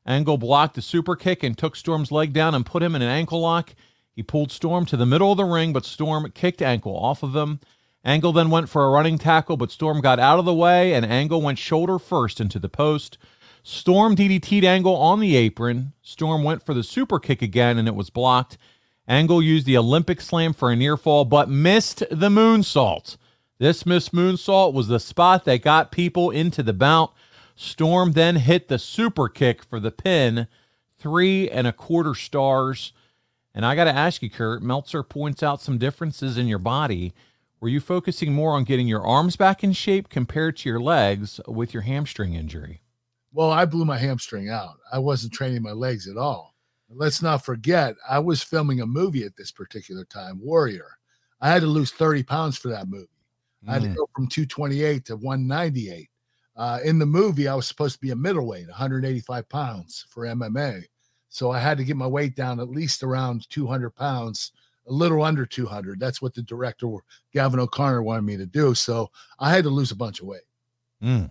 Angle 0.07 0.39
blocked 0.39 0.77
the 0.77 0.81
super 0.81 1.14
kick 1.14 1.43
and 1.43 1.59
took 1.59 1.77
Storm's 1.77 2.11
leg 2.11 2.33
down 2.33 2.55
and 2.55 2.64
put 2.64 2.83
him 2.83 2.95
in 2.95 3.03
an 3.03 3.11
ankle 3.11 3.43
lock. 3.43 3.75
He 4.14 4.23
pulled 4.23 4.51
Storm 4.51 4.87
to 4.87 4.97
the 4.97 5.05
middle 5.05 5.31
of 5.31 5.37
the 5.37 5.45
ring, 5.45 5.75
but 5.75 5.85
Storm 5.85 6.33
kicked 6.33 6.62
Angle 6.62 6.97
off 6.97 7.23
of 7.23 7.37
him. 7.37 7.61
Angle 8.03 8.33
then 8.33 8.49
went 8.49 8.71
for 8.71 8.87
a 8.87 8.91
running 8.91 9.18
tackle, 9.18 9.59
but 9.59 9.71
Storm 9.71 10.01
got 10.01 10.18
out 10.18 10.39
of 10.39 10.47
the 10.47 10.55
way, 10.55 10.95
and 10.95 11.05
Angle 11.05 11.43
went 11.43 11.59
shoulder 11.59 11.99
first 11.99 12.41
into 12.41 12.59
the 12.59 12.71
post. 12.71 13.18
Storm 13.62 14.16
DDT'd 14.16 14.64
Angle 14.64 14.96
on 14.96 15.20
the 15.20 15.36
apron. 15.36 15.92
Storm 16.02 16.42
went 16.42 16.64
for 16.64 16.74
the 16.74 16.82
super 16.82 17.18
kick 17.18 17.42
again, 17.42 17.78
and 17.78 17.86
it 17.86 17.94
was 17.94 18.11
blocked. 18.11 18.56
Angle 19.06 19.42
used 19.42 19.66
the 19.66 19.76
Olympic 19.76 20.20
slam 20.20 20.52
for 20.52 20.70
a 20.70 20.76
near 20.76 20.96
fall, 20.96 21.24
but 21.24 21.48
missed 21.48 21.98
the 22.11 22.28
moonsault. 22.28 23.16
This 23.58 23.84
missed 23.84 24.12
moonsault 24.12 24.72
was 24.72 24.88
the 24.88 25.00
spot 25.00 25.44
that 25.44 25.62
got 25.62 25.92
people 25.92 26.30
into 26.30 26.62
the 26.62 26.72
bout. 26.72 27.12
Storm 27.54 28.12
then 28.12 28.36
hit 28.36 28.68
the 28.68 28.78
super 28.78 29.28
kick 29.28 29.62
for 29.62 29.78
the 29.78 29.90
pin, 29.90 30.46
three 30.98 31.50
and 31.50 31.66
a 31.66 31.72
quarter 31.72 32.14
stars. 32.14 32.92
And 33.54 33.66
I 33.66 33.74
got 33.74 33.84
to 33.84 33.92
ask 33.92 34.22
you, 34.22 34.30
Kurt, 34.30 34.62
Meltzer 34.62 35.02
points 35.02 35.42
out 35.42 35.61
some 35.61 35.76
differences 35.76 36.38
in 36.38 36.46
your 36.46 36.58
body. 36.58 37.12
Were 37.61 37.68
you 37.68 37.80
focusing 37.80 38.32
more 38.32 38.52
on 38.52 38.64
getting 38.64 38.88
your 38.88 39.04
arms 39.04 39.36
back 39.36 39.62
in 39.62 39.72
shape 39.72 40.08
compared 40.08 40.56
to 40.58 40.68
your 40.70 40.80
legs 40.80 41.40
with 41.46 41.74
your 41.74 41.82
hamstring 41.82 42.32
injury? 42.32 42.80
Well, 43.33 43.51
I 43.51 43.64
blew 43.64 43.85
my 43.85 43.99
hamstring 43.99 44.49
out. 44.51 44.78
I 44.93 44.99
wasn't 44.99 45.33
training 45.33 45.62
my 45.62 45.72
legs 45.72 46.09
at 46.09 46.16
all. 46.16 46.55
Let's 46.89 47.22
not 47.22 47.45
forget, 47.45 47.95
I 48.09 48.18
was 48.18 48.43
filming 48.43 48.81
a 48.81 48.87
movie 48.87 49.24
at 49.24 49.37
this 49.37 49.53
particular 49.53 50.05
time, 50.05 50.41
Warrior. 50.43 50.89
I 51.41 51.49
had 51.49 51.61
to 51.62 51.68
lose 51.68 51.93
30 51.93 52.24
pounds 52.24 52.57
for 52.59 52.68
that 52.68 52.89
movie. 52.89 53.07
I 53.68 53.74
had 53.74 53.83
to 53.83 53.89
Mm. 53.89 53.95
go 53.97 54.09
from 54.14 54.26
228 54.26 55.05
to 55.07 55.16
198. 55.16 56.11
Uh, 56.57 56.81
in 56.85 56.99
the 56.99 57.07
movie, 57.07 57.47
I 57.47 57.55
was 57.55 57.66
supposed 57.68 57.95
to 57.95 58.01
be 58.01 58.11
a 58.11 58.16
middleweight, 58.16 58.68
185 58.68 59.49
pounds 59.49 60.05
for 60.09 60.26
MMA. 60.26 60.85
So 61.28 61.53
I 61.53 61.61
had 61.61 61.78
to 61.78 61.85
get 61.85 61.97
my 61.97 62.07
weight 62.09 62.35
down 62.35 62.59
at 62.59 62.68
least 62.68 63.03
around 63.05 63.49
200 63.51 63.91
pounds, 63.91 64.53
a 64.89 64.93
little 64.93 65.22
under 65.22 65.47
200. 65.47 66.01
That's 66.01 66.20
what 66.20 66.35
the 66.35 66.43
director 66.43 66.89
Gavin 67.33 67.61
O'Connor 67.61 68.03
wanted 68.03 68.22
me 68.22 68.37
to 68.37 68.47
do. 68.47 68.74
So 68.74 69.11
I 69.39 69.51
had 69.51 69.62
to 69.64 69.70
lose 69.70 69.93
a 69.93 69.97
bunch 69.97 70.20
of 70.20 70.26
weight. 70.26 70.43
Mm. 71.03 71.31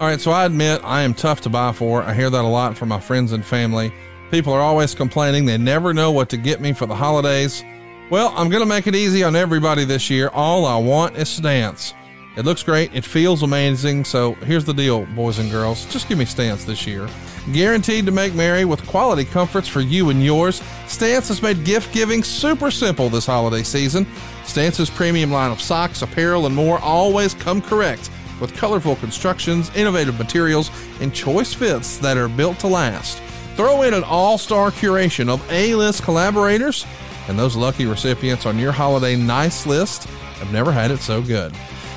All 0.00 0.06
right, 0.06 0.20
so 0.20 0.30
I 0.30 0.44
admit 0.44 0.80
I 0.84 1.02
am 1.02 1.12
tough 1.12 1.40
to 1.40 1.48
buy 1.48 1.72
for. 1.72 2.04
I 2.04 2.14
hear 2.14 2.30
that 2.30 2.44
a 2.44 2.46
lot 2.46 2.76
from 2.76 2.88
my 2.88 3.00
friends 3.00 3.32
and 3.32 3.44
family. 3.44 3.92
People 4.30 4.52
are 4.52 4.60
always 4.60 4.94
complaining 4.94 5.44
they 5.44 5.58
never 5.58 5.92
know 5.92 6.12
what 6.12 6.28
to 6.28 6.36
get 6.36 6.60
me 6.60 6.72
for 6.72 6.86
the 6.86 6.94
holidays. 6.94 7.64
Well, 8.08 8.32
I'm 8.36 8.48
going 8.48 8.62
to 8.62 8.68
make 8.68 8.86
it 8.86 8.94
easy 8.94 9.24
on 9.24 9.34
everybody 9.34 9.84
this 9.84 10.08
year. 10.08 10.30
All 10.32 10.66
I 10.66 10.76
want 10.76 11.16
is 11.16 11.28
Stance. 11.28 11.94
It 12.36 12.44
looks 12.44 12.62
great. 12.62 12.94
It 12.94 13.04
feels 13.04 13.42
amazing. 13.42 14.04
So 14.04 14.34
here's 14.34 14.64
the 14.64 14.72
deal, 14.72 15.04
boys 15.06 15.40
and 15.40 15.50
girls. 15.50 15.84
Just 15.86 16.08
give 16.08 16.16
me 16.16 16.24
Stance 16.24 16.64
this 16.64 16.86
year. 16.86 17.08
Guaranteed 17.52 18.06
to 18.06 18.12
make 18.12 18.34
merry 18.34 18.64
with 18.64 18.86
quality 18.86 19.24
comforts 19.24 19.66
for 19.66 19.80
you 19.80 20.10
and 20.10 20.24
yours. 20.24 20.62
Stance 20.86 21.26
has 21.26 21.42
made 21.42 21.64
gift 21.64 21.92
giving 21.92 22.22
super 22.22 22.70
simple 22.70 23.08
this 23.08 23.26
holiday 23.26 23.64
season. 23.64 24.06
Stance's 24.44 24.90
premium 24.90 25.32
line 25.32 25.50
of 25.50 25.60
socks, 25.60 26.02
apparel, 26.02 26.46
and 26.46 26.54
more 26.54 26.78
always 26.78 27.34
come 27.34 27.60
correct 27.60 28.10
with 28.40 28.56
colorful 28.56 28.96
constructions, 28.96 29.70
innovative 29.74 30.18
materials, 30.18 30.70
and 31.00 31.14
choice 31.14 31.54
fits 31.54 31.98
that 31.98 32.16
are 32.16 32.28
built 32.28 32.58
to 32.60 32.66
last. 32.66 33.18
Throw 33.56 33.82
in 33.82 33.94
an 33.94 34.04
all 34.04 34.38
star 34.38 34.70
curation 34.70 35.28
of 35.28 35.44
A 35.50 35.74
list 35.74 36.02
collaborators, 36.02 36.86
and 37.28 37.38
those 37.38 37.56
lucky 37.56 37.86
recipients 37.86 38.46
on 38.46 38.58
your 38.58 38.72
holiday 38.72 39.16
nice 39.16 39.66
list 39.66 40.04
have 40.04 40.52
never 40.52 40.72
had 40.72 40.90
it 40.90 41.00
so 41.00 41.20
good. 41.20 41.54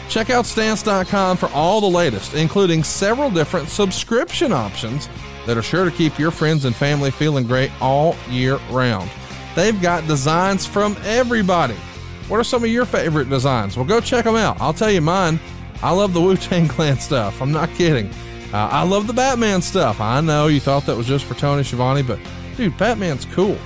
Check 0.10 0.30
out 0.30 0.46
stance.com 0.46 1.38
for 1.38 1.50
all 1.50 1.80
the 1.80 1.88
latest, 1.88 2.34
including 2.34 2.84
several 2.84 3.30
different 3.30 3.70
subscription 3.70 4.52
options 4.52 5.08
that 5.46 5.58
are 5.58 5.62
sure 5.62 5.86
to 5.86 5.92
keep 5.92 6.20
your 6.20 6.32
friends 6.32 6.66
and 6.66 6.76
family 6.76 7.12
feeling 7.12 7.48
great 7.48 7.72
all 7.82 8.16
year 8.30 8.58
round. 8.70 9.10
They've 9.56 9.82
got 9.82 10.08
designs 10.08 10.66
from 10.66 10.98
everybody. 11.04 11.76
What 12.28 12.40
are 12.40 12.44
some 12.44 12.64
of 12.64 12.70
your 12.70 12.86
favorite 12.86 13.30
designs? 13.30 13.76
Well, 13.76 13.86
go 13.86 14.00
check 14.00 14.26
them 14.26 14.36
out. 14.36 14.60
I'll 14.62 14.74
tell 14.74 14.92
you 14.92 15.02
mine. 15.02 15.40
I 15.84 15.92
love 15.92 16.14
the 16.14 16.22
Wu 16.22 16.36
Tang 16.38 16.68
Clan 16.68 17.00
stuff. 17.00 17.42
I'm 17.42 17.52
not 17.52 17.70
kidding. 17.72 18.10
Uh, 18.54 18.70
I 18.72 18.84
love 18.84 19.08
the 19.08 19.14
Batman 19.14 19.62
stuff. 19.62 20.02
I 20.02 20.22
know 20.22 20.48
you 20.48 20.60
thought 20.60 20.86
that 20.86 20.98
was 20.98 21.08
just 21.08 21.26
for 21.26 21.36
Tony 21.36 21.64
Schiavone, 21.64 22.02
but 22.02 22.20
dude, 22.58 22.78
Batman's 22.78 23.26
cool. 23.26 23.58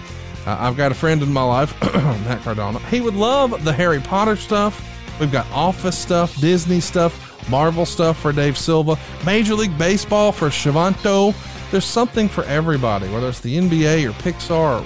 Uh, 0.46 0.58
I've 0.60 0.78
got 0.78 0.92
a 0.92 0.96
friend 0.96 1.24
in 1.24 1.34
my 1.34 1.44
life, 1.44 1.80
Matt 1.94 2.42
Cardona. 2.44 2.80
He 2.88 3.02
would 3.02 3.16
love 3.16 3.64
the 3.66 3.74
Harry 3.74 4.00
Potter 4.00 4.36
stuff. 4.36 4.92
We've 5.20 5.32
got 5.32 5.50
Office 5.52 5.98
stuff, 5.98 6.40
Disney 6.40 6.80
stuff, 6.80 7.50
Marvel 7.50 7.86
stuff 7.86 8.20
for 8.20 8.32
Dave 8.32 8.58
Silva, 8.58 9.00
Major 9.26 9.56
League 9.56 9.78
Baseball 9.78 10.32
for 10.32 10.50
Shivanto. 10.50 11.34
There's 11.72 11.86
something 11.86 12.30
for 12.30 12.44
everybody, 12.44 13.08
whether 13.10 13.28
it's 13.28 13.40
the 13.40 13.58
NBA 13.58 14.08
or 14.08 14.14
Pixar 14.14 14.86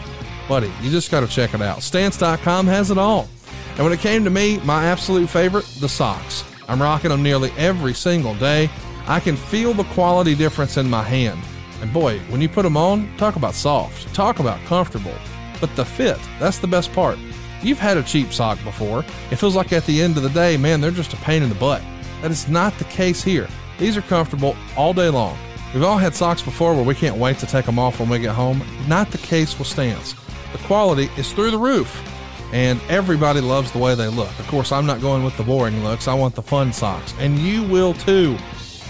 buddy. 0.50 0.72
You 0.82 0.90
just 0.90 1.12
got 1.12 1.22
to 1.22 1.28
check 1.28 1.54
it 1.54 1.62
out. 1.62 1.82
Stance.com 1.82 2.68
has 2.68 2.92
it 2.92 2.98
all. 2.98 3.30
And 3.76 3.84
when 3.84 3.94
it 3.94 4.00
came 4.00 4.26
to 4.26 4.30
me, 4.30 4.58
my 4.60 4.86
absolute 4.86 5.30
favorite, 5.30 5.66
the 5.80 5.88
socks. 5.88 6.44
I'm 6.70 6.82
rocking 6.82 7.10
them 7.10 7.24
nearly 7.24 7.52
every 7.58 7.94
single 7.94 8.36
day. 8.36 8.70
I 9.08 9.20
can 9.20 9.36
feel 9.36 9.74
the 9.74 9.84
quality 9.86 10.36
difference 10.36 10.78
in 10.78 10.90
my 10.90 11.04
hand. 11.04 11.42
And 11.82 11.92
boy, 11.92 12.20
when 12.30 12.42
you 12.42 12.48
put 12.48 12.64
them 12.64 12.78
on, 12.78 13.10
talk 13.18 13.36
about 13.36 13.56
soft, 13.56 14.14
talk 14.14 14.40
about 14.40 14.64
comfortable. 14.66 15.16
But 15.60 15.76
the 15.76 15.84
fit, 15.84 16.20
that's 16.40 16.60
the 16.60 16.68
best 16.68 16.94
part. 16.94 17.18
You've 17.62 17.80
had 17.80 17.98
a 17.98 18.04
cheap 18.04 18.32
sock 18.32 18.64
before. 18.64 19.04
It 19.32 19.38
feels 19.38 19.56
like 19.56 19.74
at 19.74 19.86
the 19.86 20.02
end 20.02 20.16
of 20.16 20.24
the 20.24 20.30
day, 20.30 20.58
man, 20.58 20.80
they're 20.80 20.92
just 20.92 21.14
a 21.14 21.18
pain 21.18 21.44
in 21.44 21.50
the 21.50 21.56
butt. 21.56 21.82
That 22.22 22.32
is 22.32 22.48
not 22.48 22.78
the 22.78 22.86
case 22.86 23.24
here. 23.24 23.48
These 23.78 23.98
are 23.98 24.02
comfortable 24.02 24.56
all 24.78 24.94
day 24.94 25.10
long. 25.10 25.38
We've 25.74 25.84
all 25.84 25.98
had 25.98 26.16
socks 26.16 26.42
before 26.42 26.74
where 26.74 26.84
we 26.84 26.96
can't 26.96 27.18
wait 27.18 27.38
to 27.40 27.46
take 27.46 27.66
them 27.66 27.80
off 27.80 28.00
when 28.00 28.10
we 28.10 28.20
get 28.20 28.36
home. 28.36 28.64
Not 28.88 29.12
the 29.12 29.18
case 29.18 29.58
with 29.58 29.68
Stance. 29.68 30.14
The 30.52 30.58
quality 30.60 31.10
is 31.18 31.32
through 31.32 31.52
the 31.52 31.58
roof, 31.58 32.02
and 32.52 32.82
everybody 32.90 33.42
loves 33.42 33.72
the 33.72 33.78
way 33.78 33.96
they 33.96 34.08
look. 34.08 34.38
Of 34.40 34.48
course, 34.48 34.72
I'm 34.72 34.86
not 34.86 35.02
going 35.02 35.24
with 35.24 35.38
the 35.38 35.44
boring 35.44 35.84
looks. 35.84 36.08
I 36.08 36.14
want 36.14 36.36
the 36.36 36.42
fun 36.42 36.74
socks, 36.74 37.14
and 37.20 37.38
you 37.38 37.64
will 37.64 37.94
too. 37.94 38.38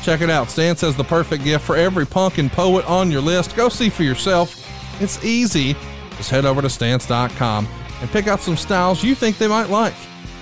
Check 0.01 0.21
it 0.21 0.29
out. 0.29 0.49
Stance 0.49 0.81
has 0.81 0.95
the 0.95 1.03
perfect 1.03 1.43
gift 1.43 1.65
for 1.65 1.75
every 1.75 2.05
punk 2.05 2.37
and 2.37 2.51
poet 2.51 2.85
on 2.89 3.11
your 3.11 3.21
list. 3.21 3.55
Go 3.55 3.69
see 3.69 3.89
for 3.89 4.03
yourself. 4.03 4.65
It's 5.01 5.23
easy. 5.23 5.75
Just 6.17 6.29
head 6.29 6.45
over 6.45 6.61
to 6.61 6.69
stance.com 6.69 7.67
and 8.01 8.09
pick 8.11 8.27
out 8.27 8.39
some 8.39 8.57
styles 8.57 9.03
you 9.03 9.15
think 9.15 9.37
they 9.37 9.47
might 9.47 9.69
like. 9.69 9.93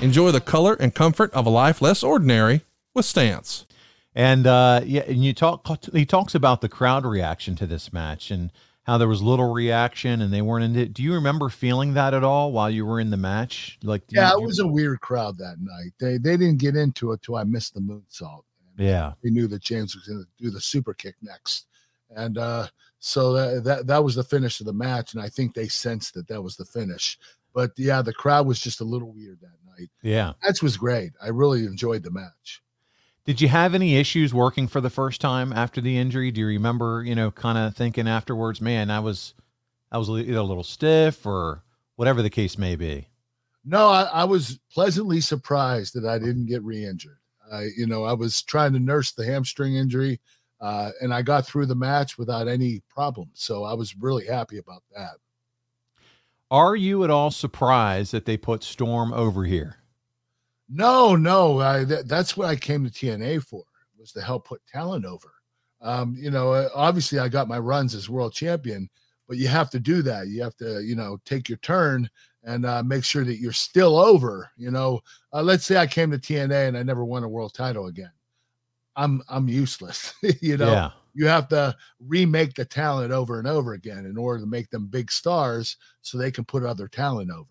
Enjoy 0.02 0.32
the 0.32 0.42
color 0.42 0.76
and 0.76 0.94
comfort 0.94 1.34
of 1.34 1.46
a 1.48 1.50
life 1.50 1.82
less 1.82 2.04
ordinary 2.04 2.62
with 2.94 3.06
Stance. 3.06 3.66
And 4.14 4.48
uh, 4.48 4.82
yeah, 4.84 5.04
and 5.08 5.24
you 5.24 5.34
talk. 5.34 5.68
He 5.94 6.06
talks 6.06 6.34
about 6.34 6.62
the 6.62 6.70
crowd 6.70 7.06
reaction 7.06 7.56
to 7.58 7.68
this 7.68 7.94
match 7.94 8.32
and 8.32 8.52
how 8.88 8.98
there 8.98 9.10
was 9.10 9.22
little 9.22 9.52
reaction 9.52 10.22
and 10.22 10.34
they 10.34 10.42
weren't 10.42 10.64
in 10.64 10.76
it. 10.78 10.94
Do 10.94 11.04
you 11.04 11.14
remember 11.14 11.50
feeling 11.50 11.94
that 11.96 12.14
at 12.14 12.24
all 12.24 12.54
while 12.54 12.70
you 12.70 12.86
were 12.86 13.02
in 13.02 13.10
the 13.10 13.18
match? 13.18 13.78
Like, 13.84 14.02
yeah, 14.08 14.32
you, 14.32 14.42
it 14.42 14.46
was 14.46 14.60
a 14.60 14.68
weird 14.68 15.02
crowd 15.02 15.38
that 15.40 15.58
night. 15.60 15.92
They 16.00 16.18
they 16.18 16.38
didn't 16.38 16.60
get 16.60 16.78
into 16.78 17.12
it 17.12 17.22
till 17.22 17.36
I 17.36 17.44
missed 17.44 17.74
the 17.74 17.82
moonsault. 17.82 18.44
Yeah. 18.78 19.14
We 19.22 19.30
knew 19.30 19.48
that 19.48 19.62
James 19.62 19.94
was 19.94 20.08
going 20.08 20.24
to 20.24 20.44
do 20.44 20.50
the 20.50 20.62
super 20.62 20.94
kick 20.94 21.16
next. 21.22 21.66
And 22.16 22.38
uh, 22.38 22.68
so 23.00 23.34
that, 23.34 23.64
that 23.66 23.88
that 23.88 24.04
was 24.04 24.16
the 24.16 24.24
finish 24.24 24.62
of 24.62 24.66
the 24.66 24.74
match. 24.74 25.14
And 25.14 25.22
I 25.22 25.28
think 25.28 25.54
they 25.54 25.68
sensed 25.68 26.14
that 26.14 26.28
that 26.30 26.42
was 26.42 26.56
the 26.56 26.66
finish. 26.66 27.20
But 27.54 27.72
yeah, 27.76 28.02
the 28.02 28.14
crowd 28.14 28.48
was 28.48 28.62
just 28.62 28.80
a 28.80 28.86
little 28.86 29.12
weird 29.12 29.40
that 29.42 29.78
night. 29.78 29.90
Yeah. 30.02 30.34
that 30.44 30.62
was 30.62 30.78
great. 30.78 31.12
I 31.22 31.28
really 31.28 31.66
enjoyed 31.66 32.04
the 32.04 32.12
match. 32.12 32.62
Did 33.28 33.42
you 33.42 33.50
have 33.50 33.76
any 33.76 33.98
issues 33.98 34.34
working 34.34 34.70
for 34.70 34.80
the 34.80 34.90
first 34.90 35.20
time 35.20 35.52
after 35.52 35.82
the 35.82 35.98
injury? 35.98 36.32
Do 36.32 36.40
you 36.40 36.48
remember, 36.48 37.04
you 37.06 37.14
know, 37.14 37.30
kind 37.30 37.58
of 37.58 37.76
thinking 37.76 38.08
afterwards, 38.08 38.62
man, 38.62 38.90
I 38.90 39.02
was, 39.02 39.34
I 39.92 39.98
was 39.98 40.10
either 40.10 40.38
a 40.38 40.44
little 40.44 40.64
stiff 40.64 41.26
or 41.26 41.62
whatever 41.98 42.22
the 42.22 42.30
case 42.30 42.58
may 42.58 42.78
be? 42.78 43.10
No, 43.66 43.90
I, 43.90 44.04
I 44.04 44.24
was 44.24 44.62
pleasantly 44.72 45.20
surprised 45.20 45.94
that 45.96 46.10
I 46.10 46.18
didn't 46.20 46.46
get 46.46 46.64
re-injured. 46.64 47.18
I, 47.52 47.68
you 47.76 47.86
know, 47.86 48.06
I 48.06 48.14
was 48.14 48.42
trying 48.42 48.72
to 48.72 48.80
nurse 48.80 49.12
the 49.12 49.26
hamstring 49.26 49.76
injury, 49.76 50.22
uh, 50.62 50.92
and 51.02 51.14
I 51.14 51.22
got 51.22 51.46
through 51.46 51.66
the 51.66 51.76
match 51.76 52.18
without 52.18 52.48
any 52.48 52.82
problems. 52.88 53.32
So 53.34 53.66
I 53.66 53.74
was 53.74 53.94
really 53.98 54.26
happy 54.26 54.58
about 54.58 54.84
that. 54.96 55.18
Are 56.50 56.78
you 56.78 57.04
at 57.04 57.10
all 57.10 57.32
surprised 57.32 58.14
that 58.14 58.24
they 58.24 58.38
put 58.38 58.64
Storm 58.64 59.12
over 59.12 59.44
here? 59.44 59.80
No, 60.70 61.16
no. 61.16 61.60
I, 61.62 61.86
th- 61.86 62.06
that's 62.06 62.36
what 62.36 62.48
I 62.50 62.56
came 62.56 62.84
to 62.86 62.92
TNA 62.92 63.44
for 63.44 63.64
was 63.98 64.12
to 64.14 64.22
help 64.22 64.48
put 64.48 64.66
talent 64.68 65.06
over. 65.06 65.34
Um, 65.82 66.16
you 66.18 66.32
know, 66.32 66.52
uh, 66.54 66.70
obviously 66.76 67.20
I 67.20 67.30
got 67.30 67.48
my 67.48 67.60
runs 67.60 67.96
as 67.96 68.10
world 68.10 68.34
champion, 68.34 68.90
but 69.28 69.38
you 69.38 69.48
have 69.48 69.70
to 69.72 69.80
do 69.80 70.02
that. 70.04 70.28
You 70.28 70.42
have 70.44 70.56
to, 70.58 70.82
you 70.84 70.96
know, 70.96 71.20
take 71.26 71.50
your 71.50 71.58
turn 71.60 72.10
and 72.44 72.66
uh, 72.66 72.84
make 72.84 73.04
sure 73.04 73.24
that 73.26 73.38
you're 73.40 73.52
still 73.54 73.98
over. 74.00 74.50
You 74.58 74.72
know, 74.72 75.02
uh, 75.34 75.42
let's 75.42 75.66
say 75.66 75.78
I 75.78 75.88
came 75.88 76.12
to 76.12 76.18
TNA 76.18 76.68
and 76.70 76.78
I 76.78 76.84
never 76.84 77.06
won 77.06 77.24
a 77.24 77.30
world 77.30 77.54
title 77.54 77.88
again. 77.88 78.12
I'm 78.96 79.22
I'm 79.30 79.48
useless. 79.48 80.14
you 80.42 80.58
know, 80.58 80.72
Yeah. 80.72 80.92
you 81.14 81.28
have 81.28 81.48
to 81.50 81.76
remake 82.00 82.56
the 82.56 82.66
talent 82.66 83.12
over 83.12 83.38
and 83.38 83.48
over 83.48 83.74
again 83.74 84.06
in 84.06 84.18
order 84.18 84.40
to 84.42 84.50
make 84.50 84.70
them 84.72 84.88
big 84.88 85.12
stars, 85.12 85.78
so 86.02 86.18
they 86.18 86.32
can 86.32 86.46
put 86.46 86.64
other 86.64 86.88
talent 86.88 87.30
over. 87.32 87.48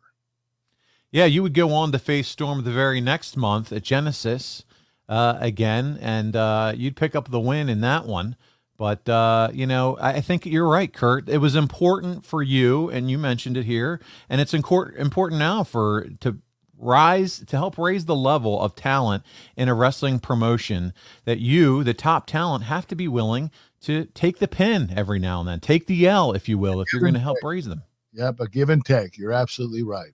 Yeah, 1.17 1.25
you 1.25 1.43
would 1.43 1.55
go 1.55 1.73
on 1.73 1.93
to 1.93 1.99
face 1.99 2.29
Storm 2.29 2.63
the 2.63 2.71
very 2.71 3.01
next 3.01 3.39
month 3.39 3.73
at 3.73 3.83
Genesis 3.83 4.65
uh, 5.09 5.39
again, 5.41 5.99
and 6.03 6.37
uh, 6.37 6.75
you'd 6.77 6.95
pick 6.95 7.17
up 7.17 7.31
the 7.31 7.41
win 7.41 7.71
in 7.71 7.81
that 7.81 8.05
one. 8.05 8.37
But 8.77 9.09
uh, 9.09 9.49
you 9.51 9.67
know, 9.67 9.97
I 9.97 10.17
I 10.17 10.21
think 10.21 10.45
you're 10.45 10.69
right, 10.69 10.93
Kurt. 10.93 11.31
It 11.31 11.39
was 11.39 11.57
important 11.57 12.27
for 12.27 12.43
you, 12.43 12.91
and 12.91 13.11
you 13.11 13.17
mentioned 13.17 13.57
it 13.57 13.65
here, 13.65 13.99
and 14.29 14.43
it's 14.43 14.53
incor- 14.53 14.95
important 14.95 15.39
now 15.39 15.65
for 15.65 16.07
to 16.21 16.37
rise 16.77 17.39
to 17.47 17.57
help 17.57 17.79
raise 17.79 18.05
the 18.05 18.15
level 18.15 18.61
of 18.61 18.75
talent 18.75 19.23
in 19.57 19.71
a 19.71 19.75
wrestling 19.75 20.19
promotion. 20.19 20.93
That 21.25 21.39
you, 21.39 21.83
the 21.83 21.95
top 21.95 22.27
talent, 22.27 22.65
have 22.65 22.87
to 22.89 22.95
be 22.95 23.09
willing 23.09 23.51
to 23.81 24.05
take 24.13 24.39
the 24.39 24.49
pin 24.49 24.93
every 24.95 25.19
now 25.19 25.41
and 25.41 25.49
then, 25.49 25.61
take 25.61 25.87
the 25.87 26.07
L, 26.07 26.33
if 26.33 26.47
you 26.47 26.59
will, 26.59 26.83
if 26.83 26.93
you're 26.93 27.01
going 27.01 27.15
to 27.15 27.21
help 27.21 27.39
raise 27.43 27.65
them. 27.65 27.85
Yeah, 28.13 28.33
but 28.33 28.53
give 28.53 28.69
and 28.69 28.85
take. 28.85 29.17
You're 29.17 29.33
absolutely 29.33 29.83
right. 29.83 30.13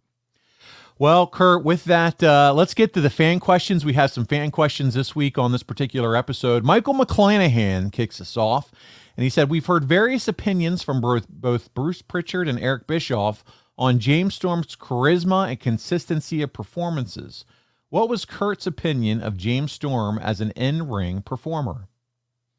Well, 0.99 1.27
Kurt, 1.27 1.65
with 1.65 1.85
that, 1.85 2.23
uh, 2.23 2.53
let's 2.55 2.75
get 2.75 2.93
to 2.95 3.01
the 3.01 3.11
fan 3.11 3.41
questions. 3.41 3.85
We 3.85 3.95
have 3.95 4.11
some 4.11 4.27
fan 4.27 4.51
questions 4.51 4.95
this 4.95 5.17
week 5.17 5.39
on 5.39 5.51
this 5.51 5.63
particular 5.63 6.15
episode. 6.15 6.65
Michael 6.65 6.95
McClanahan 6.95 7.91
kicks 7.91 8.21
us 8.21 8.37
off, 8.37 8.71
and 9.17 9.25
he 9.25 9.31
said, 9.31 9.51
We've 9.51 9.67
heard 9.67 9.85
various 9.85 10.29
opinions 10.29 10.83
from 10.83 11.01
both, 11.01 11.29
both 11.29 11.73
Bruce 11.75 12.03
Pritchard 12.03 12.47
and 12.47 12.59
Eric 12.61 12.87
Bischoff 12.87 13.43
on 13.79 13.99
James 13.99 14.35
Storm's 14.35 14.77
charisma 14.77 15.49
and 15.49 15.59
consistency 15.59 16.43
of 16.43 16.53
performances. 16.53 17.45
What 17.89 18.09
was 18.09 18.25
Kurt's 18.25 18.67
opinion 18.67 19.21
of 19.21 19.37
James 19.37 19.73
Storm 19.73 20.19
as 20.19 20.41
an 20.41 20.51
in 20.53 20.89
ring 20.89 21.21
performer? 21.23 21.89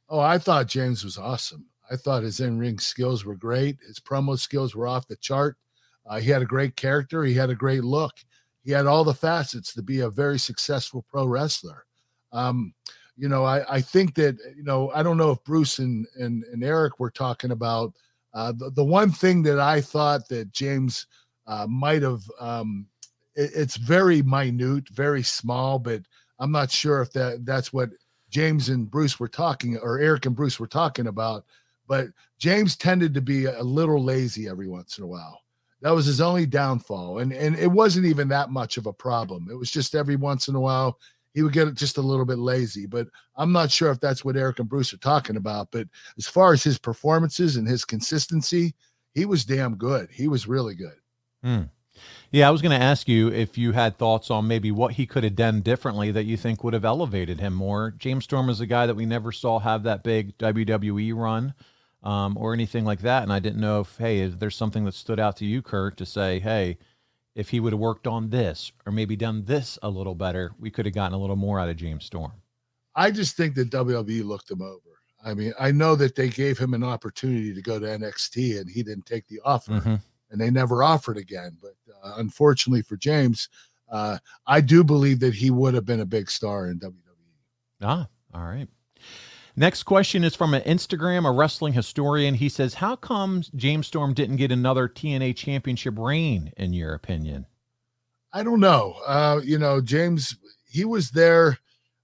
Oh, 0.10 0.20
I 0.20 0.38
thought 0.38 0.68
James 0.68 1.04
was 1.04 1.18
awesome. 1.18 1.68
I 1.90 1.96
thought 1.96 2.24
his 2.24 2.40
in 2.40 2.60
ring 2.60 2.80
skills 2.80 3.26
were 3.26 3.36
great. 3.36 3.78
His 3.88 4.00
promo 4.00 4.38
skills 4.38 4.76
were 4.76 4.88
off 4.88 5.08
the 5.08 5.16
chart. 5.16 5.58
Uh, 6.06 6.20
he 6.20 6.30
had 6.30 6.42
a 6.42 6.46
great 6.46 6.76
character. 6.76 7.24
He 7.24 7.34
had 7.34 7.50
a 7.50 7.56
great 7.56 7.84
look. 7.84 8.14
He 8.64 8.72
had 8.72 8.86
all 8.86 9.04
the 9.04 9.14
facets 9.14 9.74
to 9.74 9.82
be 9.82 10.02
a 10.02 10.10
very 10.10 10.40
successful 10.40 11.06
pro 11.10 11.26
wrestler. 11.26 11.86
Um, 12.32 12.74
you 13.16 13.30
know, 13.30 13.44
I, 13.44 13.76
I 13.76 13.82
think 13.82 14.16
that, 14.16 14.38
you 14.56 14.64
know, 14.64 14.90
I 14.92 15.04
don't 15.04 15.18
know 15.18 15.32
if 15.32 15.44
Bruce 15.44 15.80
and, 15.80 16.08
and, 16.16 16.44
and 16.46 16.64
Eric 16.64 17.00
were 17.00 17.12
talking 17.12 17.52
about 17.52 17.94
uh, 18.34 18.52
the, 18.52 18.72
the 18.72 18.84
one 18.84 19.12
thing 19.12 19.44
that 19.44 19.60
I 19.60 19.82
thought 19.82 20.28
that 20.30 20.52
James 20.52 21.06
uh, 21.46 21.68
might 21.70 22.02
have. 22.02 22.24
Um, 22.40 22.88
it, 23.36 23.52
it's 23.56 23.78
very 23.78 24.22
minute, 24.22 24.90
very 24.90 25.24
small, 25.24 25.78
but 25.78 26.02
I'm 26.40 26.52
not 26.52 26.72
sure 26.72 27.02
if 27.02 27.12
that 27.14 27.46
that's 27.46 27.72
what 27.72 27.92
James 28.30 28.70
and 28.70 28.90
Bruce 28.90 29.20
were 29.20 29.28
talking, 29.28 29.78
or 29.78 30.00
Eric 30.00 30.26
and 30.26 30.36
Bruce 30.36 30.60
were 30.60 30.68
talking 30.68 31.08
about. 31.08 31.46
But 31.88 32.08
James 32.40 32.76
tended 32.76 33.14
to 33.14 33.22
be 33.22 33.46
a 33.46 33.62
little 33.62 34.04
lazy 34.04 34.48
every 34.50 34.68
once 34.68 34.98
in 34.98 35.04
a 35.04 35.08
while. 35.08 35.43
That 35.84 35.94
was 35.94 36.06
his 36.06 36.22
only 36.22 36.46
downfall, 36.46 37.20
and 37.20 37.32
and 37.32 37.56
it 37.58 37.72
wasn't 37.72 38.06
even 38.06 38.30
that 38.30 38.50
much 38.50 38.78
of 38.78 38.88
a 38.88 38.94
problem. 38.94 39.48
It 39.52 39.56
was 39.56 39.70
just 39.70 39.96
every 39.96 40.16
once 40.16 40.48
in 40.48 40.56
a 40.56 40.60
while 40.60 40.98
he 41.34 41.42
would 41.42 41.54
get 41.54 41.74
just 41.74 41.98
a 41.98 42.02
little 42.02 42.26
bit 42.26 42.38
lazy. 42.38 42.86
But 42.86 43.08
I'm 43.36 43.52
not 43.52 43.72
sure 43.72 43.92
if 43.92 44.00
that's 44.00 44.24
what 44.24 44.38
Eric 44.38 44.60
and 44.60 44.70
Bruce 44.70 44.94
are 44.94 44.98
talking 44.98 45.36
about. 45.36 45.70
But 45.72 45.88
as 46.18 46.28
far 46.28 46.54
as 46.54 46.64
his 46.64 46.78
performances 46.78 47.58
and 47.58 47.68
his 47.68 47.86
consistency, 47.86 48.74
he 49.14 49.26
was 49.26 49.46
damn 49.46 49.76
good. 49.76 50.10
He 50.12 50.28
was 50.28 50.48
really 50.48 50.76
good. 50.76 50.96
Hmm. 51.44 51.64
Yeah, 52.32 52.48
I 52.48 52.52
was 52.52 52.62
going 52.62 52.78
to 52.78 52.84
ask 52.84 53.08
you 53.08 53.28
if 53.32 53.58
you 53.58 53.74
had 53.74 53.98
thoughts 53.98 54.32
on 54.32 54.48
maybe 54.48 54.72
what 54.72 54.94
he 54.94 55.06
could 55.06 55.24
have 55.24 55.36
done 55.36 55.62
differently 55.62 56.12
that 56.12 56.26
you 56.26 56.36
think 56.36 56.64
would 56.64 56.74
have 56.74 56.86
elevated 56.86 57.40
him 57.40 57.54
more. 57.54 57.92
James 57.92 58.24
Storm 58.24 58.50
is 58.50 58.60
a 58.60 58.66
guy 58.66 58.88
that 58.88 58.96
we 58.96 59.06
never 59.06 59.32
saw 59.32 59.60
have 59.60 59.84
that 59.84 60.04
big 60.04 60.36
WWE 60.40 61.16
run 61.16 61.54
um, 62.04 62.38
or 62.38 62.54
anything 62.54 62.86
like 62.86 63.02
that. 63.02 63.24
And 63.24 63.32
I 63.32 63.40
didn't 63.40 63.62
know 63.62 63.82
if, 63.82 63.98
hey, 63.98 64.20
is 64.20 64.38
there 64.38 64.52
something 64.52 64.86
that 64.86 64.94
stood 64.94 65.20
out 65.20 65.38
to 65.38 65.46
you, 65.46 65.62
Kurt, 65.62 65.98
to 65.98 66.06
say, 66.06 66.40
hey, 66.40 66.78
if 67.36 67.50
he 67.50 67.60
would 67.60 67.74
have 67.74 67.80
worked 67.80 68.06
on 68.06 68.30
this 68.30 68.72
or 68.86 68.92
maybe 68.92 69.16
done 69.16 69.44
this 69.46 69.80
a 69.82 69.90
little 69.90 70.16
better, 70.16 70.54
we 70.60 70.70
could 70.70 70.86
have 70.86 70.94
gotten 70.94 71.16
a 71.16 71.20
little 71.20 71.36
more 71.36 71.60
out 71.60 71.70
of 71.70 71.78
James 71.78 72.06
Storm. 72.06 72.34
I 72.96 73.10
just 73.10 73.36
think 73.36 73.56
that 73.56 73.72
WWE 73.72 74.24
looked 74.24 74.52
him 74.52 74.62
over. 74.62 74.80
I 75.26 75.34
mean, 75.34 75.54
I 75.60 75.72
know 75.72 75.96
that 75.96 76.16
they 76.16 76.28
gave 76.28 76.58
him 76.58 76.74
an 76.74 76.84
opportunity 76.84 77.54
to 77.54 77.62
go 77.62 77.80
to 77.80 77.86
NXT 77.86 78.60
and 78.60 78.70
he 78.70 78.84
didn't 78.84 79.06
take 79.06 79.28
the 79.28 79.40
offer. 79.46 79.72
Mm-hmm. 79.72 79.96
and 80.32 80.42
they 80.42 80.50
never 80.50 80.84
offered 80.84 81.18
again. 81.18 81.58
But 81.62 81.76
uh, 82.04 82.16
unfortunately 82.18 82.82
for 82.82 82.98
James, 82.98 83.50
uh, 83.90 84.18
I 84.48 84.62
do 84.62 84.84
believe 84.84 85.20
that 85.22 85.34
he 85.34 85.52
would 85.52 85.74
have 85.76 85.86
been 85.86 86.02
a 86.02 86.06
big 86.06 86.30
star 86.30 86.68
in 86.68 86.80
WWE. 86.80 86.94
Ah, 87.82 88.08
all 88.34 88.44
right. 88.44 88.68
Next 89.56 89.84
question 89.84 90.24
is 90.24 90.36
from 90.36 90.56
an 90.56 90.64
Instagram, 90.64 91.28
a 91.28 91.32
wrestling 91.32 91.74
historian. 91.74 92.34
He 92.34 92.50
says, 92.50 92.76
How 92.76 92.96
come 92.96 93.44
James 93.56 93.88
Storm 93.88 94.14
didn't 94.14 94.38
get 94.38 94.52
another 94.52 94.88
TNA 94.88 95.36
championship 95.36 95.98
reign, 95.98 96.52
in 96.58 96.74
your 96.74 96.94
opinion? 96.94 97.46
I 98.34 98.42
don't 98.42 98.60
know. 98.60 98.96
Uh, 99.06 99.42
you 99.44 99.60
know, 99.60 99.80
James, 99.80 100.36
he 100.66 100.86
was 100.86 101.12
there. 101.12 101.60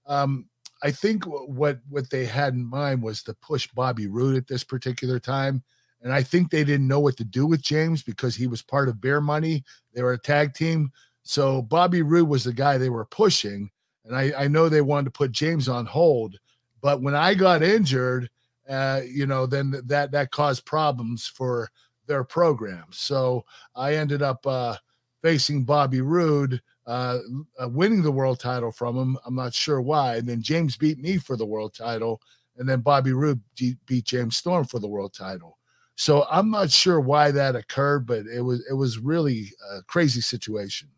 Um, 0.06 0.48
I 0.82 0.92
think 0.92 1.24
what 1.24 1.80
what 1.88 2.08
they 2.08 2.24
had 2.24 2.54
in 2.54 2.64
mind 2.64 3.02
was 3.02 3.22
to 3.24 3.34
push 3.34 3.66
Bobby 3.74 4.06
Roode 4.06 4.36
at 4.36 4.46
this 4.46 4.62
particular 4.62 5.18
time. 5.18 5.62
And 6.02 6.12
I 6.12 6.22
think 6.22 6.50
they 6.50 6.64
didn't 6.64 6.88
know 6.88 7.00
what 7.00 7.16
to 7.18 7.24
do 7.24 7.46
with 7.46 7.60
James 7.60 8.02
because 8.02 8.34
he 8.34 8.46
was 8.46 8.62
part 8.62 8.88
of 8.88 9.00
Beer 9.00 9.20
Money. 9.20 9.64
They 9.92 10.02
were 10.02 10.14
a 10.14 10.18
tag 10.18 10.54
team. 10.54 10.90
So 11.24 11.62
Bobby 11.62 12.02
Roode 12.02 12.28
was 12.28 12.44
the 12.44 12.52
guy 12.52 12.78
they 12.78 12.88
were 12.88 13.04
pushing. 13.04 13.70
And 14.04 14.16
I, 14.16 14.32
I 14.38 14.48
know 14.48 14.68
they 14.68 14.80
wanted 14.80 15.06
to 15.06 15.18
put 15.18 15.32
James 15.32 15.68
on 15.68 15.84
hold. 15.84 16.38
But 16.80 17.02
when 17.02 17.14
I 17.14 17.34
got 17.34 17.62
injured, 17.62 18.30
uh, 18.68 19.02
you 19.06 19.26
know, 19.26 19.46
then 19.46 19.80
that 19.86 20.10
that 20.12 20.30
caused 20.30 20.64
problems 20.64 21.26
for 21.26 21.68
their 22.06 22.24
program. 22.24 22.86
So 22.90 23.44
I 23.74 23.94
ended 23.94 24.22
up 24.22 24.46
uh, 24.46 24.76
facing 25.22 25.64
Bobby 25.64 26.00
Roode, 26.00 26.60
uh, 26.86 27.18
uh, 27.60 27.68
winning 27.68 28.02
the 28.02 28.12
world 28.12 28.40
title 28.40 28.72
from 28.72 28.96
him. 28.96 29.18
I'm 29.24 29.34
not 29.34 29.54
sure 29.54 29.80
why. 29.80 30.16
And 30.16 30.28
then 30.28 30.42
James 30.42 30.76
beat 30.76 30.98
me 30.98 31.18
for 31.18 31.36
the 31.36 31.46
world 31.46 31.74
title, 31.74 32.20
and 32.56 32.68
then 32.68 32.80
Bobby 32.80 33.12
Roode 33.12 33.40
de- 33.56 33.76
beat 33.86 34.04
James 34.04 34.36
Storm 34.36 34.64
for 34.64 34.78
the 34.78 34.88
world 34.88 35.12
title. 35.12 35.58
So 35.96 36.26
I'm 36.30 36.50
not 36.50 36.70
sure 36.70 36.98
why 36.98 37.30
that 37.30 37.56
occurred, 37.56 38.06
but 38.06 38.26
it 38.26 38.40
was 38.40 38.64
it 38.70 38.74
was 38.74 38.98
really 38.98 39.52
a 39.70 39.82
crazy 39.82 40.20
situation. 40.20 40.88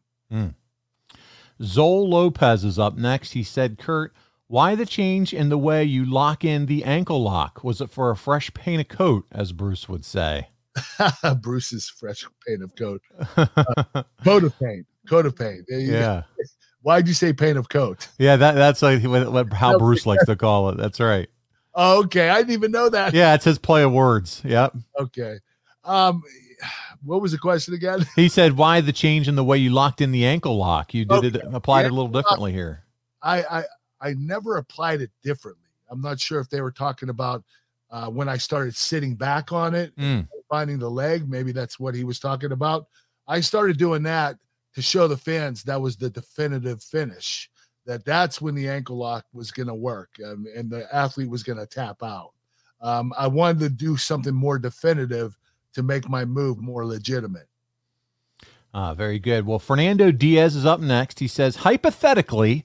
Zol 1.61 2.09
Lopez 2.09 2.65
is 2.65 2.79
up 2.79 2.97
next. 2.97 3.33
He 3.33 3.43
said, 3.43 3.79
Kurt, 3.79 4.13
why 4.53 4.75
the 4.75 4.85
change 4.85 5.33
in 5.33 5.49
the 5.49 5.57
way 5.57 5.83
you 5.83 6.05
lock 6.05 6.45
in 6.45 6.67
the 6.67 6.85
ankle 6.85 7.23
lock? 7.23 7.65
Was 7.65 7.81
it 7.81 7.91
for 7.91 8.11
a 8.11 8.17
fresh 8.17 8.53
paint 8.53 8.83
of 8.83 8.89
coat, 8.89 9.25
as 9.33 9.51
Bruce 9.51 9.89
would 9.89 10.05
say? 10.05 10.49
Bruce's 11.41 11.89
fresh 11.89 12.23
paint 12.47 12.63
of 12.63 12.77
coat, 12.77 13.01
uh, 13.39 14.03
coat 14.23 14.45
of 14.45 14.59
paint, 14.59 14.87
coat 15.09 15.25
of 15.25 15.35
paint. 15.37 15.65
There 15.69 15.81
you 15.81 15.93
go. 15.93 15.99
Yeah. 15.99 16.23
Why'd 16.83 17.09
you 17.09 17.15
say 17.15 17.33
paint 17.33 17.57
of 17.57 17.71
coat? 17.71 18.09
Yeah, 18.19 18.37
that 18.37 18.53
that's 18.53 18.83
like 18.83 19.03
what, 19.05 19.33
what- 19.33 19.53
how 19.55 19.79
Bruce 19.79 20.05
likes 20.05 20.27
to 20.27 20.37
call 20.37 20.69
it. 20.69 20.77
That's 20.77 21.01
right. 21.01 21.31
Oh, 21.75 22.03
okay, 22.05 22.29
I 22.29 22.37
didn't 22.37 22.53
even 22.53 22.73
know 22.73 22.91
that. 22.91 23.15
Yeah, 23.15 23.33
it's 23.35 23.47
his 23.47 23.59
play 23.59 23.83
of 23.83 23.93
words. 23.93 24.43
Yep. 24.45 24.77
Okay. 25.01 25.39
Um, 25.85 26.23
what 27.03 27.23
was 27.23 27.33
the 27.33 27.39
question 27.39 27.73
again? 27.73 28.05
He 28.17 28.29
said, 28.29 28.59
"Why 28.59 28.83
the 28.83 28.93
change 28.93 29.29
in 29.29 29.35
the 29.37 29.45
way 29.45 29.57
you 29.57 29.71
locked 29.71 30.03
in 30.03 30.13
the 30.13 30.27
ankle 30.27 30.59
lock? 30.59 30.93
You 30.93 31.07
did 31.07 31.25
it 31.25 31.37
Okay. 31.37 31.49
applied 31.57 31.87
it 31.87 31.93
a 31.93 31.95
little 31.95 32.11
differently 32.11 32.53
here." 32.53 32.85
I 33.23 33.43
I 33.45 33.65
I 34.03 34.15
never 34.15 34.57
applied 34.57 35.01
it 35.01 35.11
differently. 35.23 35.69
I'm 35.91 36.01
not 36.01 36.19
sure 36.21 36.41
if 36.41 36.49
they 36.51 36.61
were 36.61 36.73
talking 36.73 37.09
about 37.09 37.45
uh, 37.91 38.09
when 38.09 38.29
I 38.29 38.37
started 38.39 38.75
sitting 38.75 39.15
back 39.15 39.53
on 39.53 39.75
it, 39.75 39.95
Mm. 39.97 40.27
finding 40.51 40.79
the 40.79 40.91
leg. 40.91 41.29
Maybe 41.29 41.53
that's 41.53 41.79
what 41.79 41.95
he 41.95 42.05
was 42.05 42.19
talking 42.19 42.53
about. 42.53 42.89
I 43.29 43.41
started 43.41 43.79
doing 43.79 44.03
that 44.05 44.37
to 44.75 44.83
show 44.83 45.07
the 45.07 45.17
fans 45.17 45.63
that 45.65 45.81
was 45.81 45.97
the 45.97 46.11
definitive 46.11 46.83
finish. 46.83 47.51
That 47.85 48.05
that's 48.05 48.41
when 48.41 48.55
the 48.55 48.69
ankle 48.69 48.97
lock 48.97 49.27
was 49.33 49.51
going 49.51 49.67
to 49.69 49.75
work 49.75 50.11
um, 50.25 50.47
and 50.57 50.71
the 50.71 50.87
athlete 50.95 51.29
was 51.29 51.43
going 51.43 51.59
to 51.59 51.67
tap 51.67 52.03
out. 52.03 52.33
Um, 52.81 53.13
I 53.19 53.27
wanted 53.27 53.61
to 53.61 53.69
do 53.69 53.97
something 53.97 54.35
more 54.35 54.59
definitive 54.59 55.37
to 55.75 55.83
make 55.83 56.09
my 56.09 56.25
move 56.25 56.59
more 56.61 56.87
legitimate. 56.87 57.49
Ah, 58.75 58.95
very 58.95 59.19
good. 59.19 59.47
Well, 59.47 59.59
Fernando 59.59 60.11
Diaz 60.11 60.57
is 60.57 60.65
up 60.65 60.81
next. 60.81 61.19
He 61.19 61.29
says, 61.29 61.57
hypothetically, 61.57 62.65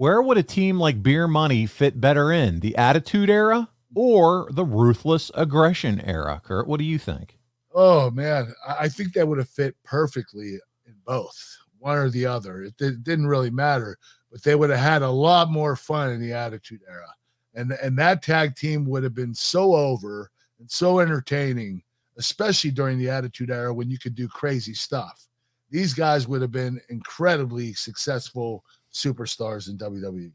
where 0.00 0.22
would 0.22 0.38
a 0.38 0.42
team 0.42 0.78
like 0.78 1.02
Beer 1.02 1.28
Money 1.28 1.66
fit 1.66 2.00
better 2.00 2.32
in? 2.32 2.60
The 2.60 2.74
Attitude 2.78 3.28
Era 3.28 3.68
or 3.94 4.48
the 4.50 4.64
Ruthless 4.64 5.30
Aggression 5.34 6.00
Era? 6.00 6.40
Kurt, 6.42 6.66
what 6.66 6.78
do 6.78 6.84
you 6.84 6.98
think? 6.98 7.36
Oh 7.74 8.10
man, 8.10 8.54
I 8.66 8.88
think 8.88 9.12
that 9.12 9.28
would 9.28 9.36
have 9.36 9.50
fit 9.50 9.76
perfectly 9.84 10.54
in 10.86 10.94
both, 11.04 11.38
one 11.78 11.98
or 11.98 12.08
the 12.08 12.24
other. 12.24 12.62
It, 12.62 12.78
didn't 12.78 13.26
really 13.26 13.50
matter, 13.50 13.98
but 14.32 14.42
they 14.42 14.54
would 14.54 14.70
have 14.70 14.78
had 14.78 15.02
a 15.02 15.10
lot 15.10 15.50
more 15.50 15.76
fun 15.76 16.08
in 16.08 16.20
the 16.22 16.32
Attitude 16.32 16.80
Era, 16.88 17.12
and 17.52 17.72
and 17.82 17.98
that 17.98 18.22
tag 18.22 18.56
team 18.56 18.86
would 18.86 19.02
have 19.02 19.14
been 19.14 19.34
so 19.34 19.74
over 19.74 20.30
and 20.60 20.70
so 20.70 21.00
entertaining, 21.00 21.82
especially 22.16 22.70
during 22.70 22.98
the 22.98 23.10
Attitude 23.10 23.50
Era 23.50 23.74
when 23.74 23.90
you 23.90 23.98
could 23.98 24.14
do 24.14 24.28
crazy 24.28 24.72
stuff. 24.72 25.26
These 25.68 25.92
guys 25.92 26.26
would 26.26 26.40
have 26.40 26.50
been 26.50 26.80
incredibly 26.88 27.74
successful 27.74 28.64
superstars 28.92 29.68
in. 29.68 29.78
WWE. 29.78 30.32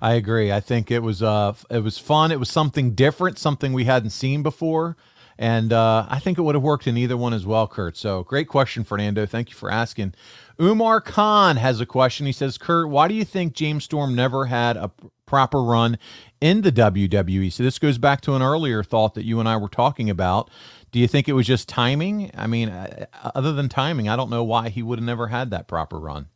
I 0.00 0.14
agree. 0.14 0.52
I 0.52 0.60
think 0.60 0.90
it 0.90 1.02
was 1.02 1.22
uh 1.22 1.54
it 1.70 1.82
was 1.82 1.98
fun. 1.98 2.32
It 2.32 2.38
was 2.38 2.50
something 2.50 2.94
different, 2.94 3.38
something 3.38 3.72
we 3.72 3.84
hadn't 3.84 4.10
seen 4.10 4.42
before. 4.42 4.96
And 5.38 5.72
uh, 5.72 6.06
I 6.08 6.18
think 6.18 6.38
it 6.38 6.42
would 6.42 6.54
have 6.54 6.62
worked 6.62 6.86
in 6.86 6.96
either 6.96 7.16
one 7.16 7.32
as 7.32 7.46
well, 7.46 7.66
Kurt. 7.66 7.96
So 7.96 8.22
great 8.22 8.48
question, 8.48 8.84
Fernando. 8.84 9.26
Thank 9.26 9.50
you 9.50 9.56
for 9.56 9.70
asking. 9.70 10.14
Umar 10.60 11.00
Khan 11.00 11.56
has 11.56 11.80
a 11.80 11.86
question. 11.86 12.26
He 12.26 12.32
says, 12.32 12.58
Kurt, 12.58 12.88
why 12.88 13.08
do 13.08 13.14
you 13.14 13.24
think 13.24 13.54
James 13.54 13.84
Storm 13.84 14.14
never 14.14 14.46
had 14.46 14.76
a 14.76 14.90
proper 15.26 15.62
run 15.62 15.98
in 16.40 16.60
the 16.60 16.70
WWE? 16.70 17.50
So 17.50 17.62
this 17.62 17.78
goes 17.78 17.98
back 17.98 18.20
to 18.22 18.34
an 18.34 18.42
earlier 18.42 18.84
thought 18.84 19.14
that 19.14 19.24
you 19.24 19.40
and 19.40 19.48
I 19.48 19.56
were 19.56 19.68
talking 19.68 20.10
about. 20.10 20.50
Do 20.90 20.98
you 20.98 21.08
think 21.08 21.28
it 21.28 21.32
was 21.32 21.46
just 21.46 21.68
timing? 21.68 22.30
I 22.36 22.46
mean, 22.46 22.68
uh, 22.68 23.06
other 23.34 23.52
than 23.52 23.70
timing, 23.70 24.08
I 24.08 24.16
don't 24.16 24.30
know 24.30 24.44
why 24.44 24.68
he 24.68 24.82
would 24.82 24.98
have 24.98 25.06
never 25.06 25.28
had 25.28 25.50
that 25.50 25.66
proper 25.66 25.98
run. 25.98 26.28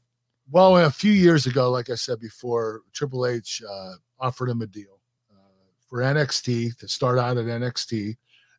Well, 0.50 0.76
a 0.76 0.90
few 0.90 1.12
years 1.12 1.46
ago, 1.46 1.70
like 1.70 1.90
I 1.90 1.96
said 1.96 2.20
before, 2.20 2.82
Triple 2.92 3.26
H 3.26 3.62
uh, 3.68 3.92
offered 4.20 4.48
him 4.48 4.62
a 4.62 4.66
deal 4.66 5.00
uh, 5.32 5.40
for 5.88 6.00
NXT 6.00 6.78
to 6.78 6.88
start 6.88 7.18
out 7.18 7.36
at 7.36 7.46
NXT, 7.46 8.16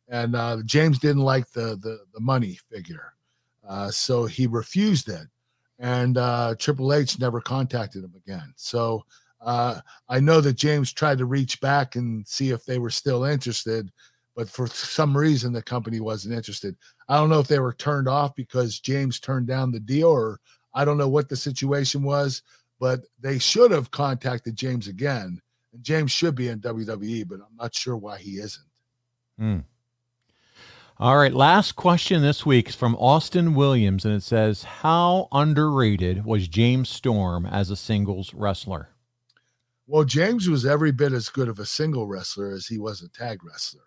and 0.08 0.36
uh, 0.36 0.58
James 0.66 0.98
didn't 0.98 1.22
like 1.22 1.50
the 1.50 1.78
the, 1.80 2.00
the 2.12 2.20
money 2.20 2.58
figure, 2.70 3.14
uh, 3.66 3.90
so 3.90 4.26
he 4.26 4.46
refused 4.46 5.08
it, 5.08 5.28
and 5.78 6.18
uh, 6.18 6.54
Triple 6.58 6.92
H 6.92 7.18
never 7.18 7.40
contacted 7.40 8.04
him 8.04 8.14
again. 8.14 8.52
So 8.56 9.02
uh, 9.40 9.80
I 10.10 10.20
know 10.20 10.42
that 10.42 10.58
James 10.58 10.92
tried 10.92 11.18
to 11.18 11.24
reach 11.24 11.58
back 11.62 11.96
and 11.96 12.26
see 12.26 12.50
if 12.50 12.66
they 12.66 12.78
were 12.78 12.90
still 12.90 13.24
interested, 13.24 13.90
but 14.36 14.50
for 14.50 14.66
some 14.66 15.16
reason 15.16 15.54
the 15.54 15.62
company 15.62 16.00
wasn't 16.00 16.34
interested. 16.34 16.76
I 17.08 17.16
don't 17.16 17.30
know 17.30 17.40
if 17.40 17.48
they 17.48 17.60
were 17.60 17.72
turned 17.72 18.08
off 18.08 18.34
because 18.34 18.78
James 18.78 19.20
turned 19.20 19.46
down 19.46 19.72
the 19.72 19.80
deal 19.80 20.08
or 20.08 20.38
I 20.74 20.84
don't 20.84 20.98
know 20.98 21.08
what 21.08 21.28
the 21.28 21.36
situation 21.36 22.02
was, 22.02 22.42
but 22.78 23.00
they 23.20 23.38
should 23.38 23.70
have 23.70 23.90
contacted 23.90 24.56
James 24.56 24.88
again. 24.88 25.40
And 25.72 25.82
James 25.82 26.12
should 26.12 26.34
be 26.34 26.48
in 26.48 26.60
WWE, 26.60 27.28
but 27.28 27.40
I'm 27.40 27.56
not 27.56 27.74
sure 27.74 27.96
why 27.96 28.18
he 28.18 28.32
isn't. 28.38 28.64
Hmm. 29.38 29.58
All 31.00 31.16
right, 31.16 31.32
last 31.32 31.76
question 31.76 32.22
this 32.22 32.44
week 32.44 32.70
is 32.70 32.74
from 32.74 32.96
Austin 32.96 33.54
Williams, 33.54 34.04
and 34.04 34.14
it 34.14 34.22
says, 34.24 34.64
"How 34.64 35.28
underrated 35.30 36.24
was 36.24 36.48
James 36.48 36.88
Storm 36.88 37.46
as 37.46 37.70
a 37.70 37.76
singles 37.76 38.34
wrestler?" 38.34 38.88
Well, 39.86 40.02
James 40.02 40.48
was 40.48 40.66
every 40.66 40.90
bit 40.90 41.12
as 41.12 41.28
good 41.28 41.48
of 41.48 41.60
a 41.60 41.66
single 41.66 42.08
wrestler 42.08 42.50
as 42.50 42.66
he 42.66 42.78
was 42.78 43.00
a 43.00 43.08
tag 43.08 43.44
wrestler. 43.44 43.80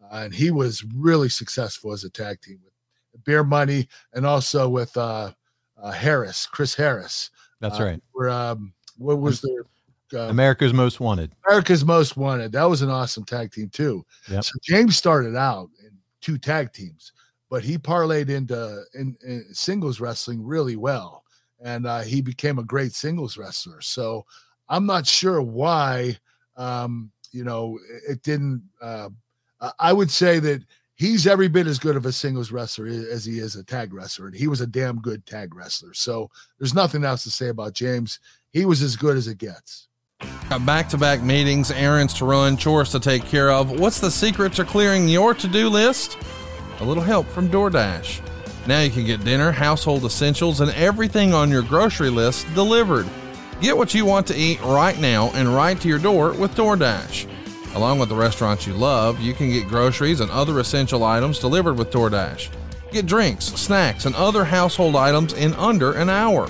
Uh, 0.00 0.16
and 0.24 0.34
he 0.34 0.52
was 0.52 0.84
really 0.94 1.28
successful 1.28 1.92
as 1.92 2.04
a 2.04 2.10
tag 2.10 2.40
team 2.40 2.60
with 2.64 3.24
Beer 3.24 3.42
Money, 3.42 3.88
and 4.12 4.24
also 4.24 4.68
with 4.68 4.96
uh, 4.96 5.32
uh, 5.80 5.90
Harris, 5.90 6.46
Chris 6.46 6.74
Harris. 6.74 7.30
That's 7.60 7.80
Uh, 7.80 7.84
right. 7.84 8.02
Where 8.12 8.30
um, 8.30 8.72
what 8.98 9.20
was 9.20 9.40
their 9.40 9.64
uh, 10.12 10.28
America's 10.28 10.72
Most 10.72 11.00
Wanted. 11.00 11.32
America's 11.46 11.84
Most 11.84 12.16
Wanted? 12.16 12.52
That 12.52 12.64
was 12.64 12.82
an 12.82 12.90
awesome 12.90 13.24
tag 13.24 13.52
team 13.52 13.68
too. 13.68 14.04
Yep. 14.30 14.44
So 14.44 14.52
James 14.62 14.96
started 14.96 15.36
out 15.36 15.70
in 15.82 15.90
two 16.20 16.38
tag 16.38 16.72
teams, 16.72 17.12
but 17.50 17.64
he 17.64 17.78
parlayed 17.78 18.28
into 18.28 18.84
in, 18.94 19.16
in 19.26 19.44
singles 19.52 20.00
wrestling 20.00 20.44
really 20.44 20.76
well, 20.76 21.24
and 21.60 21.86
uh, 21.86 22.00
he 22.02 22.20
became 22.20 22.58
a 22.58 22.64
great 22.64 22.92
singles 22.92 23.36
wrestler. 23.36 23.80
So 23.80 24.24
I'm 24.68 24.86
not 24.86 25.06
sure 25.06 25.42
why, 25.42 26.16
um, 26.56 27.10
you 27.32 27.44
know, 27.44 27.78
it, 28.08 28.22
didn't. 28.22 28.62
Uh, 28.80 29.10
I 29.78 29.92
would 29.92 30.10
say 30.10 30.38
that 30.40 30.62
he's 30.94 31.26
every 31.26 31.48
bit 31.48 31.66
as 31.66 31.78
good 31.78 31.96
of 31.96 32.06
a 32.06 32.12
singles 32.12 32.52
wrestler 32.52 32.86
as 32.86 33.24
he 33.24 33.38
is 33.38 33.56
a 33.56 33.64
tag 33.64 33.92
wrestler, 33.92 34.26
and 34.26 34.36
he 34.36 34.48
was 34.48 34.60
a 34.60 34.66
damn 34.66 35.00
good 35.00 35.26
tag 35.26 35.54
wrestler. 35.54 35.94
So 35.94 36.30
there's 36.58 36.74
nothing 36.74 37.04
else 37.04 37.24
to 37.24 37.30
say 37.30 37.48
about 37.48 37.74
James. 37.74 38.20
He 38.52 38.64
was 38.64 38.82
as 38.82 38.96
good 38.96 39.16
as 39.16 39.26
it 39.26 39.38
gets. 39.38 39.88
Got 40.48 40.64
back 40.64 40.88
to 40.90 40.98
back 40.98 41.22
meetings, 41.22 41.70
errands 41.70 42.14
to 42.14 42.24
run, 42.24 42.56
chores 42.56 42.90
to 42.92 43.00
take 43.00 43.24
care 43.24 43.50
of. 43.50 43.78
What's 43.80 44.00
the 44.00 44.10
secret 44.10 44.52
to 44.54 44.64
clearing 44.64 45.08
your 45.08 45.34
to 45.34 45.48
do 45.48 45.68
list? 45.68 46.18
A 46.80 46.84
little 46.84 47.02
help 47.02 47.26
from 47.28 47.48
DoorDash. 47.48 48.20
Now 48.66 48.80
you 48.80 48.90
can 48.90 49.04
get 49.04 49.24
dinner, 49.24 49.52
household 49.52 50.04
essentials, 50.04 50.60
and 50.60 50.70
everything 50.72 51.34
on 51.34 51.50
your 51.50 51.62
grocery 51.62 52.10
list 52.10 52.46
delivered. 52.54 53.06
Get 53.60 53.76
what 53.76 53.94
you 53.94 54.06
want 54.06 54.26
to 54.28 54.36
eat 54.36 54.60
right 54.62 54.98
now 54.98 55.30
and 55.34 55.54
right 55.54 55.78
to 55.80 55.88
your 55.88 55.98
door 55.98 56.32
with 56.32 56.54
DoorDash. 56.54 57.33
Along 57.74 57.98
with 57.98 58.08
the 58.08 58.14
restaurants 58.14 58.66
you 58.66 58.72
love, 58.72 59.20
you 59.20 59.34
can 59.34 59.50
get 59.50 59.66
groceries 59.66 60.20
and 60.20 60.30
other 60.30 60.60
essential 60.60 61.02
items 61.02 61.40
delivered 61.40 61.76
with 61.76 61.90
DoorDash. 61.90 62.48
Get 62.92 63.06
drinks, 63.06 63.46
snacks, 63.46 64.06
and 64.06 64.14
other 64.14 64.44
household 64.44 64.94
items 64.94 65.32
in 65.32 65.52
under 65.54 65.92
an 65.92 66.08
hour. 66.08 66.48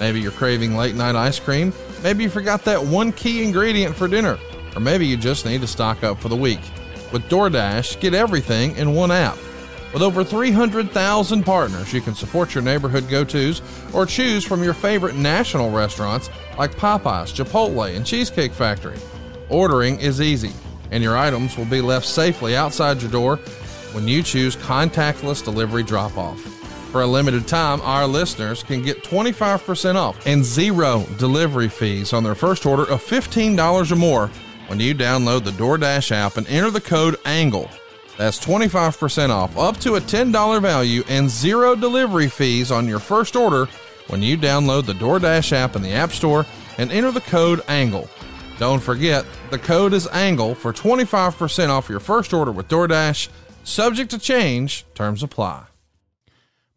Maybe 0.00 0.20
you're 0.20 0.32
craving 0.32 0.76
late 0.76 0.96
night 0.96 1.14
ice 1.14 1.38
cream. 1.38 1.72
Maybe 2.02 2.24
you 2.24 2.30
forgot 2.30 2.64
that 2.64 2.84
one 2.84 3.12
key 3.12 3.44
ingredient 3.44 3.94
for 3.94 4.08
dinner. 4.08 4.36
Or 4.74 4.80
maybe 4.80 5.06
you 5.06 5.16
just 5.16 5.46
need 5.46 5.60
to 5.60 5.68
stock 5.68 6.02
up 6.02 6.18
for 6.18 6.28
the 6.28 6.36
week. 6.36 6.60
With 7.12 7.22
DoorDash, 7.28 8.00
get 8.00 8.12
everything 8.12 8.76
in 8.76 8.94
one 8.94 9.12
app. 9.12 9.38
With 9.92 10.02
over 10.02 10.24
300,000 10.24 11.44
partners, 11.44 11.92
you 11.92 12.00
can 12.00 12.16
support 12.16 12.52
your 12.52 12.64
neighborhood 12.64 13.08
go 13.08 13.22
tos 13.22 13.62
or 13.92 14.06
choose 14.06 14.44
from 14.44 14.64
your 14.64 14.74
favorite 14.74 15.14
national 15.14 15.70
restaurants 15.70 16.30
like 16.58 16.74
Popeyes, 16.74 17.32
Chipotle, 17.32 17.94
and 17.94 18.04
Cheesecake 18.04 18.52
Factory. 18.52 18.98
Ordering 19.48 20.00
is 20.00 20.20
easy, 20.20 20.50
and 20.94 21.02
your 21.02 21.18
items 21.18 21.58
will 21.58 21.64
be 21.64 21.80
left 21.80 22.06
safely 22.06 22.56
outside 22.56 23.02
your 23.02 23.10
door 23.10 23.36
when 23.92 24.06
you 24.06 24.22
choose 24.22 24.54
contactless 24.54 25.44
delivery 25.44 25.82
drop 25.82 26.16
off. 26.16 26.40
For 26.92 27.02
a 27.02 27.06
limited 27.06 27.48
time, 27.48 27.80
our 27.80 28.06
listeners 28.06 28.62
can 28.62 28.80
get 28.80 29.02
25% 29.02 29.96
off 29.96 30.24
and 30.24 30.44
zero 30.44 31.04
delivery 31.18 31.68
fees 31.68 32.12
on 32.12 32.22
their 32.22 32.36
first 32.36 32.64
order 32.64 32.84
of 32.84 33.02
$15 33.02 33.90
or 33.90 33.96
more 33.96 34.28
when 34.68 34.78
you 34.78 34.94
download 34.94 35.42
the 35.42 35.50
DoorDash 35.50 36.12
app 36.12 36.36
and 36.36 36.46
enter 36.46 36.70
the 36.70 36.80
code 36.80 37.16
ANGLE. 37.24 37.68
That's 38.16 38.38
25% 38.38 39.30
off, 39.30 39.58
up 39.58 39.76
to 39.78 39.96
a 39.96 40.00
$10 40.00 40.62
value, 40.62 41.02
and 41.08 41.28
zero 41.28 41.74
delivery 41.74 42.28
fees 42.28 42.70
on 42.70 42.86
your 42.86 43.00
first 43.00 43.34
order 43.34 43.66
when 44.06 44.22
you 44.22 44.38
download 44.38 44.86
the 44.86 44.92
DoorDash 44.92 45.50
app 45.50 45.74
in 45.74 45.82
the 45.82 45.90
App 45.90 46.12
Store 46.12 46.46
and 46.78 46.92
enter 46.92 47.10
the 47.10 47.20
code 47.22 47.62
ANGLE. 47.66 48.08
Don't 48.58 48.80
forget, 48.80 49.26
the 49.50 49.58
code 49.58 49.92
is 49.92 50.06
ANGLE 50.08 50.54
for 50.54 50.72
25% 50.72 51.68
off 51.70 51.88
your 51.88 52.00
first 52.00 52.32
order 52.32 52.52
with 52.52 52.68
DoorDash. 52.68 53.28
Subject 53.64 54.10
to 54.10 54.18
change, 54.18 54.84
terms 54.94 55.22
apply. 55.22 55.64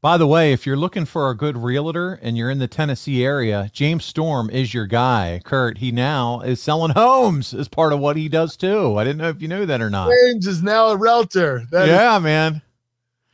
By 0.02 0.18
the 0.18 0.28
way, 0.28 0.54
if 0.54 0.66
you're 0.66 0.78
looking 0.78 1.06
for 1.06 1.30
a 1.30 1.36
good 1.36 1.58
realtor 1.58 2.14
and 2.22 2.38
you're 2.38 2.50
in 2.50 2.60
the 2.60 2.68
Tennessee 2.68 3.24
area, 3.24 3.70
James 3.74 4.06
Storm 4.06 4.50
is 4.50 4.74
your 4.74 4.86
guy. 4.86 5.42
Kurt, 5.44 5.80
he 5.80 5.92
now 5.92 6.40
is 6.42 6.62
selling 6.62 6.92
homes 6.92 7.54
as 7.54 7.68
part 7.68 7.94
of 7.94 8.00
what 8.00 8.16
he 8.16 8.30
does 8.30 8.56
too. 8.58 8.96
I 8.98 9.04
didn't 9.04 9.18
know 9.18 9.30
if 9.30 9.42
you 9.42 9.48
knew 9.48 9.66
that 9.66 9.82
or 9.82 9.90
not. 9.90 10.12
James 10.26 10.48
is 10.48 10.64
now 10.64 10.88
a 10.90 10.98
realtor. 10.98 11.64
That 11.72 11.84
is- 11.90 11.96
Yeah, 11.96 12.20
man. 12.20 12.62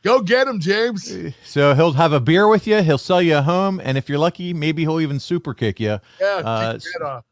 go 0.02 0.20
get 0.20 0.48
him, 0.48 0.58
James. 0.60 1.14
So 1.44 1.74
he'll 1.74 1.92
have 1.92 2.12
a 2.12 2.20
beer 2.20 2.46
with 2.48 2.66
you. 2.66 2.82
He'll 2.82 2.98
sell 2.98 3.22
you 3.22 3.38
a 3.38 3.42
home, 3.42 3.80
and 3.82 3.96
if 3.96 4.08
you're 4.08 4.18
lucky, 4.18 4.52
maybe 4.52 4.82
he'll 4.82 5.00
even 5.00 5.20
super 5.20 5.54
kick 5.54 5.80
you. 5.80 5.98
Yeah, 6.20 6.26
Uh, 6.44 6.72
kick 6.74 6.84
your 6.84 6.92
head 7.08 7.14
off. 7.16 7.24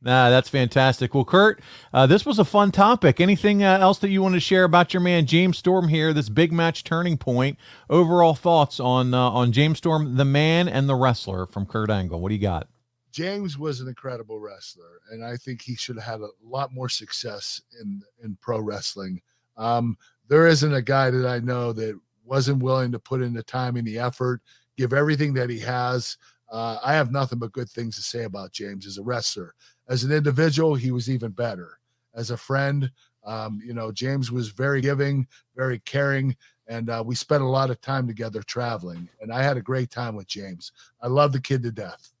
Nah, 0.00 0.30
that's 0.30 0.48
fantastic. 0.48 1.12
Well, 1.12 1.24
Kurt, 1.24 1.60
uh, 1.92 2.06
this 2.06 2.24
was 2.24 2.38
a 2.38 2.44
fun 2.44 2.70
topic. 2.70 3.20
Anything 3.20 3.64
uh, 3.64 3.78
else 3.80 3.98
that 3.98 4.10
you 4.10 4.22
want 4.22 4.34
to 4.34 4.40
share 4.40 4.62
about 4.62 4.94
your 4.94 5.00
man 5.00 5.26
James 5.26 5.58
Storm 5.58 5.88
here? 5.88 6.12
This 6.12 6.28
big 6.28 6.52
match 6.52 6.84
turning 6.84 7.16
point. 7.16 7.58
Overall 7.90 8.34
thoughts 8.34 8.78
on 8.78 9.12
uh, 9.12 9.30
on 9.30 9.50
James 9.50 9.78
Storm, 9.78 10.14
the 10.16 10.24
man 10.24 10.68
and 10.68 10.88
the 10.88 10.94
wrestler 10.94 11.46
from 11.46 11.66
Kurt 11.66 11.90
Angle. 11.90 12.20
What 12.20 12.28
do 12.28 12.36
you 12.36 12.40
got? 12.40 12.68
James 13.10 13.58
was 13.58 13.80
an 13.80 13.88
incredible 13.88 14.38
wrestler, 14.38 15.00
and 15.10 15.24
I 15.24 15.36
think 15.36 15.62
he 15.62 15.74
should 15.74 15.96
have 15.96 16.04
had 16.04 16.20
a 16.20 16.28
lot 16.44 16.72
more 16.72 16.88
success 16.88 17.60
in 17.80 18.00
in 18.22 18.38
pro 18.40 18.60
wrestling. 18.60 19.20
Um, 19.56 19.98
there 20.28 20.46
isn't 20.46 20.74
a 20.74 20.82
guy 20.82 21.10
that 21.10 21.26
I 21.26 21.40
know 21.40 21.72
that 21.72 21.98
wasn't 22.24 22.62
willing 22.62 22.92
to 22.92 23.00
put 23.00 23.22
in 23.22 23.32
the 23.32 23.42
time 23.42 23.76
and 23.76 23.86
the 23.86 23.98
effort, 23.98 24.42
give 24.76 24.92
everything 24.92 25.34
that 25.34 25.50
he 25.50 25.58
has. 25.58 26.18
Uh, 26.50 26.78
I 26.84 26.94
have 26.94 27.10
nothing 27.10 27.38
but 27.38 27.52
good 27.52 27.68
things 27.68 27.96
to 27.96 28.02
say 28.02 28.24
about 28.24 28.52
James 28.52 28.86
as 28.86 28.98
a 28.98 29.02
wrestler. 29.02 29.54
As 29.88 30.04
an 30.04 30.12
individual, 30.12 30.74
he 30.74 30.90
was 30.90 31.08
even 31.10 31.30
better. 31.30 31.78
As 32.14 32.30
a 32.30 32.36
friend, 32.36 32.90
um, 33.24 33.60
you 33.64 33.74
know, 33.74 33.92
James 33.92 34.30
was 34.30 34.48
very 34.48 34.80
giving, 34.80 35.26
very 35.56 35.78
caring, 35.80 36.36
and 36.66 36.90
uh, 36.90 37.02
we 37.04 37.14
spent 37.14 37.42
a 37.42 37.48
lot 37.48 37.70
of 37.70 37.80
time 37.80 38.06
together 38.06 38.42
traveling. 38.42 39.08
And 39.20 39.32
I 39.32 39.42
had 39.42 39.56
a 39.56 39.62
great 39.62 39.90
time 39.90 40.14
with 40.14 40.26
James. 40.26 40.72
I 41.00 41.08
love 41.08 41.32
the 41.32 41.40
kid 41.40 41.62
to 41.62 41.72
death. 41.72 42.12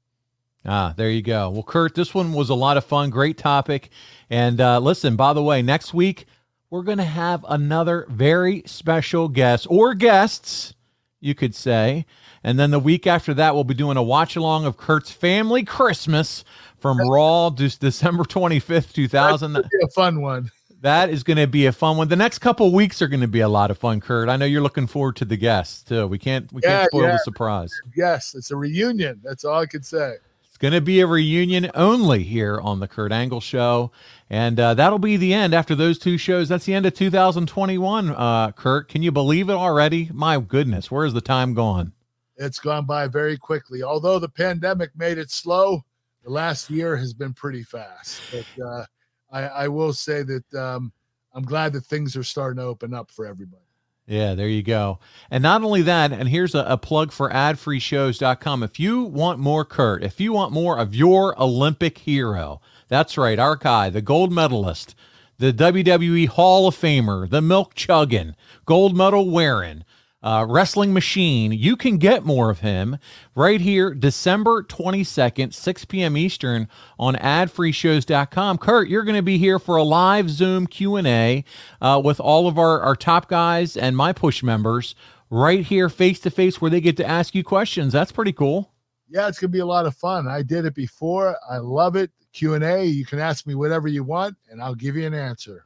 Ah, 0.64 0.92
there 0.96 1.10
you 1.10 1.22
go. 1.22 1.50
Well, 1.50 1.62
Kurt, 1.62 1.94
this 1.94 2.14
one 2.14 2.32
was 2.32 2.50
a 2.50 2.54
lot 2.54 2.76
of 2.76 2.84
fun. 2.84 3.10
Great 3.10 3.38
topic. 3.38 3.90
And 4.28 4.60
uh, 4.60 4.80
listen, 4.80 5.16
by 5.16 5.32
the 5.32 5.42
way, 5.42 5.62
next 5.62 5.94
week 5.94 6.26
we're 6.70 6.82
going 6.82 6.98
to 6.98 7.04
have 7.04 7.44
another 7.48 8.06
very 8.10 8.62
special 8.66 9.28
guest 9.28 9.66
or 9.70 9.94
guests, 9.94 10.74
you 11.20 11.34
could 11.34 11.54
say. 11.54 12.04
And 12.44 12.58
then 12.58 12.70
the 12.70 12.78
week 12.78 13.06
after 13.06 13.34
that, 13.34 13.54
we'll 13.54 13.64
be 13.64 13.74
doing 13.74 13.96
a 13.96 14.02
watch 14.02 14.36
along 14.36 14.64
of 14.64 14.76
Kurt's 14.76 15.10
family 15.10 15.64
Christmas 15.64 16.44
from 16.78 16.98
Raw, 16.98 17.50
December 17.50 18.24
25th, 18.24 18.92
2000. 18.92 19.52
That'd 19.52 19.70
be 19.70 19.78
a 19.82 19.88
fun 19.88 20.20
one. 20.20 20.50
That 20.80 21.10
is 21.10 21.24
going 21.24 21.38
to 21.38 21.48
be 21.48 21.66
a 21.66 21.72
fun 21.72 21.96
one. 21.96 22.06
The 22.08 22.16
next 22.16 22.38
couple 22.38 22.72
weeks 22.72 23.02
are 23.02 23.08
going 23.08 23.20
to 23.20 23.26
be 23.26 23.40
a 23.40 23.48
lot 23.48 23.72
of 23.72 23.78
fun, 23.78 24.00
Kurt. 24.00 24.28
I 24.28 24.36
know 24.36 24.44
you're 24.44 24.62
looking 24.62 24.86
forward 24.86 25.16
to 25.16 25.24
the 25.24 25.36
guests 25.36 25.82
too. 25.82 26.06
We 26.06 26.18
can't 26.18 26.52
we 26.52 26.62
Yeah, 26.62 26.78
can't 26.78 26.90
spoil 26.92 27.02
yeah. 27.02 27.12
the 27.12 27.18
surprise. 27.18 27.72
Yes, 27.96 28.34
it's 28.36 28.52
a 28.52 28.56
reunion. 28.56 29.20
That's 29.24 29.44
all 29.44 29.58
I 29.58 29.66
can 29.66 29.82
say. 29.82 30.14
It's 30.44 30.56
going 30.56 30.74
to 30.74 30.80
be 30.80 31.00
a 31.00 31.06
reunion 31.06 31.68
only 31.74 32.22
here 32.22 32.60
on 32.60 32.78
the 32.78 32.86
Kurt 32.86 33.10
Angle 33.10 33.40
Show, 33.40 33.90
and 34.30 34.58
uh, 34.60 34.74
that'll 34.74 35.00
be 35.00 35.16
the 35.16 35.34
end 35.34 35.52
after 35.52 35.74
those 35.74 35.98
two 35.98 36.16
shows. 36.16 36.48
That's 36.48 36.64
the 36.64 36.74
end 36.74 36.86
of 36.86 36.94
2021. 36.94 38.10
Uh, 38.10 38.52
Kurt, 38.52 38.88
can 38.88 39.02
you 39.02 39.10
believe 39.10 39.48
it 39.48 39.54
already? 39.54 40.10
My 40.12 40.38
goodness, 40.38 40.92
where 40.92 41.04
is 41.04 41.12
the 41.12 41.20
time 41.20 41.54
gone? 41.54 41.92
It's 42.38 42.60
gone 42.60 42.86
by 42.86 43.06
very 43.08 43.36
quickly. 43.36 43.82
Although 43.82 44.18
the 44.18 44.28
pandemic 44.28 44.90
made 44.96 45.18
it 45.18 45.30
slow, 45.30 45.84
the 46.24 46.30
last 46.30 46.70
year 46.70 46.96
has 46.96 47.12
been 47.12 47.34
pretty 47.34 47.64
fast. 47.64 48.20
But 48.30 48.64
uh, 48.64 48.84
I, 49.30 49.42
I 49.42 49.68
will 49.68 49.92
say 49.92 50.22
that 50.22 50.54
um, 50.54 50.92
I'm 51.34 51.44
glad 51.44 51.72
that 51.74 51.82
things 51.82 52.16
are 52.16 52.24
starting 52.24 52.58
to 52.58 52.64
open 52.64 52.94
up 52.94 53.10
for 53.10 53.26
everybody. 53.26 53.62
Yeah, 54.06 54.34
there 54.34 54.48
you 54.48 54.62
go. 54.62 55.00
And 55.30 55.42
not 55.42 55.62
only 55.62 55.82
that, 55.82 56.12
and 56.12 56.30
here's 56.30 56.54
a, 56.54 56.60
a 56.60 56.78
plug 56.78 57.12
for 57.12 57.28
adfreeshows.com. 57.28 58.62
If 58.62 58.80
you 58.80 59.02
want 59.02 59.38
more 59.38 59.66
Kurt, 59.66 60.02
if 60.02 60.18
you 60.18 60.32
want 60.32 60.50
more 60.50 60.78
of 60.78 60.94
your 60.94 61.40
Olympic 61.40 61.98
hero, 61.98 62.62
that's 62.88 63.18
right, 63.18 63.38
our 63.38 63.54
guy, 63.54 63.90
the 63.90 64.00
gold 64.00 64.32
medalist, 64.32 64.94
the 65.36 65.52
WWE 65.52 66.26
Hall 66.28 66.66
of 66.68 66.74
Famer, 66.74 67.28
the 67.28 67.42
milk 67.42 67.74
chugging, 67.74 68.34
gold 68.64 68.96
medal 68.96 69.30
wearing, 69.30 69.84
uh, 70.22 70.46
wrestling 70.48 70.92
machine. 70.92 71.52
You 71.52 71.76
can 71.76 71.98
get 71.98 72.24
more 72.24 72.50
of 72.50 72.60
him 72.60 72.98
right 73.34 73.60
here, 73.60 73.94
December 73.94 74.62
22nd, 74.62 75.54
6 75.54 75.84
p.m. 75.84 76.16
Eastern 76.16 76.68
on 76.98 77.14
adfreeshows.com. 77.16 78.58
Kurt, 78.58 78.88
you're 78.88 79.04
going 79.04 79.16
to 79.16 79.22
be 79.22 79.38
here 79.38 79.58
for 79.58 79.76
a 79.76 79.82
live 79.82 80.30
Zoom 80.30 80.66
Q&A 80.66 81.44
uh, 81.80 82.00
with 82.04 82.20
all 82.20 82.48
of 82.48 82.58
our, 82.58 82.80
our 82.80 82.96
top 82.96 83.28
guys 83.28 83.76
and 83.76 83.96
my 83.96 84.12
push 84.12 84.42
members 84.42 84.94
right 85.30 85.64
here 85.64 85.88
face 85.88 86.20
to 86.20 86.30
face 86.30 86.60
where 86.60 86.70
they 86.70 86.80
get 86.80 86.96
to 86.96 87.06
ask 87.06 87.34
you 87.34 87.44
questions. 87.44 87.92
That's 87.92 88.12
pretty 88.12 88.32
cool. 88.32 88.72
Yeah, 89.10 89.28
it's 89.28 89.38
gonna 89.38 89.50
be 89.50 89.60
a 89.60 89.66
lot 89.66 89.86
of 89.86 89.96
fun. 89.96 90.28
I 90.28 90.42
did 90.42 90.66
it 90.66 90.74
before. 90.74 91.36
I 91.50 91.58
love 91.58 91.96
it. 91.96 92.10
Q 92.34 92.54
and 92.54 92.64
A. 92.64 92.84
You 92.84 93.06
can 93.06 93.18
ask 93.18 93.46
me 93.46 93.54
whatever 93.54 93.88
you 93.88 94.04
want, 94.04 94.36
and 94.50 94.60
I'll 94.62 94.74
give 94.74 94.96
you 94.96 95.06
an 95.06 95.14
answer. 95.14 95.64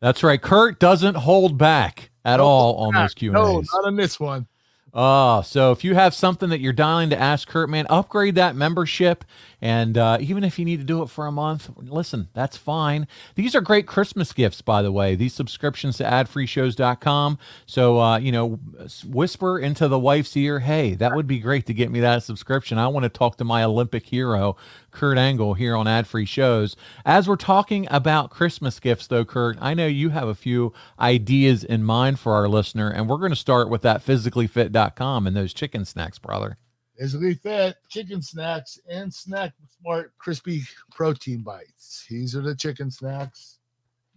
That's 0.00 0.22
right. 0.22 0.40
Kurt 0.40 0.80
doesn't 0.80 1.16
hold 1.16 1.58
back 1.58 2.10
at 2.28 2.40
oh, 2.40 2.44
all 2.44 2.76
on 2.76 2.94
those 2.94 3.14
Q&As. 3.14 3.32
No, 3.32 3.60
not 3.60 3.86
on 3.86 3.96
this 3.96 4.20
one. 4.20 4.46
Oh, 4.94 5.42
so 5.42 5.72
if 5.72 5.84
you 5.84 5.94
have 5.94 6.14
something 6.14 6.50
that 6.50 6.60
you're 6.60 6.72
dying 6.72 7.10
to 7.10 7.18
ask 7.18 7.48
Kurt, 7.48 7.68
man, 7.68 7.86
upgrade 7.88 8.36
that 8.36 8.56
membership. 8.56 9.24
And 9.60 9.98
uh, 9.98 10.18
even 10.20 10.44
if 10.44 10.58
you 10.58 10.64
need 10.64 10.78
to 10.78 10.84
do 10.84 11.02
it 11.02 11.10
for 11.10 11.26
a 11.26 11.32
month, 11.32 11.70
listen, 11.76 12.28
that's 12.32 12.56
fine. 12.56 13.08
These 13.34 13.56
are 13.56 13.60
great 13.60 13.86
Christmas 13.86 14.32
gifts, 14.32 14.62
by 14.62 14.82
the 14.82 14.92
way. 14.92 15.16
These 15.16 15.34
subscriptions 15.34 15.96
to 15.96 16.04
adfreeshows.com. 16.04 17.38
So, 17.66 18.00
uh, 18.00 18.18
you 18.18 18.30
know, 18.30 18.60
whisper 19.04 19.58
into 19.58 19.88
the 19.88 19.98
wife's 19.98 20.36
ear, 20.36 20.60
hey, 20.60 20.94
that 20.94 21.14
would 21.16 21.26
be 21.26 21.40
great 21.40 21.66
to 21.66 21.74
get 21.74 21.90
me 21.90 21.98
that 22.00 22.22
subscription. 22.22 22.78
I 22.78 22.86
want 22.88 23.02
to 23.02 23.08
talk 23.08 23.36
to 23.38 23.44
my 23.44 23.64
Olympic 23.64 24.06
hero, 24.06 24.56
Kurt 24.92 25.18
Angle, 25.18 25.54
here 25.54 25.74
on 25.74 25.88
Ad 25.88 26.06
Free 26.06 26.24
Shows. 26.24 26.76
As 27.04 27.26
we're 27.26 27.36
talking 27.36 27.88
about 27.90 28.30
Christmas 28.30 28.78
gifts, 28.78 29.08
though, 29.08 29.24
Kurt, 29.24 29.58
I 29.60 29.74
know 29.74 29.86
you 29.86 30.10
have 30.10 30.28
a 30.28 30.34
few 30.36 30.72
ideas 31.00 31.64
in 31.64 31.82
mind 31.82 32.20
for 32.20 32.34
our 32.34 32.48
listener, 32.48 32.88
and 32.88 33.08
we're 33.08 33.18
going 33.18 33.30
to 33.30 33.36
start 33.36 33.68
with 33.68 33.82
that 33.82 34.06
physicallyfit.com 34.06 35.26
and 35.26 35.36
those 35.36 35.52
chicken 35.52 35.84
snacks, 35.84 36.18
brother. 36.18 36.58
Physically 36.98 37.34
Fit 37.34 37.76
chicken 37.88 38.20
snacks 38.20 38.80
and 38.88 39.12
Snack 39.12 39.52
Smart 39.80 40.12
crispy 40.18 40.62
protein 40.90 41.42
bites. 41.42 42.04
These 42.10 42.34
are 42.34 42.42
the 42.42 42.56
chicken 42.56 42.90
snacks. 42.90 43.58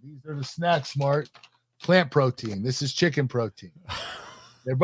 These 0.03 0.25
are 0.27 0.35
the 0.35 0.43
Snack 0.43 0.85
Smart 0.85 1.29
plant 1.81 2.09
protein. 2.09 2.63
This 2.63 2.81
is 2.81 2.93
chicken 2.93 3.27
protein. 3.27 3.71
There 4.63 4.77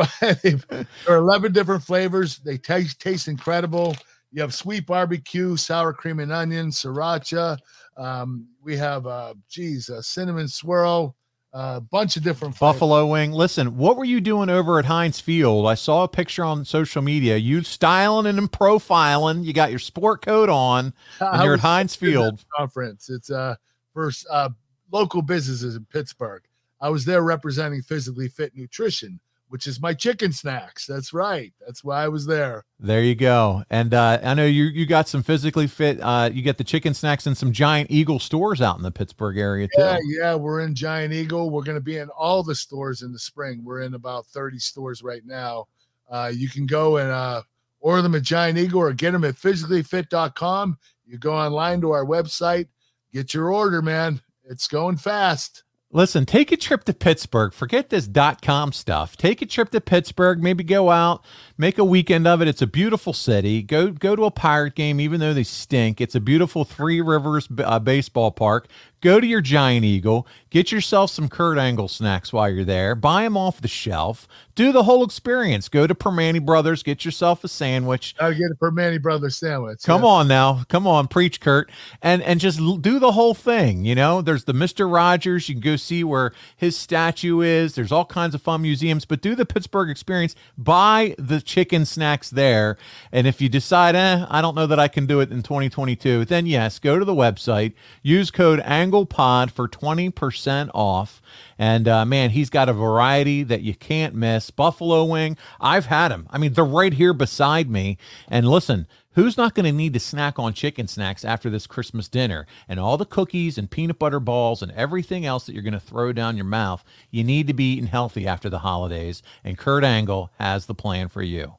are 1.08 1.16
11 1.18 1.52
different 1.52 1.84
flavors. 1.84 2.38
They 2.38 2.58
taste 2.58 3.00
taste 3.00 3.28
incredible. 3.28 3.96
You 4.32 4.42
have 4.42 4.52
sweet 4.52 4.86
barbecue, 4.86 5.56
sour 5.56 5.92
cream 5.92 6.18
and 6.18 6.32
onion, 6.32 6.70
sriracha. 6.70 7.58
Um, 7.96 8.48
we 8.62 8.76
have, 8.76 9.06
uh, 9.06 9.34
geez, 9.48 9.88
a 9.88 10.02
cinnamon 10.02 10.48
swirl, 10.48 11.16
a 11.52 11.80
bunch 11.80 12.16
of 12.16 12.22
different 12.22 12.56
flavors. 12.56 12.74
Buffalo 12.74 13.06
wing. 13.06 13.32
Listen, 13.32 13.76
what 13.76 13.96
were 13.96 14.04
you 14.04 14.20
doing 14.20 14.50
over 14.50 14.78
at 14.78 14.84
Heinz 14.84 15.20
Field? 15.20 15.66
I 15.66 15.74
saw 15.74 16.04
a 16.04 16.08
picture 16.08 16.44
on 16.44 16.64
social 16.64 17.02
media. 17.02 17.36
You 17.36 17.62
styling 17.62 18.26
and 18.26 18.50
profiling. 18.50 19.44
You 19.44 19.52
got 19.52 19.70
your 19.70 19.78
sport 19.78 20.22
coat 20.22 20.48
on, 20.48 20.92
and 21.20 21.42
you're 21.42 21.54
at 21.54 21.60
Heinz 21.60 21.94
Field. 21.96 22.44
conference. 22.56 23.08
It's 23.08 23.30
uh 23.30 23.56
first 23.94 24.26
uh 24.30 24.50
local 24.92 25.22
businesses 25.22 25.76
in 25.76 25.84
Pittsburgh. 25.86 26.42
I 26.80 26.90
was 26.90 27.04
there 27.04 27.22
representing 27.22 27.82
physically 27.82 28.28
fit 28.28 28.54
nutrition, 28.54 29.18
which 29.48 29.66
is 29.66 29.80
my 29.80 29.94
chicken 29.94 30.32
snacks. 30.32 30.86
That's 30.86 31.12
right. 31.12 31.52
That's 31.64 31.82
why 31.82 32.04
I 32.04 32.08
was 32.08 32.26
there. 32.26 32.64
There 32.78 33.02
you 33.02 33.14
go. 33.14 33.64
And 33.70 33.94
uh, 33.94 34.18
I 34.22 34.34
know 34.34 34.44
you 34.44 34.64
you 34.64 34.86
got 34.86 35.08
some 35.08 35.22
physically 35.22 35.66
fit. 35.66 36.00
Uh, 36.00 36.30
you 36.32 36.42
get 36.42 36.58
the 36.58 36.64
chicken 36.64 36.94
snacks 36.94 37.26
in 37.26 37.34
some 37.34 37.52
Giant 37.52 37.90
Eagle 37.90 38.18
stores 38.18 38.60
out 38.60 38.76
in 38.76 38.82
the 38.82 38.90
Pittsburgh 38.90 39.38
area 39.38 39.66
too. 39.66 39.82
Yeah, 39.82 39.98
yeah, 40.06 40.34
we're 40.34 40.60
in 40.60 40.74
Giant 40.74 41.12
Eagle. 41.12 41.50
We're 41.50 41.62
going 41.62 41.78
to 41.78 41.82
be 41.82 41.98
in 41.98 42.08
all 42.10 42.42
the 42.42 42.54
stores 42.54 43.02
in 43.02 43.12
the 43.12 43.18
spring. 43.18 43.64
We're 43.64 43.80
in 43.80 43.94
about 43.94 44.26
30 44.26 44.58
stores 44.58 45.02
right 45.02 45.24
now. 45.24 45.66
Uh, 46.10 46.32
you 46.34 46.48
can 46.48 46.66
go 46.66 46.98
and 46.98 47.10
uh, 47.10 47.42
order 47.80 48.02
them 48.02 48.14
at 48.14 48.22
Giant 48.22 48.58
Eagle 48.58 48.80
or 48.80 48.92
get 48.92 49.12
them 49.12 49.24
at 49.24 49.34
physicallyfit.com. 49.34 50.78
You 51.06 51.18
go 51.18 51.34
online 51.34 51.80
to 51.80 51.92
our 51.92 52.04
website, 52.04 52.68
get 53.12 53.32
your 53.32 53.52
order, 53.52 53.82
man. 53.82 54.20
It's 54.44 54.68
going 54.68 54.96
fast. 54.96 55.64
Listen, 55.90 56.26
take 56.26 56.52
a 56.52 56.56
trip 56.58 56.84
to 56.84 56.92
Pittsburgh. 56.92 57.54
Forget 57.54 57.88
this 57.88 58.06
dot 58.06 58.42
com 58.42 58.72
stuff. 58.72 59.16
Take 59.16 59.40
a 59.40 59.46
trip 59.46 59.70
to 59.70 59.80
Pittsburgh. 59.80 60.42
Maybe 60.42 60.62
go 60.62 60.90
out, 60.90 61.24
make 61.56 61.78
a 61.78 61.84
weekend 61.84 62.26
of 62.26 62.42
it. 62.42 62.48
It's 62.48 62.60
a 62.60 62.66
beautiful 62.66 63.14
city. 63.14 63.62
Go 63.62 63.90
go 63.90 64.14
to 64.14 64.24
a 64.24 64.30
pirate 64.30 64.74
game, 64.74 65.00
even 65.00 65.18
though 65.18 65.32
they 65.32 65.44
stink. 65.44 66.02
It's 66.02 66.14
a 66.14 66.20
beautiful 66.20 66.64
Three 66.64 67.00
Rivers 67.00 67.48
uh, 67.64 67.78
baseball 67.78 68.30
park. 68.30 68.68
Go 69.00 69.20
to 69.20 69.26
your 69.26 69.40
Giant 69.40 69.84
Eagle. 69.84 70.26
Get 70.50 70.72
yourself 70.72 71.10
some 71.10 71.28
Kurt 71.28 71.58
Angle 71.58 71.88
snacks 71.88 72.32
while 72.32 72.48
you're 72.50 72.64
there. 72.64 72.94
Buy 72.94 73.22
them 73.24 73.36
off 73.36 73.60
the 73.60 73.68
shelf. 73.68 74.26
Do 74.54 74.72
the 74.72 74.82
whole 74.84 75.04
experience. 75.04 75.68
Go 75.68 75.86
to 75.86 75.94
Primanti 75.94 76.44
Brothers. 76.44 76.82
Get 76.82 77.04
yourself 77.04 77.44
a 77.44 77.48
sandwich. 77.48 78.16
I'll 78.18 78.32
get 78.32 78.50
a 78.50 78.54
Primanti 78.56 79.00
Brothers 79.00 79.36
sandwich. 79.36 79.80
Come 79.84 80.02
Yeah. 80.02 80.08
on 80.08 80.26
now, 80.28 80.64
come 80.68 80.86
on, 80.86 81.06
preach, 81.06 81.40
Kurt, 81.40 81.70
and 82.02 82.22
and 82.22 82.40
just 82.40 82.58
do 82.80 82.98
the 82.98 83.12
whole 83.12 83.34
thing. 83.34 83.84
You 83.84 83.94
know, 83.94 84.20
there's 84.22 84.44
the 84.44 84.52
Mister 84.54 84.88
Rogers. 84.88 85.48
You 85.48 85.54
can 85.56 85.62
go 85.62 85.76
see 85.76 86.02
where 86.02 86.32
his 86.56 86.76
statue 86.76 87.40
is. 87.42 87.74
There's 87.74 87.92
all 87.92 88.06
kinds 88.06 88.34
of 88.34 88.40
fun 88.42 88.62
museums, 88.62 89.04
but 89.04 89.20
do 89.20 89.34
the 89.34 89.46
Pittsburgh 89.46 89.90
experience. 89.90 90.34
Buy 90.56 91.14
the 91.18 91.40
chicken 91.42 91.84
snacks 91.84 92.30
there, 92.30 92.78
and 93.12 93.26
if 93.26 93.40
you 93.40 93.48
decide, 93.50 93.94
eh, 93.94 94.24
I 94.28 94.40
don't 94.40 94.54
know 94.56 94.66
that 94.66 94.80
I 94.80 94.88
can 94.88 95.06
do 95.06 95.20
it 95.20 95.30
in 95.30 95.42
2022, 95.42 96.24
then 96.24 96.46
yes, 96.46 96.78
go 96.78 96.98
to 96.98 97.04
the 97.04 97.14
website. 97.14 97.74
Use 98.02 98.30
code 98.30 98.60
AnglePod 98.90 99.50
for 99.50 99.68
20% 99.68 100.70
off. 100.74 101.20
And 101.58 101.88
uh, 101.88 102.04
man, 102.04 102.30
he's 102.30 102.50
got 102.50 102.68
a 102.68 102.72
variety 102.72 103.42
that 103.42 103.62
you 103.62 103.74
can't 103.74 104.14
miss. 104.14 104.50
Buffalo 104.50 105.04
wing, 105.04 105.36
I've 105.60 105.86
had 105.86 106.08
them. 106.08 106.26
I 106.30 106.38
mean, 106.38 106.52
they're 106.52 106.64
right 106.64 106.92
here 106.92 107.12
beside 107.12 107.70
me. 107.70 107.98
And 108.28 108.48
listen, 108.48 108.86
who's 109.12 109.36
not 109.36 109.54
going 109.54 109.66
to 109.66 109.72
need 109.72 109.94
to 109.94 110.00
snack 110.00 110.38
on 110.38 110.52
chicken 110.52 110.86
snacks 110.86 111.24
after 111.24 111.50
this 111.50 111.66
Christmas 111.66 112.08
dinner? 112.08 112.46
And 112.68 112.78
all 112.78 112.96
the 112.96 113.04
cookies 113.04 113.58
and 113.58 113.70
peanut 113.70 113.98
butter 113.98 114.20
balls 114.20 114.62
and 114.62 114.72
everything 114.72 115.26
else 115.26 115.46
that 115.46 115.54
you're 115.54 115.62
going 115.62 115.72
to 115.72 115.80
throw 115.80 116.12
down 116.12 116.36
your 116.36 116.44
mouth, 116.44 116.84
you 117.10 117.24
need 117.24 117.46
to 117.48 117.54
be 117.54 117.72
eating 117.72 117.86
healthy 117.86 118.26
after 118.26 118.48
the 118.48 118.60
holidays. 118.60 119.22
And 119.44 119.58
Kurt 119.58 119.84
Angle 119.84 120.30
has 120.38 120.66
the 120.66 120.74
plan 120.74 121.08
for 121.08 121.22
you. 121.22 121.54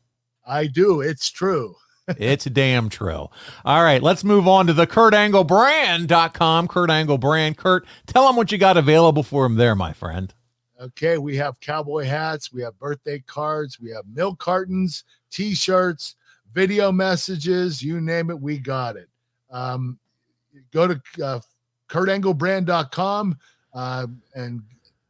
I 0.47 0.67
do. 0.67 1.01
It's 1.01 1.30
true. 1.30 1.75
It's 2.18 2.45
damn 2.45 2.89
true. 2.89 3.30
All 3.66 3.84
right, 3.84 4.01
let's 4.01 4.24
move 4.24 4.47
on 4.47 4.68
to 4.68 4.74
the 4.74 4.88
KurtAngleBrand.com. 4.88 6.68
Kurt 6.68 6.89
Angle 6.89 7.18
Brand. 7.18 7.57
Kurt, 7.57 7.86
tell 8.07 8.28
them 8.28 8.36
what 8.36 8.51
you 8.51 8.57
got 8.57 8.78
available 8.78 9.24
for 9.24 9.45
him 9.45 9.55
there, 9.55 9.76
my 9.76 9.93
friend. 9.93 10.34
Okay, 10.82 11.18
we 11.18 11.36
have 11.36 11.60
cowboy 11.60 12.05
hats, 12.05 12.53
we 12.53 12.62
have 12.62 12.80
birthday 12.80 13.20
cards, 13.20 13.82
we 13.82 13.89
have 13.91 14.05
milk 14.14 14.39
cartons, 14.39 15.03
t-shirts, 15.30 16.16
video 16.53 16.89
messages, 16.89 17.82
you 17.82 17.99
name 17.99 18.30
it, 18.30 18.39
we 18.39 18.57
got 18.57 18.95
it. 18.95 19.10
Um, 19.51 19.99
go 20.72 20.88
to 20.88 21.01
uh, 21.22 21.39
kurtanglebrand.com 21.89 23.38
uh, 23.74 24.07
and 24.36 24.62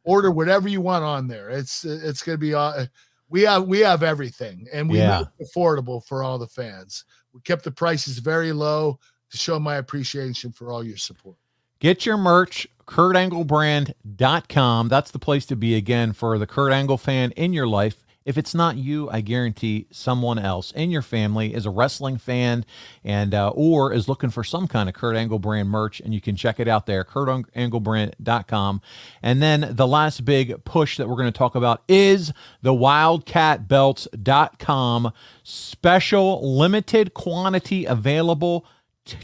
order 0.02 0.30
whatever 0.30 0.68
you 0.68 0.80
want 0.80 1.04
on 1.04 1.28
there. 1.28 1.50
It's 1.50 1.84
it's 1.84 2.22
going 2.22 2.34
to 2.34 2.40
be 2.40 2.54
uh, 2.54 2.86
we 3.30 3.40
have 3.42 3.64
we 3.64 3.78
have 3.80 4.02
everything 4.02 4.66
and 4.72 4.88
we 4.90 4.98
Yeah. 4.98 5.20
make 5.20 5.28
it 5.38 5.48
affordable 5.54 6.04
for 6.04 6.22
all 6.22 6.38
the 6.38 6.46
fans. 6.48 7.04
We 7.32 7.40
kept 7.40 7.64
the 7.64 7.70
prices 7.70 8.18
very 8.18 8.52
low 8.52 8.98
to 9.30 9.36
show 9.38 9.58
my 9.60 9.76
appreciation 9.76 10.52
for 10.52 10.70
all 10.70 10.84
your 10.84 10.96
support. 10.98 11.36
Get 11.78 12.04
your 12.04 12.18
merch, 12.18 12.66
kurtanglebrand.com. 12.86 14.88
That's 14.88 15.10
the 15.10 15.18
place 15.18 15.46
to 15.46 15.56
be 15.56 15.74
again 15.76 16.12
for 16.12 16.38
the 16.38 16.46
Kurt 16.46 16.72
Angle 16.72 16.98
fan 16.98 17.30
in 17.32 17.52
your 17.52 17.66
life. 17.66 18.04
If 18.24 18.36
it's 18.36 18.54
not 18.54 18.76
you, 18.76 19.08
I 19.10 19.22
guarantee 19.22 19.86
someone 19.90 20.38
else 20.38 20.72
in 20.72 20.90
your 20.90 21.00
family 21.00 21.54
is 21.54 21.64
a 21.64 21.70
wrestling 21.70 22.18
fan 22.18 22.66
and 23.02 23.32
uh, 23.34 23.48
or 23.50 23.94
is 23.94 24.08
looking 24.08 24.28
for 24.30 24.44
some 24.44 24.68
kind 24.68 24.90
of 24.90 24.94
Kurt 24.94 25.16
Angle 25.16 25.38
brand 25.38 25.70
merch, 25.70 26.00
and 26.00 26.12
you 26.12 26.20
can 26.20 26.36
check 26.36 26.60
it 26.60 26.68
out 26.68 26.84
there, 26.86 27.02
kurtanglebrand.com. 27.02 28.82
And 29.22 29.42
then 29.42 29.68
the 29.70 29.86
last 29.86 30.26
big 30.26 30.62
push 30.64 30.98
that 30.98 31.08
we're 31.08 31.16
going 31.16 31.32
to 31.32 31.38
talk 31.38 31.54
about 31.54 31.82
is 31.88 32.34
the 32.60 32.72
wildcatbelts.com 32.72 35.12
special 35.42 36.58
limited 36.58 37.14
quantity 37.14 37.86
available 37.86 38.66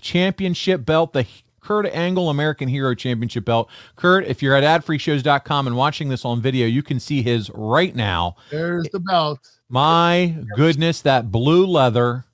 championship 0.01 0.87
belt, 0.87 1.13
the 1.13 1.27
Kurt 1.67 1.87
Angle 1.87 2.31
American 2.31 2.69
Hero 2.69 2.95
Championship 2.95 3.45
belt. 3.45 3.69
Kurt, 3.97 4.25
if 4.27 4.41
you're 4.41 4.55
at 4.55 4.63
adfreeshows.com 4.63 5.67
and 5.67 5.77
watching 5.77 6.09
this 6.09 6.25
on 6.25 6.41
video, 6.41 6.65
you 6.65 6.81
can 6.81 7.01
see 7.01 7.23
his 7.23 7.51
right 7.51 7.93
now. 7.93 8.37
There's 8.53 8.89
the 8.93 9.01
belt. 9.01 9.41
My 9.69 10.37
goodness, 10.55 11.01
that 11.01 11.33
blue 11.33 11.67
leather 11.67 12.25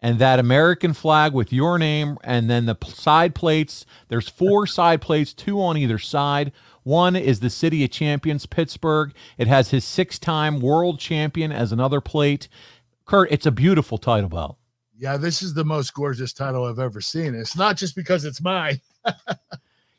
and 0.00 0.20
that 0.20 0.38
American 0.38 0.92
flag 0.92 1.32
with 1.32 1.52
your 1.52 1.76
name 1.76 2.18
and 2.22 2.48
then 2.48 2.66
the 2.66 2.76
side 2.86 3.34
plates. 3.34 3.84
There's 4.06 4.28
four 4.28 4.64
side 4.68 5.00
plates, 5.00 5.34
two 5.34 5.60
on 5.60 5.76
either 5.76 5.98
side. 5.98 6.52
One 6.84 7.16
is 7.16 7.40
the 7.40 7.50
City 7.50 7.82
of 7.82 7.90
Champions, 7.90 8.46
Pittsburgh. 8.46 9.12
It 9.38 9.48
has 9.48 9.70
his 9.70 9.84
six 9.84 10.20
time 10.20 10.60
world 10.60 11.00
champion 11.00 11.50
as 11.50 11.72
another 11.72 12.00
plate. 12.00 12.46
Kurt, 13.06 13.32
it's 13.32 13.46
a 13.46 13.50
beautiful 13.50 13.98
title 13.98 14.28
belt. 14.28 14.56
Yeah, 15.02 15.16
this 15.16 15.42
is 15.42 15.52
the 15.52 15.64
most 15.64 15.92
gorgeous 15.94 16.32
title 16.32 16.64
I've 16.64 16.78
ever 16.78 17.00
seen. 17.00 17.34
It's 17.34 17.56
not 17.56 17.76
just 17.76 17.96
because 17.96 18.24
it's 18.24 18.40
mine. 18.40 18.80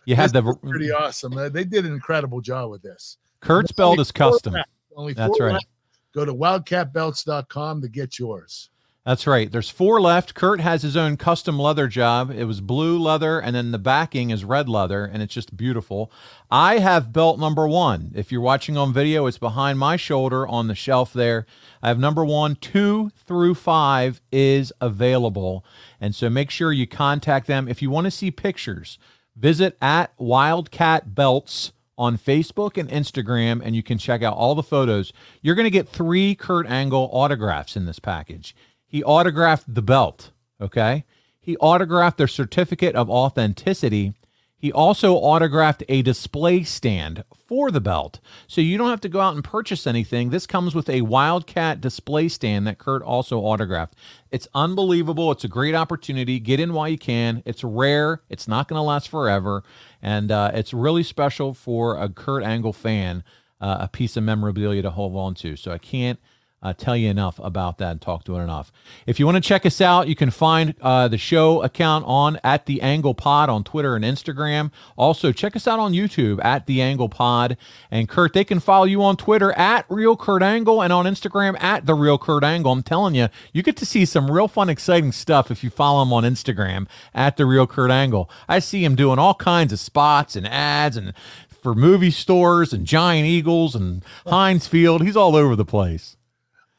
You 0.06 0.18
had 0.18 0.34
the 0.34 0.54
pretty 0.62 0.92
awesome. 0.92 1.38
Uh, 1.38 1.48
They 1.48 1.64
did 1.64 1.86
an 1.86 1.94
incredible 1.94 2.42
job 2.42 2.70
with 2.72 2.82
this. 2.82 3.20
Kurt's 3.40 3.72
belt 3.72 4.00
is 4.00 4.12
custom. 4.12 4.54
Only 4.98 5.14
That's 5.14 5.40
right. 5.40 5.66
Go 6.14 6.26
to 6.26 6.34
wildcatbelts.com 6.34 7.82
to 7.82 7.88
get 7.88 8.20
yours. 8.20 8.70
That's 9.06 9.28
right. 9.28 9.52
There's 9.52 9.70
four 9.70 10.00
left. 10.00 10.34
Kurt 10.34 10.62
has 10.62 10.82
his 10.82 10.96
own 10.96 11.18
custom 11.18 11.60
leather 11.60 11.90
job. 11.90 12.32
It 12.32 12.46
was 12.46 12.62
blue 12.62 12.98
leather, 12.98 13.38
and 13.38 13.54
then 13.54 13.72
the 13.72 13.78
backing 13.78 14.30
is 14.30 14.46
red 14.46 14.70
leather, 14.70 15.04
and 15.04 15.22
it's 15.22 15.34
just 15.34 15.58
beautiful. 15.58 16.10
I 16.50 16.80
have 16.80 17.12
belt 17.12 17.38
number 17.38 17.68
one. 17.68 18.14
If 18.16 18.32
you're 18.32 18.40
watching 18.40 18.78
on 18.78 18.94
video, 18.94 19.26
it's 19.26 19.38
behind 19.38 19.78
my 19.78 19.98
shoulder 19.98 20.48
on 20.48 20.68
the 20.68 20.76
shelf 20.76 21.12
there. 21.12 21.46
I 21.82 21.90
have 21.90 22.00
number 22.00 22.24
one, 22.24 22.56
two 22.56 23.12
through 23.26 23.56
five 23.56 24.22
is 24.32 24.72
available. 24.80 25.66
And 26.00 26.16
so 26.16 26.30
make 26.30 26.50
sure 26.50 26.72
you 26.72 26.88
contact 26.88 27.46
them. 27.46 27.68
If 27.68 27.82
you 27.82 27.90
want 27.90 28.06
to 28.06 28.12
see 28.12 28.32
pictures, 28.32 28.98
visit 29.36 29.78
at 29.82 30.14
Wildcat 30.18 31.14
Belts 31.14 31.74
on 31.98 32.18
Facebook 32.18 32.78
and 32.78 32.90
Instagram, 32.90 33.62
and 33.64 33.76
you 33.76 33.84
can 33.84 33.98
check 33.98 34.24
out 34.24 34.38
all 34.38 34.56
the 34.56 34.64
photos. 34.64 35.12
You're 35.42 35.56
going 35.56 35.66
to 35.66 35.70
get 35.70 35.90
three 35.90 36.36
Kurt 36.36 36.68
Angle 36.68 37.10
autographs 37.12 37.76
in 37.76 37.86
this 37.86 38.00
package. 38.00 38.56
He 38.94 39.04
autographed 39.04 39.74
the 39.74 39.82
belt, 39.82 40.30
okay? 40.62 41.04
He 41.42 41.58
autographed 41.58 42.20
their 42.20 42.28
certificate 42.28 42.96
of 42.96 43.10
authenticity. 43.10 44.14
He 44.56 44.72
also 44.72 45.16
autographed 45.16 45.84
a 45.90 46.04
display 46.04 46.62
stand 46.62 47.24
for 47.48 47.72
the 47.72 47.82
belt. 47.82 48.20
So 48.46 48.62
you 48.62 48.78
don't 48.78 48.92
have 48.92 49.02
to 49.02 49.10
go 49.10 49.20
out 49.20 49.34
and 49.34 49.44
purchase 49.44 49.88
anything. 49.88 50.30
This 50.30 50.46
comes 50.46 50.76
with 50.76 50.92
a 50.92 51.02
Wildcat 51.02 51.82
display 51.82 52.30
stand 52.30 52.68
that 52.68 52.78
Kurt 52.78 53.02
also 53.02 53.40
autographed. 53.40 53.96
It's 54.30 54.48
unbelievable. 54.54 55.32
It's 55.32 55.44
a 55.44 55.48
great 55.48 55.74
opportunity. 55.74 56.40
Get 56.40 56.60
in 56.60 56.72
while 56.72 56.88
you 56.88 57.00
can. 57.00 57.42
It's 57.48 57.64
rare. 57.64 58.22
It's 58.30 58.48
not 58.48 58.68
going 58.68 58.78
to 58.78 58.84
last 58.84 59.10
forever. 59.10 59.64
And 60.04 60.32
uh, 60.32 60.52
it's 60.54 60.72
really 60.72 61.02
special 61.02 61.56
for 61.56 61.98
a 61.98 62.10
Kurt 62.10 62.44
Angle 62.44 62.74
fan, 62.74 63.24
uh, 63.60 63.78
a 63.80 63.88
piece 63.88 64.16
of 64.18 64.24
memorabilia 64.24 64.84
to 64.84 64.92
hold 64.92 65.16
on 65.16 65.34
to. 65.34 65.56
So 65.56 65.72
I 65.72 65.80
can't 65.80 66.20
uh, 66.64 66.74
tell 66.74 66.96
you 66.96 67.10
enough 67.10 67.40
about 67.40 67.78
that 67.78 67.92
and 67.92 68.02
talk 68.02 68.24
to 68.24 68.38
it 68.38 68.42
enough. 68.42 68.72
If 69.06 69.20
you 69.20 69.26
want 69.26 69.36
to 69.36 69.42
check 69.42 69.66
us 69.66 69.82
out, 69.82 70.08
you 70.08 70.16
can 70.16 70.32
find 70.32 70.74
uh, 70.82 71.10
the 71.10 71.18
show 71.18 71.62
account 71.62 72.06
on 72.08 72.40
at 72.44 72.66
the 72.66 72.82
Angle 72.82 73.14
Pod 73.14 73.50
on 73.50 73.66
Twitter 73.66 73.96
and 73.96 74.06
Instagram. 74.06 74.72
Also, 74.96 75.34
check 75.34 75.56
us 75.58 75.68
out 75.68 75.78
on 75.78 75.92
YouTube 75.92 76.44
at 76.44 76.66
the 76.66 76.82
Angle 76.82 77.10
Pod. 77.10 77.58
And 77.92 78.08
Kurt, 78.08 78.34
they 78.34 78.46
can 78.46 78.62
follow 78.62 78.86
you 78.86 79.04
on 79.04 79.18
Twitter 79.18 79.52
at 79.54 79.86
Real 79.90 80.16
Kurt 80.16 80.42
Angle 80.42 80.82
and 80.82 80.94
on 80.94 81.06
Instagram 81.06 81.62
at 81.62 81.86
the 81.86 81.94
Real 81.94 82.18
Kurt 82.18 82.46
Angle. 82.46 82.72
I'm 82.72 82.84
telling 82.84 83.14
you, 83.14 83.28
you 83.52 83.62
get 83.62 83.76
to 83.78 83.86
see 83.86 84.06
some 84.06 84.32
real 84.32 84.48
fun, 84.48 84.70
exciting 84.70 85.12
stuff 85.12 85.52
if 85.52 85.64
you 85.64 85.70
follow 85.70 86.02
him 86.02 86.14
on 86.14 86.24
Instagram 86.24 86.88
at 87.14 87.36
the 87.36 87.46
Real 87.46 87.68
Kurt 87.68 87.92
Angle. 87.92 88.30
I 88.48 88.60
see 88.60 88.86
him 88.86 88.96
doing 88.96 89.20
all 89.20 89.34
kinds 89.34 89.74
of 89.74 89.80
spots 89.80 90.38
and 90.38 90.48
ads 90.48 90.96
and 90.96 91.14
for 91.62 91.76
movie 91.76 92.12
stores 92.12 92.74
and 92.74 92.86
Giant 92.86 93.26
Eagles 93.26 93.76
and 93.76 94.04
Heinz 94.28 94.68
Field. 94.68 95.02
He's 95.02 95.16
all 95.16 95.36
over 95.36 95.56
the 95.56 95.66
place. 95.66 96.18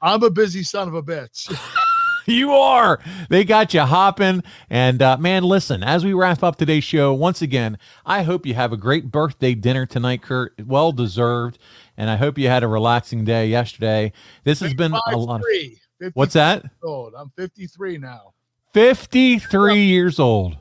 I'm 0.04 0.22
a 0.22 0.30
busy 0.30 0.62
son 0.62 0.86
of 0.86 0.94
a 0.94 1.02
bitch. 1.02 1.50
you 2.26 2.52
are. 2.52 3.00
They 3.28 3.44
got 3.44 3.74
you 3.74 3.80
hopping. 3.80 4.42
And 4.70 5.00
uh, 5.02 5.16
man, 5.18 5.44
listen, 5.44 5.82
as 5.82 6.04
we 6.04 6.12
wrap 6.12 6.42
up 6.42 6.56
today's 6.56 6.84
show, 6.84 7.12
once 7.12 7.42
again, 7.42 7.78
I 8.04 8.22
hope 8.22 8.46
you 8.46 8.54
have 8.54 8.72
a 8.72 8.76
great 8.76 9.10
birthday 9.10 9.54
dinner 9.54 9.86
tonight, 9.86 10.22
Kurt. 10.22 10.54
Well 10.64 10.92
deserved. 10.92 11.58
And 11.96 12.10
I 12.10 12.16
hope 12.16 12.38
you 12.38 12.48
had 12.48 12.62
a 12.62 12.68
relaxing 12.68 13.24
day 13.24 13.48
yesterday. 13.48 14.12
This 14.44 14.60
has 14.60 14.74
been 14.74 14.92
a 14.92 15.16
lot 15.16 15.40
of. 15.40 15.46
53 15.46 16.10
What's 16.14 16.34
that? 16.34 16.64
Old. 16.82 17.14
I'm 17.16 17.30
53 17.36 17.98
now. 17.98 18.34
53 18.74 19.84
years 19.84 20.18
old. 20.18 20.56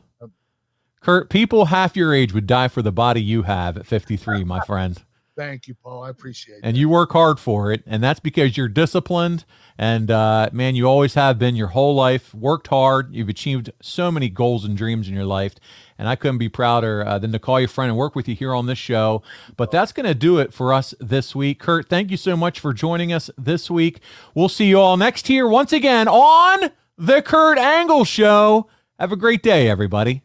Kurt, 1.02 1.30
people 1.30 1.66
half 1.66 1.98
your 1.98 2.14
age 2.14 2.34
would 2.34 2.48
die 2.48 2.70
for 2.70 2.82
the 2.82 2.92
body 2.92 3.22
you 3.22 3.44
have 3.44 3.78
at 3.78 3.86
53, 3.86 4.46
my 4.46 4.62
friend. 4.62 5.04
Thank 5.36 5.68
you, 5.68 5.74
Paul. 5.74 6.04
I 6.04 6.10
appreciate 6.10 6.58
it. 6.58 6.62
and 6.64 6.78
you 6.78 6.88
work 6.90 7.12
hard 7.12 7.40
for 7.40 7.72
it 7.72 7.84
and 7.88 8.04
that's 8.04 8.20
because 8.20 8.56
you're 8.56 8.68
disciplined 8.68 9.46
and 9.80 10.12
uh, 10.12 10.50
man 10.54 10.76
you 10.76 10.88
always 10.88 11.16
have 11.16 11.40
been 11.40 11.56
your 11.56 11.70
whole 11.70 11.96
life 11.96 12.34
worked 12.36 12.68
hard 12.68 13.12
you've 13.14 13.30
achieved 13.30 13.72
so 13.82 14.12
many 14.12 14.30
goals 14.30 14.64
and 14.64 14.78
dreams 14.78 15.08
in 15.08 15.14
your 15.16 15.26
life 15.26 15.56
and 15.98 16.08
i 16.08 16.16
couldn't 16.16 16.38
be 16.38 16.48
prouder 16.50 17.04
uh, 17.08 17.18
than 17.18 17.32
to 17.32 17.40
call 17.40 17.60
you 17.60 17.68
friend 17.68 17.90
and 17.90 17.98
work 17.98 18.16
with 18.16 18.28
you 18.28 18.36
here 18.36 18.54
on 18.54 18.68
this 18.68 18.78
show 18.78 19.24
but 19.58 19.72
that's 19.72 19.92
going 19.92 20.06
to 20.06 20.14
do 20.14 20.38
it 20.38 20.54
for 20.54 20.72
us 20.72 20.94
this 21.00 21.34
week 21.36 21.60
kurt 21.60 21.90
thank 21.90 22.12
you 22.12 22.18
so 22.18 22.38
much 22.38 22.60
for 22.60 22.72
joining 22.72 23.12
us 23.12 23.32
this 23.36 23.72
week 23.72 24.00
we'll 24.36 24.48
see 24.50 24.66
you 24.68 24.80
all 24.80 24.98
next 24.98 25.28
year 25.30 25.48
once 25.48 25.74
again 25.74 26.08
on 26.08 26.70
the 26.98 27.24
kurt 27.24 27.58
angle 27.58 28.06
show 28.06 28.68
have 29.00 29.12
a 29.12 29.16
great 29.16 29.42
day 29.42 29.68
everybody 29.68 30.22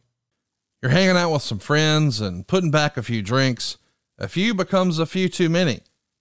You're 0.83 0.91
hanging 0.93 1.17
out 1.17 1.33
with 1.33 1.43
some 1.43 1.59
friends 1.59 2.21
and 2.21 2.47
putting 2.47 2.71
back 2.71 2.97
a 2.99 3.03
few 3.03 3.23
drinks. 3.23 3.79
A 4.19 4.27
few 4.29 4.53
becomes 4.53 4.99
a 4.99 5.07
few 5.07 5.29
too 5.29 5.49
many. 5.49 5.81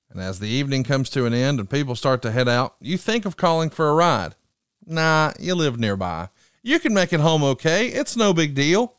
And 0.09 0.21
as 0.21 0.39
the 0.39 0.47
evening 0.47 0.83
comes 0.83 1.09
to 1.09 1.25
an 1.25 1.33
end 1.33 1.59
and 1.59 1.69
people 1.69 1.95
start 1.95 2.21
to 2.21 2.31
head 2.31 2.47
out, 2.47 2.75
you 2.79 2.97
think 2.97 3.25
of 3.25 3.37
calling 3.37 3.69
for 3.71 3.89
a 3.89 3.93
ride. 3.93 4.35
Nah, 4.85 5.33
you 5.39 5.55
live 5.55 5.79
nearby. 5.79 6.29
You 6.61 6.79
can 6.79 6.93
make 6.93 7.11
it 7.11 7.19
home 7.19 7.43
okay. 7.43 7.87
It's 7.87 8.15
no 8.15 8.33
big 8.33 8.53
deal. 8.53 8.93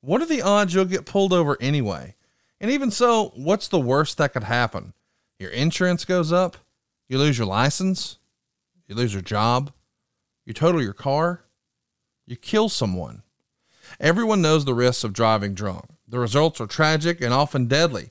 What 0.00 0.20
are 0.20 0.26
the 0.26 0.42
odds 0.42 0.74
you'll 0.74 0.84
get 0.84 1.06
pulled 1.06 1.32
over 1.32 1.56
anyway? 1.60 2.16
And 2.60 2.70
even 2.70 2.90
so, 2.90 3.32
what's 3.36 3.68
the 3.68 3.80
worst 3.80 4.18
that 4.18 4.32
could 4.32 4.44
happen? 4.44 4.94
Your 5.38 5.50
insurance 5.50 6.04
goes 6.04 6.32
up, 6.32 6.56
you 7.08 7.18
lose 7.18 7.38
your 7.38 7.46
license, 7.46 8.18
you 8.86 8.94
lose 8.94 9.12
your 9.12 9.22
job, 9.22 9.72
you 10.44 10.52
total 10.52 10.82
your 10.82 10.92
car, 10.92 11.44
you 12.26 12.36
kill 12.36 12.68
someone. 12.68 13.22
Everyone 14.00 14.42
knows 14.42 14.64
the 14.64 14.74
risks 14.74 15.04
of 15.04 15.12
driving 15.12 15.54
drunk. 15.54 15.84
The 16.08 16.18
results 16.18 16.60
are 16.60 16.66
tragic 16.66 17.20
and 17.20 17.32
often 17.32 17.66
deadly. 17.66 18.10